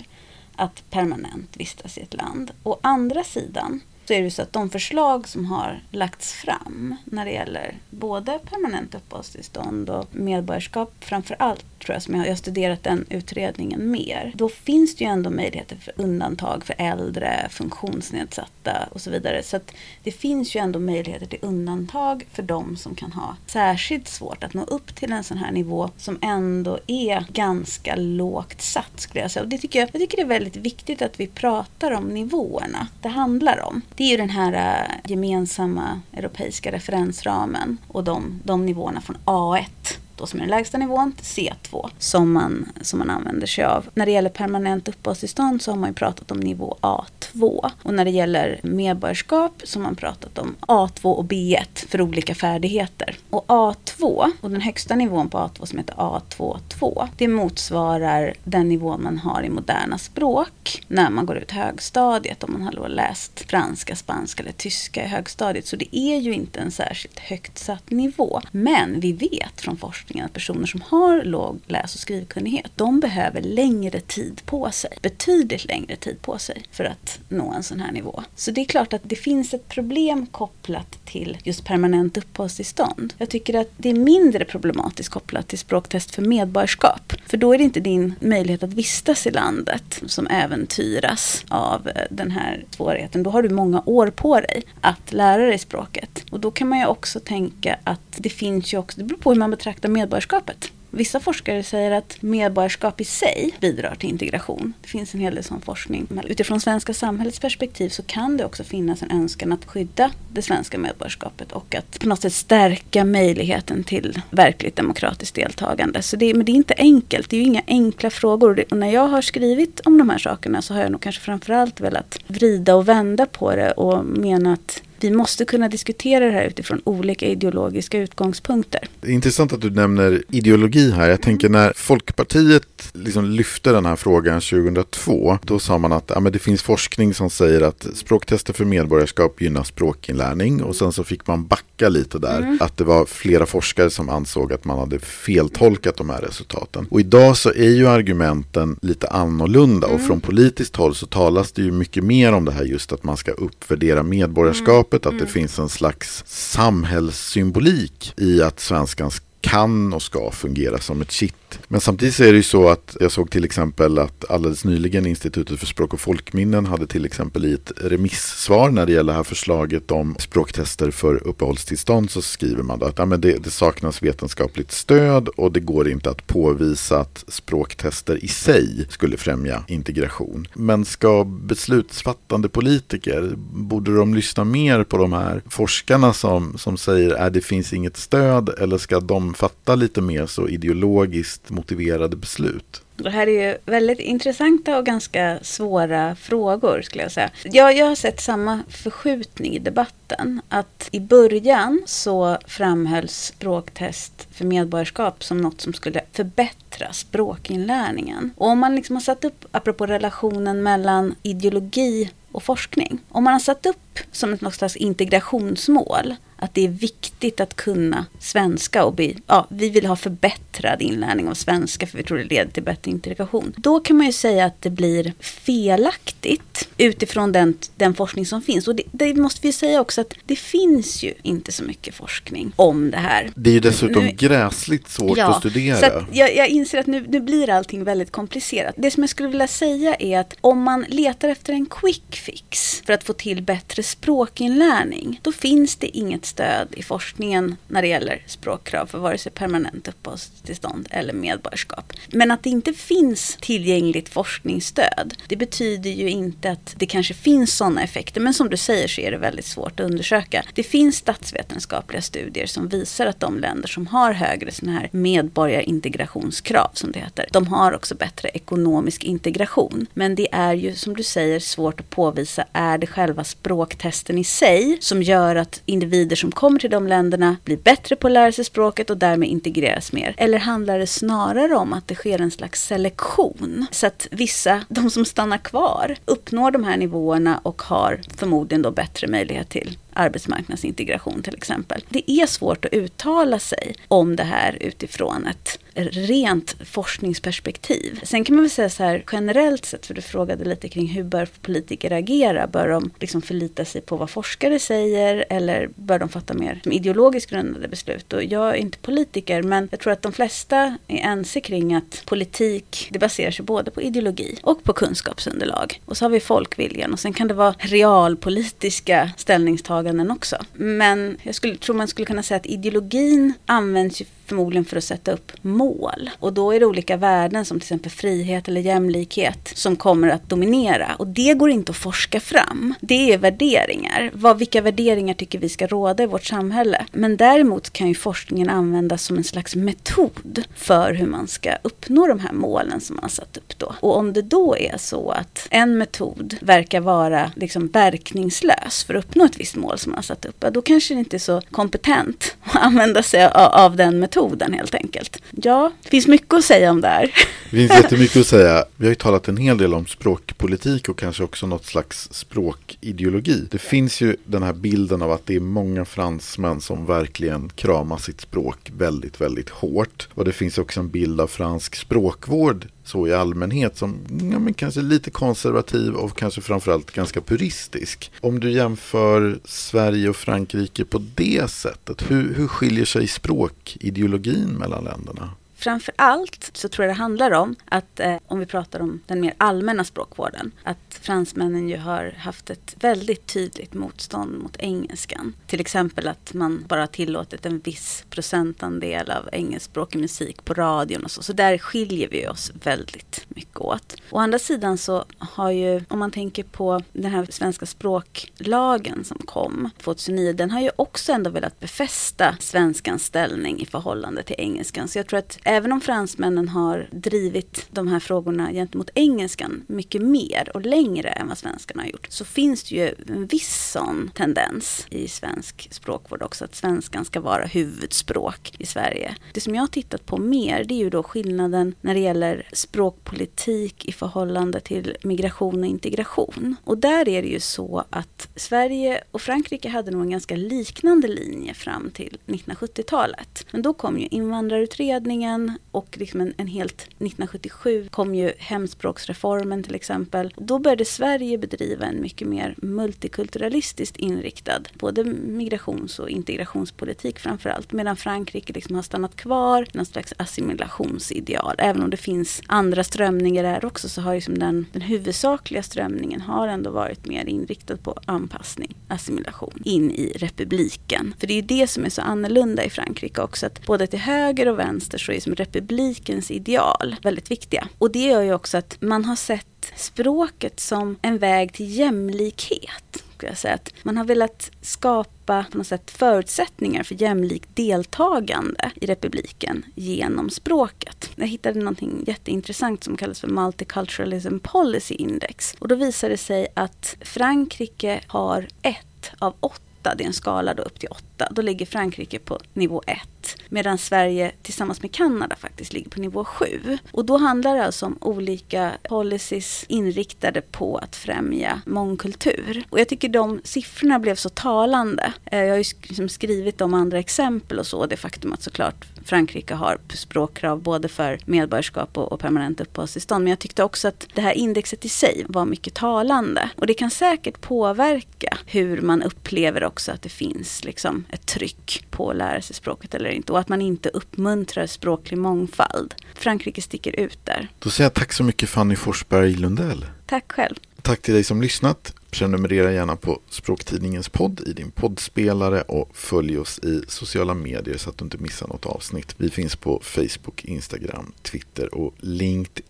att 0.60 0.90
permanent 0.90 1.56
vistas 1.56 1.98
i 1.98 2.00
ett 2.00 2.14
land. 2.14 2.50
Å 2.62 2.78
andra 2.82 3.24
sidan 3.24 3.80
så 4.10 4.14
är 4.14 4.22
det 4.22 4.30
så 4.30 4.42
att 4.42 4.52
de 4.52 4.70
förslag 4.70 5.28
som 5.28 5.44
har 5.44 5.80
lagts 5.90 6.32
fram 6.32 6.96
när 7.04 7.24
det 7.24 7.30
gäller 7.30 7.74
både 7.90 8.38
permanent 8.38 8.94
uppehållstillstånd 8.94 9.90
och 9.90 10.06
medborgarskap 10.10 10.92
framför 11.00 11.36
allt 11.38 11.64
tror 11.78 11.94
jag, 11.94 12.02
som 12.02 12.14
jag, 12.14 12.26
jag 12.26 12.30
har 12.30 12.36
studerat 12.36 12.82
den 12.82 13.06
utredningen 13.10 13.90
mer. 13.90 14.32
Då 14.34 14.48
finns 14.48 14.96
det 14.96 15.04
ju 15.04 15.10
ändå 15.10 15.30
möjligheter 15.30 15.76
för 15.76 15.92
undantag 15.96 16.64
för 16.64 16.74
äldre, 16.78 17.46
funktionsnedsatta 17.50 18.59
och 18.90 19.00
så 19.00 19.10
vidare. 19.10 19.42
Så 19.42 19.56
att 19.56 19.72
det 20.02 20.12
finns 20.12 20.56
ju 20.56 20.60
ändå 20.60 20.78
möjligheter 20.78 21.26
till 21.26 21.38
undantag 21.42 22.26
för 22.32 22.42
de 22.42 22.76
som 22.76 22.94
kan 22.94 23.12
ha 23.12 23.36
särskilt 23.46 24.08
svårt 24.08 24.44
att 24.44 24.54
nå 24.54 24.62
upp 24.64 24.94
till 24.94 25.12
en 25.12 25.24
sån 25.24 25.38
här 25.38 25.52
nivå 25.52 25.90
som 25.96 26.18
ändå 26.22 26.78
är 26.86 27.26
ganska 27.32 27.96
lågt 27.96 28.60
satt 28.62 29.00
skulle 29.00 29.22
jag 29.22 29.30
säga. 29.30 29.42
Och 29.42 29.48
det 29.48 29.58
tycker 29.58 29.78
jag, 29.78 29.88
jag 29.92 30.00
tycker 30.00 30.16
det 30.16 30.22
är 30.22 30.26
väldigt 30.26 30.56
viktigt 30.56 31.02
att 31.02 31.20
vi 31.20 31.26
pratar 31.26 31.90
om 31.90 32.04
nivåerna 32.04 32.86
det 33.02 33.08
handlar 33.08 33.60
om. 33.60 33.82
Det 33.94 34.04
är 34.04 34.08
ju 34.08 34.16
den 34.16 34.30
här 34.30 34.52
äh, 34.52 35.10
gemensamma 35.10 36.00
europeiska 36.12 36.72
referensramen 36.72 37.78
och 37.88 38.04
de, 38.04 38.40
de 38.44 38.66
nivåerna 38.66 39.00
från 39.00 39.16
A1 39.24 39.99
då 40.20 40.26
som 40.26 40.40
är 40.40 40.42
den 40.42 40.50
lägsta 40.50 40.78
nivån, 40.78 41.12
till 41.12 41.24
C2 41.24 41.90
som 41.98 42.32
man, 42.32 42.68
som 42.80 42.98
man 42.98 43.10
använder 43.10 43.46
sig 43.46 43.64
av. 43.64 43.88
När 43.94 44.06
det 44.06 44.12
gäller 44.12 44.30
permanent 44.30 44.88
uppehållstillstånd 44.88 45.62
så 45.62 45.70
har 45.70 45.78
man 45.78 45.90
ju 45.90 45.94
pratat 45.94 46.30
om 46.30 46.40
nivå 46.40 46.76
A2. 46.80 47.70
Och 47.82 47.94
när 47.94 48.04
det 48.04 48.10
gäller 48.10 48.60
medborgarskap 48.62 49.62
så 49.64 49.78
har 49.78 49.82
man 49.82 49.96
pratat 49.96 50.38
om 50.38 50.56
A2 50.60 51.04
och 51.04 51.24
B1 51.24 51.88
för 51.88 52.00
olika 52.00 52.34
färdigheter. 52.34 53.16
Och 53.30 53.44
A2 53.46 54.32
och 54.40 54.50
den 54.50 54.60
högsta 54.60 54.94
nivån 54.94 55.28
på 55.28 55.38
A2 55.38 55.64
som 55.64 55.78
heter 55.78 55.94
A22 55.94 57.08
det 57.16 57.28
motsvarar 57.28 58.34
den 58.44 58.68
nivån 58.68 59.02
man 59.02 59.18
har 59.18 59.42
i 59.42 59.50
moderna 59.50 59.98
språk 59.98 60.82
när 60.88 61.10
man 61.10 61.26
går 61.26 61.36
ut 61.36 61.50
högstadiet 61.50 62.44
om 62.44 62.52
man 62.52 62.62
har 62.62 62.88
läst 62.88 63.50
franska, 63.50 63.96
spanska 63.96 64.42
eller 64.42 64.52
tyska 64.52 65.04
i 65.04 65.08
högstadiet. 65.08 65.66
Så 65.66 65.76
det 65.76 65.96
är 65.96 66.18
ju 66.18 66.34
inte 66.34 66.60
en 66.60 66.70
särskilt 66.70 67.18
högt 67.18 67.58
satt 67.58 67.90
nivå. 67.90 68.40
Men 68.50 69.00
vi 69.00 69.12
vet 69.12 69.60
från 69.60 69.76
forskning 69.76 70.09
forskningen 70.10 70.26
att 70.26 70.32
personer 70.32 70.66
som 70.66 70.82
har 70.82 71.24
låg 71.24 71.60
läs 71.66 71.94
och 71.94 72.00
skrivkunnighet, 72.00 72.70
de 72.76 73.00
behöver 73.00 73.40
längre 73.40 74.00
tid 74.00 74.40
på 74.44 74.70
sig. 74.70 74.90
Betydligt 75.02 75.64
längre 75.64 75.96
tid 75.96 76.22
på 76.22 76.38
sig 76.38 76.62
för 76.72 76.84
att 76.84 77.18
nå 77.28 77.52
en 77.52 77.62
sån 77.62 77.80
här 77.80 77.92
nivå. 77.92 78.22
Så 78.36 78.50
det 78.50 78.60
är 78.60 78.64
klart 78.64 78.92
att 78.92 79.02
det 79.04 79.16
finns 79.16 79.54
ett 79.54 79.68
problem 79.68 80.26
kopplat 80.26 80.98
till 81.04 81.38
just 81.44 81.64
permanent 81.64 82.16
uppehållstillstånd. 82.16 83.14
Jag 83.18 83.28
tycker 83.28 83.54
att 83.54 83.70
det 83.76 83.90
är 83.90 83.94
mindre 83.94 84.44
problematiskt 84.44 85.08
kopplat 85.08 85.48
till 85.48 85.58
språktest 85.58 86.14
för 86.14 86.22
medborgarskap. 86.22 87.12
För 87.26 87.36
då 87.36 87.54
är 87.54 87.58
det 87.58 87.64
inte 87.64 87.80
din 87.80 88.14
möjlighet 88.20 88.62
att 88.62 88.74
vistas 88.74 89.26
i 89.26 89.30
landet 89.30 90.02
som 90.06 90.26
äventyras 90.26 91.44
av 91.48 91.88
eh, 91.88 92.02
den 92.10 92.30
här 92.30 92.64
svårigheten. 92.70 93.22
Då 93.22 93.30
har 93.30 93.42
du 93.42 93.48
många 93.48 93.82
år 93.86 94.10
på 94.10 94.40
dig 94.40 94.62
att 94.80 95.12
lära 95.12 95.46
dig 95.46 95.58
språket. 95.58 96.24
Och 96.30 96.40
då 96.40 96.50
kan 96.50 96.68
man 96.68 96.78
ju 96.78 96.86
också 96.86 97.20
tänka 97.20 97.78
att 97.84 98.00
det 98.16 98.30
finns 98.30 98.74
ju 98.74 98.78
också, 98.78 99.00
det 99.00 99.04
beror 99.04 99.18
på 99.18 99.30
hur 99.30 99.38
man 99.38 99.50
betraktar 99.50 99.88
medborgarskapet. 100.00 100.72
Vissa 100.90 101.20
forskare 101.20 101.62
säger 101.62 101.90
att 101.90 102.22
medborgarskap 102.22 103.00
i 103.00 103.04
sig 103.04 103.54
bidrar 103.60 103.94
till 103.94 104.08
integration. 104.08 104.72
Det 104.82 104.88
finns 104.88 105.14
en 105.14 105.20
hel 105.20 105.34
del 105.34 105.44
sån 105.44 105.60
forskning. 105.60 106.06
Men 106.10 106.26
utifrån 106.26 106.60
svenska 106.60 106.94
samhällets 106.94 107.38
perspektiv 107.38 107.88
så 107.88 108.02
kan 108.02 108.36
det 108.36 108.44
också 108.44 108.64
finnas 108.64 109.02
en 109.02 109.10
önskan 109.10 109.52
att 109.52 109.64
skydda 109.64 110.10
det 110.32 110.42
svenska 110.42 110.78
medborgarskapet 110.78 111.52
och 111.52 111.74
att 111.74 111.98
på 112.00 112.08
något 112.08 112.20
sätt 112.20 112.32
stärka 112.32 113.04
möjligheten 113.04 113.84
till 113.84 114.20
verkligt 114.30 114.76
demokratiskt 114.76 115.34
deltagande. 115.34 116.02
Så 116.02 116.16
det, 116.16 116.34
men 116.34 116.44
det 116.44 116.52
är 116.52 116.56
inte 116.56 116.74
enkelt. 116.76 117.30
Det 117.30 117.36
är 117.36 117.40
ju 117.40 117.46
inga 117.46 117.62
enkla 117.66 118.10
frågor. 118.10 118.64
Och 118.70 118.76
när 118.76 118.92
jag 118.92 119.08
har 119.08 119.22
skrivit 119.22 119.80
om 119.80 119.98
de 119.98 120.10
här 120.10 120.18
sakerna 120.18 120.62
så 120.62 120.74
har 120.74 120.80
jag 120.80 120.92
nog 120.92 121.00
kanske 121.00 121.22
framförallt 121.22 121.80
velat 121.80 122.18
vrida 122.26 122.74
och 122.74 122.88
vända 122.88 123.26
på 123.26 123.56
det 123.56 123.70
och 123.70 124.04
mena 124.04 124.52
att 124.52 124.82
vi 125.04 125.10
måste 125.10 125.44
kunna 125.44 125.68
diskutera 125.68 126.24
det 126.24 126.32
här 126.32 126.44
utifrån 126.44 126.80
olika 126.84 127.26
ideologiska 127.26 127.98
utgångspunkter. 127.98 128.88
Det 129.00 129.08
är 129.08 129.12
intressant 129.12 129.52
att 129.52 129.60
du 129.60 129.70
nämner 129.70 130.22
ideologi 130.30 130.90
här. 130.90 131.10
Jag 131.10 131.22
tänker 131.22 131.48
när 131.48 131.72
Folkpartiet 131.76 132.90
liksom 132.92 133.24
lyfte 133.24 133.72
den 133.72 133.86
här 133.86 133.96
frågan 133.96 134.40
2002, 134.40 135.38
då 135.42 135.58
sa 135.58 135.78
man 135.78 135.92
att 135.92 136.10
ja, 136.14 136.20
men 136.20 136.32
det 136.32 136.38
finns 136.38 136.62
forskning 136.62 137.14
som 137.14 137.30
säger 137.30 137.60
att 137.60 137.86
språktester 137.94 138.52
för 138.52 138.64
medborgarskap 138.64 139.42
gynnar 139.42 139.62
språkinlärning 139.62 140.62
och 140.62 140.76
sen 140.76 140.92
så 140.92 141.04
fick 141.04 141.26
man 141.26 141.46
backa 141.46 141.88
lite 141.88 142.18
där. 142.18 142.38
Mm. 142.38 142.58
Att 142.60 142.76
det 142.76 142.84
var 142.84 143.04
flera 143.04 143.46
forskare 143.46 143.90
som 143.90 144.08
ansåg 144.08 144.52
att 144.52 144.64
man 144.64 144.78
hade 144.78 144.98
feltolkat 144.98 145.96
de 145.96 146.10
här 146.10 146.20
resultaten. 146.20 146.86
Och 146.90 147.00
idag 147.00 147.36
så 147.36 147.50
är 147.50 147.70
ju 147.70 147.86
argumenten 147.86 148.78
lite 148.82 149.08
annorlunda 149.08 149.86
mm. 149.86 150.00
och 150.00 150.06
från 150.06 150.20
politiskt 150.20 150.76
håll 150.76 150.94
så 150.94 151.06
talas 151.06 151.52
det 151.52 151.62
ju 151.62 151.72
mycket 151.72 152.04
mer 152.04 152.32
om 152.32 152.44
det 152.44 152.52
här 152.52 152.64
just 152.64 152.92
att 152.92 153.04
man 153.04 153.16
ska 153.16 153.32
uppvärdera 153.32 154.02
medborgarskap 154.02 154.89
budskapet 154.90 155.06
att 155.06 155.12
mm. 155.12 155.26
det 155.26 155.32
finns 155.32 155.58
en 155.58 155.68
slags 155.68 156.24
samhällssymbolik 156.26 158.14
i 158.16 158.42
att 158.42 158.60
svenskan 158.60 159.10
kan 159.40 159.92
och 159.92 160.02
ska 160.02 160.30
fungera 160.30 160.78
som 160.78 161.02
ett 161.02 161.10
kitt 161.10 161.34
men 161.68 161.80
samtidigt 161.80 162.14
så 162.14 162.24
är 162.24 162.32
det 162.32 162.36
ju 162.36 162.42
så 162.42 162.68
att 162.68 162.96
jag 163.00 163.12
såg 163.12 163.30
till 163.30 163.44
exempel 163.44 163.98
att 163.98 164.30
alldeles 164.30 164.64
nyligen 164.64 165.06
Institutet 165.06 165.58
för 165.58 165.66
språk 165.66 165.94
och 165.94 166.00
folkminnen 166.00 166.66
hade 166.66 166.86
till 166.86 167.04
exempel 167.04 167.44
i 167.44 167.52
ett 167.52 167.72
remissvar 167.76 168.70
när 168.70 168.86
det 168.86 168.92
gäller 168.92 169.12
det 169.12 169.16
här 169.16 169.22
förslaget 169.22 169.90
om 169.90 170.16
språktester 170.18 170.90
för 170.90 171.26
uppehållstillstånd 171.26 172.10
så 172.10 172.22
skriver 172.22 172.62
man 172.62 172.78
då 172.78 172.86
att 172.86 172.98
ja, 172.98 173.06
men 173.06 173.20
det, 173.20 173.44
det 173.44 173.50
saknas 173.50 174.02
vetenskapligt 174.02 174.72
stöd 174.72 175.28
och 175.28 175.52
det 175.52 175.60
går 175.60 175.88
inte 175.88 176.10
att 176.10 176.26
påvisa 176.26 177.00
att 177.00 177.24
språktester 177.28 178.24
i 178.24 178.28
sig 178.28 178.86
skulle 178.88 179.16
främja 179.16 179.64
integration. 179.68 180.46
Men 180.54 180.84
ska 180.84 181.24
beslutsfattande 181.24 182.48
politiker, 182.48 183.32
borde 183.52 183.96
de 183.96 184.14
lyssna 184.14 184.44
mer 184.44 184.84
på 184.84 184.96
de 184.96 185.12
här 185.12 185.42
forskarna 185.48 186.12
som, 186.12 186.58
som 186.58 186.76
säger 186.76 187.14
att 187.14 187.32
det 187.32 187.40
finns 187.40 187.72
inget 187.72 187.96
stöd 187.96 188.48
eller 188.58 188.78
ska 188.78 189.00
de 189.00 189.29
Liksom 189.30 189.48
fatta 189.48 189.74
lite 189.74 190.00
mer 190.00 190.26
så 190.26 190.48
ideologiskt 190.48 191.50
motiverade 191.50 192.16
beslut? 192.16 192.82
Det 193.02 193.10
här 193.10 193.26
är 193.26 193.48
ju 193.48 193.58
väldigt 193.66 193.98
intressanta 193.98 194.78
och 194.78 194.86
ganska 194.86 195.38
svåra 195.42 196.14
frågor 196.14 196.82
skulle 196.82 197.02
jag 197.02 197.12
säga. 197.12 197.30
Jag, 197.44 197.76
jag 197.76 197.86
har 197.86 197.94
sett 197.94 198.20
samma 198.20 198.60
förskjutning 198.68 199.54
i 199.54 199.58
debatten. 199.58 200.40
Att 200.48 200.88
i 200.92 201.00
början 201.00 201.82
så 201.86 202.38
framhölls 202.46 203.24
språktest 203.24 204.28
för 204.32 204.44
medborgarskap 204.44 205.24
som 205.24 205.38
något 205.38 205.60
som 205.60 205.72
skulle 205.72 206.00
förbättra 206.12 206.92
språkinlärningen. 206.92 208.30
Och 208.36 208.48
om 208.48 208.58
man 208.58 208.76
liksom 208.76 208.96
har 208.96 209.00
satt 209.00 209.24
upp, 209.24 209.44
apropå 209.50 209.86
relationen 209.86 210.62
mellan 210.62 211.14
ideologi 211.22 212.10
och 212.32 212.42
forskning. 212.42 212.98
Om 213.08 213.24
man 213.24 213.32
har 213.32 213.40
satt 213.40 213.66
upp 213.66 213.98
som 214.12 214.32
ett 214.32 214.40
något 214.40 214.54
slags 214.54 214.76
integrationsmål 214.76 216.14
att 216.36 216.54
det 216.54 216.64
är 216.64 216.68
viktigt 216.68 217.40
att 217.40 217.56
kunna 217.56 218.06
svenska 218.18 218.84
och 218.84 218.94
bli, 218.94 219.16
ja, 219.26 219.46
vi 219.48 219.70
vill 219.70 219.86
ha 219.86 219.96
förbättrad 219.96 220.82
inlärning 220.82 221.28
av 221.28 221.34
svenska 221.34 221.86
för 221.86 221.98
vi 221.98 222.04
tror 222.04 222.18
det 222.18 222.24
leder 222.24 222.50
till 222.50 222.62
bättre 222.62 222.89
integration. 222.90 223.54
Då 223.56 223.80
kan 223.80 223.96
man 223.96 224.06
ju 224.06 224.12
säga 224.12 224.44
att 224.44 224.62
det 224.62 224.70
blir 224.70 225.12
felaktigt 225.20 226.68
utifrån 226.78 227.32
den, 227.32 227.58
den 227.76 227.94
forskning 227.94 228.26
som 228.26 228.42
finns. 228.42 228.68
Och 228.68 228.74
det, 228.74 228.82
det 228.92 229.14
måste 229.14 229.46
vi 229.46 229.52
säga 229.52 229.80
också 229.80 230.00
att 230.00 230.14
det 230.24 230.36
finns 230.36 231.02
ju 231.02 231.14
inte 231.22 231.52
så 231.52 231.64
mycket 231.64 231.94
forskning 231.94 232.52
om 232.56 232.90
det 232.90 232.96
här. 232.96 233.30
Det 233.34 233.50
är 233.50 233.54
ju 233.54 233.60
dessutom 233.60 234.04
nu, 234.04 234.12
gräsligt 234.12 234.88
svårt 234.88 235.18
ja, 235.18 235.26
att 235.26 235.40
studera. 235.40 235.76
Så 235.76 235.86
att 235.86 236.04
jag, 236.12 236.36
jag 236.36 236.48
inser 236.48 236.78
att 236.78 236.86
nu, 236.86 237.06
nu 237.08 237.20
blir 237.20 237.50
allting 237.50 237.84
väldigt 237.84 238.12
komplicerat. 238.12 238.74
Det 238.78 238.90
som 238.90 239.02
jag 239.02 239.10
skulle 239.10 239.28
vilja 239.28 239.48
säga 239.48 239.94
är 239.94 240.18
att 240.18 240.34
om 240.40 240.62
man 240.62 240.84
letar 240.88 241.28
efter 241.28 241.52
en 241.52 241.66
quick 241.66 242.16
fix 242.16 242.82
för 242.86 242.92
att 242.92 243.04
få 243.04 243.12
till 243.12 243.42
bättre 243.42 243.82
språkinlärning, 243.82 245.20
då 245.22 245.32
finns 245.32 245.76
det 245.76 245.96
inget 245.96 246.26
stöd 246.26 246.68
i 246.70 246.82
forskningen 246.82 247.56
när 247.68 247.82
det 247.82 247.88
gäller 247.88 248.22
språkkrav 248.26 248.86
för 248.86 248.98
vare 248.98 249.18
sig 249.18 249.32
permanent 249.32 249.88
uppehållstillstånd 249.88 250.88
eller 250.90 251.12
medborgarskap. 251.12 251.92
Men 252.08 252.30
att 252.30 252.42
det 252.42 252.50
inte 252.50 252.72
finns 252.80 253.38
tillgängligt 253.40 254.08
forskningsstöd, 254.08 255.14
det 255.28 255.36
betyder 255.36 255.90
ju 255.90 256.10
inte 256.10 256.50
att 256.50 256.74
det 256.76 256.86
kanske 256.86 257.14
finns 257.14 257.56
sådana 257.56 257.82
effekter. 257.82 258.20
Men 258.20 258.34
som 258.34 258.50
du 258.50 258.56
säger 258.56 258.88
så 258.88 259.00
är 259.00 259.10
det 259.10 259.18
väldigt 259.18 259.44
svårt 259.44 259.80
att 259.80 259.86
undersöka. 259.86 260.44
Det 260.54 260.62
finns 260.62 260.96
statsvetenskapliga 260.96 262.02
studier 262.02 262.46
som 262.46 262.68
visar 262.68 263.06
att 263.06 263.20
de 263.20 263.38
länder 263.38 263.68
som 263.68 263.86
har 263.86 264.12
högre 264.12 264.52
sådana 264.52 264.78
här 264.78 264.88
medborgarintegrationskrav 264.92 266.70
som 266.74 266.92
det 266.92 266.98
heter, 266.98 267.26
de 267.32 267.46
har 267.46 267.72
också 267.72 267.94
bättre 267.94 268.28
ekonomisk 268.28 269.04
integration. 269.04 269.86
Men 269.94 270.14
det 270.14 270.28
är 270.32 270.54
ju 270.54 270.74
som 270.74 270.96
du 270.96 271.02
säger 271.02 271.40
svårt 271.40 271.80
att 271.80 271.90
påvisa, 271.90 272.44
är 272.52 272.78
det 272.78 272.86
själva 272.86 273.24
språktesten 273.24 274.18
i 274.18 274.24
sig 274.24 274.78
som 274.80 275.02
gör 275.02 275.36
att 275.36 275.62
individer 275.66 276.16
som 276.16 276.32
kommer 276.32 276.58
till 276.58 276.70
de 276.70 276.86
länderna 276.86 277.36
blir 277.44 277.56
bättre 277.56 277.96
på 277.96 278.06
att 278.06 278.12
lära 278.12 278.32
sig 278.32 278.44
språket 278.44 278.90
och 278.90 278.96
därmed 278.96 279.28
integreras 279.28 279.92
mer? 279.92 280.14
Eller 280.16 280.38
handlar 280.38 280.78
det 280.78 280.86
snarare 280.86 281.56
om 281.56 281.72
att 281.72 281.88
det 281.88 281.94
sker 281.94 282.20
en 282.20 282.30
slags 282.30 282.66
selektion? 282.70 283.66
Så 283.70 283.86
att 283.86 284.08
vissa, 284.10 284.64
de 284.68 284.90
som 284.90 285.04
stannar 285.04 285.38
kvar, 285.38 285.96
uppnår 286.04 286.50
de 286.50 286.64
här 286.64 286.76
nivåerna 286.76 287.40
och 287.42 287.62
har 287.62 288.00
förmodligen 288.16 288.62
då 288.62 288.70
bättre 288.70 289.06
möjlighet 289.06 289.48
till 289.48 289.78
arbetsmarknadsintegration 289.92 291.22
till 291.22 291.34
exempel. 291.34 291.84
Det 291.88 292.10
är 292.10 292.26
svårt 292.26 292.64
att 292.64 292.72
uttala 292.72 293.38
sig 293.38 293.74
om 293.88 294.16
det 294.16 294.24
här 294.24 294.58
utifrån 294.60 295.26
ett 295.26 295.58
rent 295.74 296.56
forskningsperspektiv. 296.64 298.00
Sen 298.02 298.24
kan 298.24 298.36
man 298.36 298.42
väl 298.42 298.50
säga 298.50 298.70
så 298.70 298.82
här 298.82 299.04
generellt 299.12 299.64
sett, 299.64 299.86
för 299.86 299.94
du 299.94 300.02
frågade 300.02 300.44
lite 300.44 300.68
kring 300.68 300.86
hur 300.86 301.04
bör 301.04 301.28
politiker 301.42 301.90
agera? 301.92 302.46
Bör 302.46 302.68
de 302.68 302.90
liksom 303.00 303.22
förlita 303.22 303.64
sig 303.64 303.80
på 303.80 303.96
vad 303.96 304.10
forskare 304.10 304.58
säger 304.58 305.24
eller 305.30 305.70
bör 305.74 305.98
de 305.98 306.08
fatta 306.08 306.34
mer 306.34 306.60
ideologiskt 306.64 307.30
grundade 307.30 307.68
beslut? 307.68 308.12
Och 308.12 308.24
jag 308.24 308.48
är 308.48 308.54
inte 308.54 308.78
politiker, 308.78 309.42
men 309.42 309.68
jag 309.70 309.80
tror 309.80 309.92
att 309.92 310.02
de 310.02 310.12
flesta 310.12 310.76
är 310.88 310.98
ense 310.98 311.40
kring 311.40 311.74
att 311.74 312.02
politik, 312.06 312.88
det 312.90 312.98
baserar 312.98 313.30
sig 313.30 313.44
både 313.44 313.70
på 313.70 313.82
ideologi 313.82 314.38
och 314.42 314.64
på 314.64 314.72
kunskapsunderlag. 314.72 315.82
Och 315.84 315.96
så 315.96 316.04
har 316.04 316.10
vi 316.10 316.20
folkviljan 316.20 316.92
och 316.92 317.00
sen 317.00 317.12
kan 317.12 317.28
det 317.28 317.34
vara 317.34 317.54
realpolitiska 317.58 319.10
ställningstaganden 319.16 319.79
också. 320.10 320.36
Men 320.52 321.16
jag 321.22 321.34
skulle, 321.34 321.56
tror 321.56 321.76
man 321.76 321.88
skulle 321.88 322.06
kunna 322.06 322.22
säga 322.22 322.36
att 322.36 322.46
ideologin 322.46 323.32
används 323.46 324.00
ju 324.00 324.04
förmodligen 324.30 324.64
för 324.64 324.76
att 324.76 324.84
sätta 324.84 325.12
upp 325.12 325.32
mål. 325.42 326.10
Och 326.18 326.32
då 326.32 326.52
är 326.52 326.60
det 326.60 326.66
olika 326.66 326.96
värden 326.96 327.44
som 327.44 327.60
till 327.60 327.64
exempel 327.64 327.92
frihet 327.92 328.48
eller 328.48 328.60
jämlikhet 328.60 329.52
som 329.54 329.76
kommer 329.76 330.08
att 330.08 330.28
dominera. 330.28 330.86
Och 330.98 331.06
det 331.06 331.34
går 331.34 331.50
inte 331.50 331.70
att 331.70 331.76
forska 331.76 332.20
fram. 332.20 332.74
Det 332.80 333.12
är 333.12 333.18
värderingar. 333.18 334.10
Vad, 334.14 334.38
vilka 334.38 334.60
värderingar 334.60 335.14
tycker 335.14 335.38
vi 335.38 335.48
ska 335.48 335.66
råda 335.66 336.02
i 336.02 336.06
vårt 336.06 336.24
samhälle? 336.24 336.86
Men 336.92 337.16
däremot 337.16 337.70
kan 337.72 337.88
ju 337.88 337.94
forskningen 337.94 338.50
användas 338.50 339.02
som 339.02 339.16
en 339.16 339.24
slags 339.24 339.56
metod 339.56 340.44
för 340.54 340.94
hur 340.94 341.06
man 341.06 341.28
ska 341.28 341.56
uppnå 341.62 342.06
de 342.06 342.18
här 342.18 342.32
målen 342.32 342.80
som 342.80 342.96
man 342.96 343.02
har 343.02 343.08
satt 343.08 343.36
upp 343.36 343.58
då. 343.58 343.74
Och 343.80 343.96
om 343.96 344.12
det 344.12 344.22
då 344.22 344.56
är 344.56 344.78
så 344.78 345.10
att 345.10 345.46
en 345.50 345.78
metod 345.78 346.36
verkar 346.40 346.80
vara 346.80 347.30
liksom 347.36 347.68
verkningslös 347.68 348.84
för 348.84 348.94
att 348.94 349.04
uppnå 349.04 349.24
ett 349.24 349.40
visst 349.40 349.56
mål 349.56 349.78
som 349.78 349.92
man 349.92 349.96
har 349.96 350.02
satt 350.02 350.24
upp, 350.24 350.44
då 350.52 350.62
kanske 350.62 350.94
det 350.94 350.98
inte 350.98 351.16
är 351.16 351.18
så 351.18 351.42
kompetent 351.50 352.36
att 352.42 352.56
använda 352.56 353.02
sig 353.02 353.26
av 353.34 353.76
den 353.76 353.98
metoden 353.98 354.19
metoden 354.20 354.52
helt 354.52 354.74
enkelt. 354.74 355.22
Ja, 355.30 355.72
det 355.82 355.88
finns 355.88 356.06
mycket 356.06 356.34
att 356.34 356.44
säga 356.44 356.70
om 356.70 356.80
det 356.80 356.88
här. 356.88 357.12
Det 357.50 357.56
finns 357.56 357.70
jättemycket 357.70 358.16
att 358.16 358.26
säga. 358.26 358.64
Vi 358.76 358.84
har 358.86 358.90
ju 358.90 358.94
talat 358.94 359.28
en 359.28 359.36
hel 359.36 359.58
del 359.58 359.74
om 359.74 359.86
språkpolitik 359.86 360.88
och 360.88 360.98
kanske 360.98 361.24
också 361.24 361.46
något 361.46 361.66
slags 361.66 362.08
språkideologi. 362.12 363.46
Det 363.50 363.58
finns 363.58 364.00
ju 364.00 364.16
den 364.24 364.42
här 364.42 364.52
bilden 364.52 365.02
av 365.02 365.12
att 365.12 365.26
det 365.26 365.36
är 365.36 365.40
många 365.40 365.84
fransmän 365.84 366.60
som 366.60 366.86
verkligen 366.86 367.48
kramar 367.48 367.98
sitt 367.98 368.20
språk 368.20 368.70
väldigt, 368.76 369.20
väldigt 369.20 369.48
hårt. 369.48 370.08
Och 370.14 370.24
det 370.24 370.32
finns 370.32 370.58
också 370.58 370.80
en 370.80 370.90
bild 370.90 371.20
av 371.20 371.26
fransk 371.26 371.76
språkvård 371.76 372.66
så 372.90 373.08
i 373.08 373.14
allmänhet 373.14 373.76
som 373.76 373.98
ja, 374.32 374.38
men 374.38 374.54
kanske 374.54 374.82
lite 374.82 375.10
konservativ 375.10 375.94
och 375.94 376.18
kanske 376.18 376.40
framförallt 376.40 376.90
ganska 376.90 377.20
puristisk. 377.20 378.12
Om 378.20 378.40
du 378.40 378.50
jämför 378.52 379.38
Sverige 379.44 380.08
och 380.08 380.16
Frankrike 380.16 380.84
på 380.84 381.02
det 381.14 381.50
sättet, 381.50 382.10
hur, 382.10 382.34
hur 382.34 382.48
skiljer 382.48 382.84
sig 382.84 383.08
språkideologin 383.08 384.48
mellan 384.48 384.84
länderna? 384.84 385.30
Framför 385.60 385.94
allt 385.98 386.50
så 386.52 386.68
tror 386.68 386.86
jag 386.86 386.96
det 386.96 386.98
handlar 386.98 387.30
om 387.30 387.56
att 387.64 388.00
eh, 388.00 388.16
om 388.26 388.38
vi 388.38 388.46
pratar 388.46 388.80
om 388.80 389.00
den 389.06 389.20
mer 389.20 389.34
allmänna 389.38 389.84
språkvården, 389.84 390.52
att 390.62 390.98
fransmännen 391.02 391.68
ju 391.68 391.76
har 391.76 392.14
haft 392.18 392.50
ett 392.50 392.76
väldigt 392.80 393.26
tydligt 393.26 393.74
motstånd 393.74 394.38
mot 394.38 394.56
engelskan. 394.58 395.34
Till 395.46 395.60
exempel 395.60 396.08
att 396.08 396.34
man 396.34 396.64
bara 396.68 396.86
tillåtit 396.86 397.46
en 397.46 397.58
viss 397.58 398.04
procentandel 398.10 399.10
av 399.10 399.28
engelskspråkig 399.32 400.00
musik 400.00 400.44
på 400.44 400.54
radion 400.54 401.04
och 401.04 401.10
så. 401.10 401.22
Så 401.22 401.32
där 401.32 401.58
skiljer 401.58 402.08
vi 402.08 402.28
oss 402.28 402.52
väldigt 402.62 403.24
mycket 403.28 403.60
åt. 403.60 403.96
Å 404.10 404.18
andra 404.18 404.38
sidan 404.38 404.78
så 404.78 405.04
har 405.18 405.50
ju, 405.50 405.84
om 405.88 405.98
man 405.98 406.10
tänker 406.10 406.42
på 406.42 406.82
den 406.92 407.10
här 407.10 407.26
svenska 407.30 407.66
språklagen 407.66 409.04
som 409.04 409.18
kom 409.18 409.70
2009, 409.78 410.32
den 410.32 410.50
har 410.50 410.60
ju 410.60 410.70
också 410.76 411.12
ändå 411.12 411.30
velat 411.30 411.60
befästa 411.60 412.36
svenskans 412.40 413.04
ställning 413.04 413.60
i 413.60 413.66
förhållande 413.66 414.22
till 414.22 414.36
engelskan. 414.38 414.88
Så 414.88 414.98
jag 414.98 415.06
tror 415.06 415.18
att 415.18 415.38
även 415.50 415.72
om 415.72 415.80
fransmännen 415.80 416.48
har 416.48 416.88
drivit 416.90 417.66
de 417.70 417.88
här 417.88 418.00
frågorna 418.00 418.52
gentemot 418.52 418.90
engelskan 418.94 419.62
mycket 419.66 420.02
mer 420.02 420.50
och 420.54 420.66
längre 420.66 421.08
än 421.08 421.28
vad 421.28 421.38
svenskarna 421.38 421.82
har 421.82 421.88
gjort, 421.88 422.06
så 422.10 422.24
finns 422.24 422.64
det 422.64 422.74
ju 422.74 422.94
en 423.08 423.26
viss 423.26 423.70
sån 423.72 424.10
tendens 424.14 424.86
i 424.90 425.08
svensk 425.08 425.68
språkvård 425.70 426.22
också, 426.22 426.44
att 426.44 426.54
svenskan 426.54 427.04
ska 427.04 427.20
vara 427.20 427.44
huvudspråk 427.46 428.52
i 428.58 428.66
Sverige. 428.66 429.16
Det 429.32 429.40
som 429.40 429.54
jag 429.54 429.62
har 429.62 429.66
tittat 429.66 430.06
på 430.06 430.18
mer, 430.18 430.64
det 430.64 430.74
är 430.74 430.78
ju 430.78 430.90
då 430.90 431.02
skillnaden 431.02 431.74
när 431.80 431.94
det 431.94 432.00
gäller 432.00 432.48
språkpolitik 432.52 433.84
i 433.84 433.92
förhållande 433.92 434.60
till 434.60 434.96
migration 435.02 435.60
och 435.60 435.66
integration. 435.66 436.56
Och 436.64 436.78
där 436.78 437.08
är 437.08 437.22
det 437.22 437.28
ju 437.28 437.40
så 437.40 437.84
att 437.90 438.28
Sverige 438.36 439.04
och 439.10 439.20
Frankrike 439.20 439.68
hade 439.68 439.90
nog 439.90 440.02
en 440.02 440.10
ganska 440.10 440.36
liknande 440.36 441.08
linje 441.08 441.54
fram 441.54 441.90
till 441.90 442.18
1970-talet. 442.26 443.46
Men 443.50 443.62
då 443.62 443.74
kom 443.74 443.98
ju 443.98 444.06
invandrarutredningen 444.06 445.39
och 445.70 445.96
liksom 445.98 446.20
en, 446.20 446.34
en 446.36 446.46
helt 446.46 446.80
1977 446.82 447.88
kom 447.90 448.14
ju 448.14 448.32
hemspråksreformen 448.38 449.62
till 449.62 449.74
exempel. 449.74 450.34
Då 450.36 450.58
började 450.58 450.84
Sverige 450.84 451.38
bedriva 451.38 451.86
en 451.86 452.00
mycket 452.00 452.28
mer 452.28 452.54
multikulturalistiskt 452.58 453.96
inriktad 453.96 454.62
både 454.74 455.04
migrations 455.04 455.98
och 455.98 456.10
integrationspolitik 456.10 457.18
framför 457.18 457.50
allt. 457.50 457.72
Medan 457.72 457.96
Frankrike 457.96 458.52
liksom 458.52 458.74
har 458.74 458.82
stannat 458.82 459.16
kvar 459.16 459.62
i 459.62 459.76
någon 459.76 459.86
slags 459.86 460.14
assimilationsideal. 460.16 461.54
Även 461.58 461.82
om 461.82 461.90
det 461.90 461.96
finns 461.96 462.42
andra 462.46 462.84
strömningar 462.84 463.42
där 463.42 463.64
också 463.64 463.88
så 463.88 464.00
har 464.00 464.14
liksom 464.14 464.38
den, 464.38 464.66
den 464.72 464.82
huvudsakliga 464.82 465.62
strömningen 465.62 466.20
har 466.20 466.48
ändå 466.48 466.70
varit 466.70 467.06
mer 467.06 467.24
inriktad 467.28 467.76
på 467.76 467.98
anpassning, 468.04 468.76
assimilation 468.88 469.62
in 469.64 469.90
i 469.90 470.12
republiken. 470.16 471.14
För 471.18 471.26
det 471.26 471.38
är 471.38 471.42
det 471.42 471.66
som 471.66 471.84
är 471.84 471.90
så 471.90 472.02
annorlunda 472.02 472.64
i 472.64 472.70
Frankrike 472.70 473.20
också 473.22 473.46
att 473.46 473.66
både 473.66 473.86
till 473.86 473.98
höger 473.98 474.48
och 474.48 474.58
vänster 474.58 474.98
så 474.98 475.12
är 475.12 475.20
liksom 475.30 475.44
republikens 475.44 476.30
ideal 476.30 476.96
väldigt 477.02 477.30
viktiga. 477.30 477.68
Och 477.78 477.90
det 477.90 477.98
gör 477.98 478.22
ju 478.22 478.34
också 478.34 478.58
att 478.58 478.76
man 478.80 479.04
har 479.04 479.16
sett 479.16 479.72
språket 479.76 480.60
som 480.60 480.96
en 481.02 481.18
väg 481.18 481.52
till 481.52 481.76
jämlikhet. 481.76 483.04
Jag 483.22 483.38
säga. 483.38 483.54
Att 483.54 483.72
man 483.82 483.96
har 483.96 484.04
velat 484.04 484.50
skapa 484.62 485.44
på 485.52 485.58
något 485.58 485.66
sätt 485.66 485.90
förutsättningar 485.90 486.82
för 486.82 487.02
jämlikt 487.02 487.56
deltagande 487.56 488.70
i 488.74 488.86
republiken 488.86 489.64
genom 489.74 490.30
språket. 490.30 491.10
Jag 491.16 491.26
hittade 491.26 491.58
någonting 491.58 492.04
jätteintressant 492.06 492.84
som 492.84 492.96
kallas 492.96 493.20
för 493.20 493.28
Multiculturalism 493.28 494.38
Policy 494.38 494.94
Index. 494.94 495.54
Och 495.58 495.68
då 495.68 495.74
visade 495.74 496.12
det 496.12 496.18
sig 496.18 496.46
att 496.54 496.96
Frankrike 497.00 498.00
har 498.06 498.48
ett 498.62 499.10
av 499.18 499.34
åtta 499.40 499.94
det 499.94 500.04
är 500.04 500.06
en 500.06 500.12
skala 500.12 500.54
då 500.54 500.62
upp 500.62 500.80
till 500.80 500.88
åtta. 500.88 501.09
Då 501.30 501.42
ligger 501.42 501.66
Frankrike 501.66 502.18
på 502.18 502.38
nivå 502.54 502.82
ett 502.86 503.20
medan 503.48 503.78
Sverige 503.78 504.32
tillsammans 504.42 504.82
med 504.82 504.92
Kanada 504.92 505.36
faktiskt 505.36 505.72
ligger 505.72 505.90
på 505.90 506.00
nivå 506.00 506.24
7. 506.24 506.78
Och 506.92 507.04
då 507.04 507.16
handlar 507.16 507.56
det 507.56 507.64
alltså 507.64 507.86
om 507.86 507.98
olika 508.00 508.72
policies 508.88 509.64
inriktade 509.68 510.40
på 510.40 510.76
att 510.76 510.96
främja 510.96 511.60
mångkultur. 511.66 512.64
Och 512.70 512.80
jag 512.80 512.88
tycker 512.88 513.08
de 513.08 513.40
siffrorna 513.44 513.98
blev 513.98 514.14
så 514.14 514.28
talande. 514.28 515.12
Eh, 515.24 515.38
jag 515.38 515.50
har 515.50 515.56
ju 515.56 515.64
liksom 515.82 516.08
skrivit 516.08 516.60
om 516.60 516.74
andra 516.74 516.98
exempel 516.98 517.58
och 517.58 517.66
så. 517.66 517.86
Det 517.86 517.96
faktum 517.96 518.32
att 518.32 518.42
såklart 518.42 518.86
Frankrike 519.04 519.54
har 519.54 519.78
språkkrav 519.94 520.62
både 520.62 520.88
för 520.88 521.18
medborgarskap 521.24 521.98
och, 521.98 522.12
och 522.12 522.20
permanent 522.20 522.60
uppehållstillstånd. 522.60 523.24
Men 523.24 523.30
jag 523.30 523.38
tyckte 523.38 523.64
också 523.64 523.88
att 523.88 524.06
det 524.14 524.20
här 524.20 524.32
indexet 524.32 524.84
i 524.84 524.88
sig 524.88 525.24
var 525.28 525.44
mycket 525.44 525.74
talande. 525.74 526.50
Och 526.56 526.66
det 526.66 526.74
kan 526.74 526.90
säkert 526.90 527.40
påverka 527.40 528.38
hur 528.46 528.80
man 528.80 529.02
upplever 529.02 529.64
också 529.64 529.92
att 529.92 530.02
det 530.02 530.08
finns 530.08 530.64
liksom 530.64 531.04
ett 531.12 531.26
tryck 531.26 531.86
på 531.90 532.10
att 532.10 532.16
lära 532.16 532.42
sig 532.42 532.56
språket 532.56 532.94
eller 532.94 533.10
inte. 533.10 533.32
Och 533.32 533.38
att 533.38 533.48
man 533.48 533.62
inte 533.62 533.88
uppmuntrar 533.88 534.66
språklig 534.66 535.18
mångfald. 535.18 535.94
Frankrike 536.14 536.62
sticker 536.62 537.00
ut 537.00 537.18
där. 537.24 537.48
Då 537.58 537.70
säger 537.70 537.86
jag 537.86 537.94
tack 537.94 538.12
så 538.12 538.24
mycket 538.24 538.48
Fanny 538.48 538.76
Forsberg 538.76 539.34
Lundell. 539.34 539.86
Tack 540.06 540.32
själv. 540.32 540.54
Tack 540.82 541.02
till 541.02 541.14
dig 541.14 541.24
som 541.24 541.42
lyssnat. 541.42 541.94
Prenumerera 542.10 542.72
gärna 542.72 542.96
på 542.96 543.20
Språktidningens 543.28 544.08
podd 544.08 544.40
i 544.46 544.52
din 544.52 544.70
poddspelare 544.70 545.62
och 545.62 545.90
följ 545.96 546.38
oss 546.38 546.58
i 546.58 546.82
sociala 546.88 547.34
medier 547.34 547.76
så 547.76 547.90
att 547.90 547.98
du 547.98 548.04
inte 548.04 548.18
missar 548.18 548.48
något 548.48 548.66
avsnitt. 548.66 549.14
Vi 549.16 549.30
finns 549.30 549.56
på 549.56 549.80
Facebook, 549.82 550.44
Instagram, 550.44 551.12
Twitter 551.22 551.74
och 551.74 551.94
LinkedIn. 551.98 552.66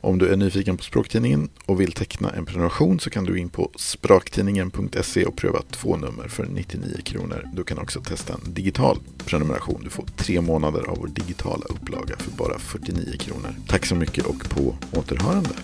Om 0.00 0.18
du 0.18 0.28
är 0.28 0.36
nyfiken 0.36 0.76
på 0.76 0.82
Språktidningen 0.82 1.48
och 1.66 1.80
vill 1.80 1.92
teckna 1.92 2.30
en 2.30 2.46
prenumeration 2.46 3.00
så 3.00 3.10
kan 3.10 3.24
du 3.24 3.38
in 3.38 3.48
på 3.48 3.70
spraktidningen.se 3.76 5.24
och 5.24 5.36
pröva 5.36 5.62
två 5.70 5.96
nummer 5.96 6.28
för 6.28 6.46
99 6.46 6.96
kronor. 7.04 7.48
Du 7.52 7.64
kan 7.64 7.78
också 7.78 8.00
testa 8.00 8.34
en 8.34 8.54
digital 8.54 8.98
prenumeration. 9.26 9.80
Du 9.84 9.90
får 9.90 10.04
tre 10.16 10.40
månader 10.40 10.82
av 10.88 10.98
vår 10.98 11.06
digitala 11.06 11.64
upplaga 11.64 12.16
för 12.16 12.30
bara 12.30 12.58
49 12.58 13.16
kronor. 13.18 13.54
Tack 13.68 13.86
så 13.86 13.94
mycket 13.94 14.24
och 14.24 14.50
på 14.50 14.74
återhörande. 14.92 15.54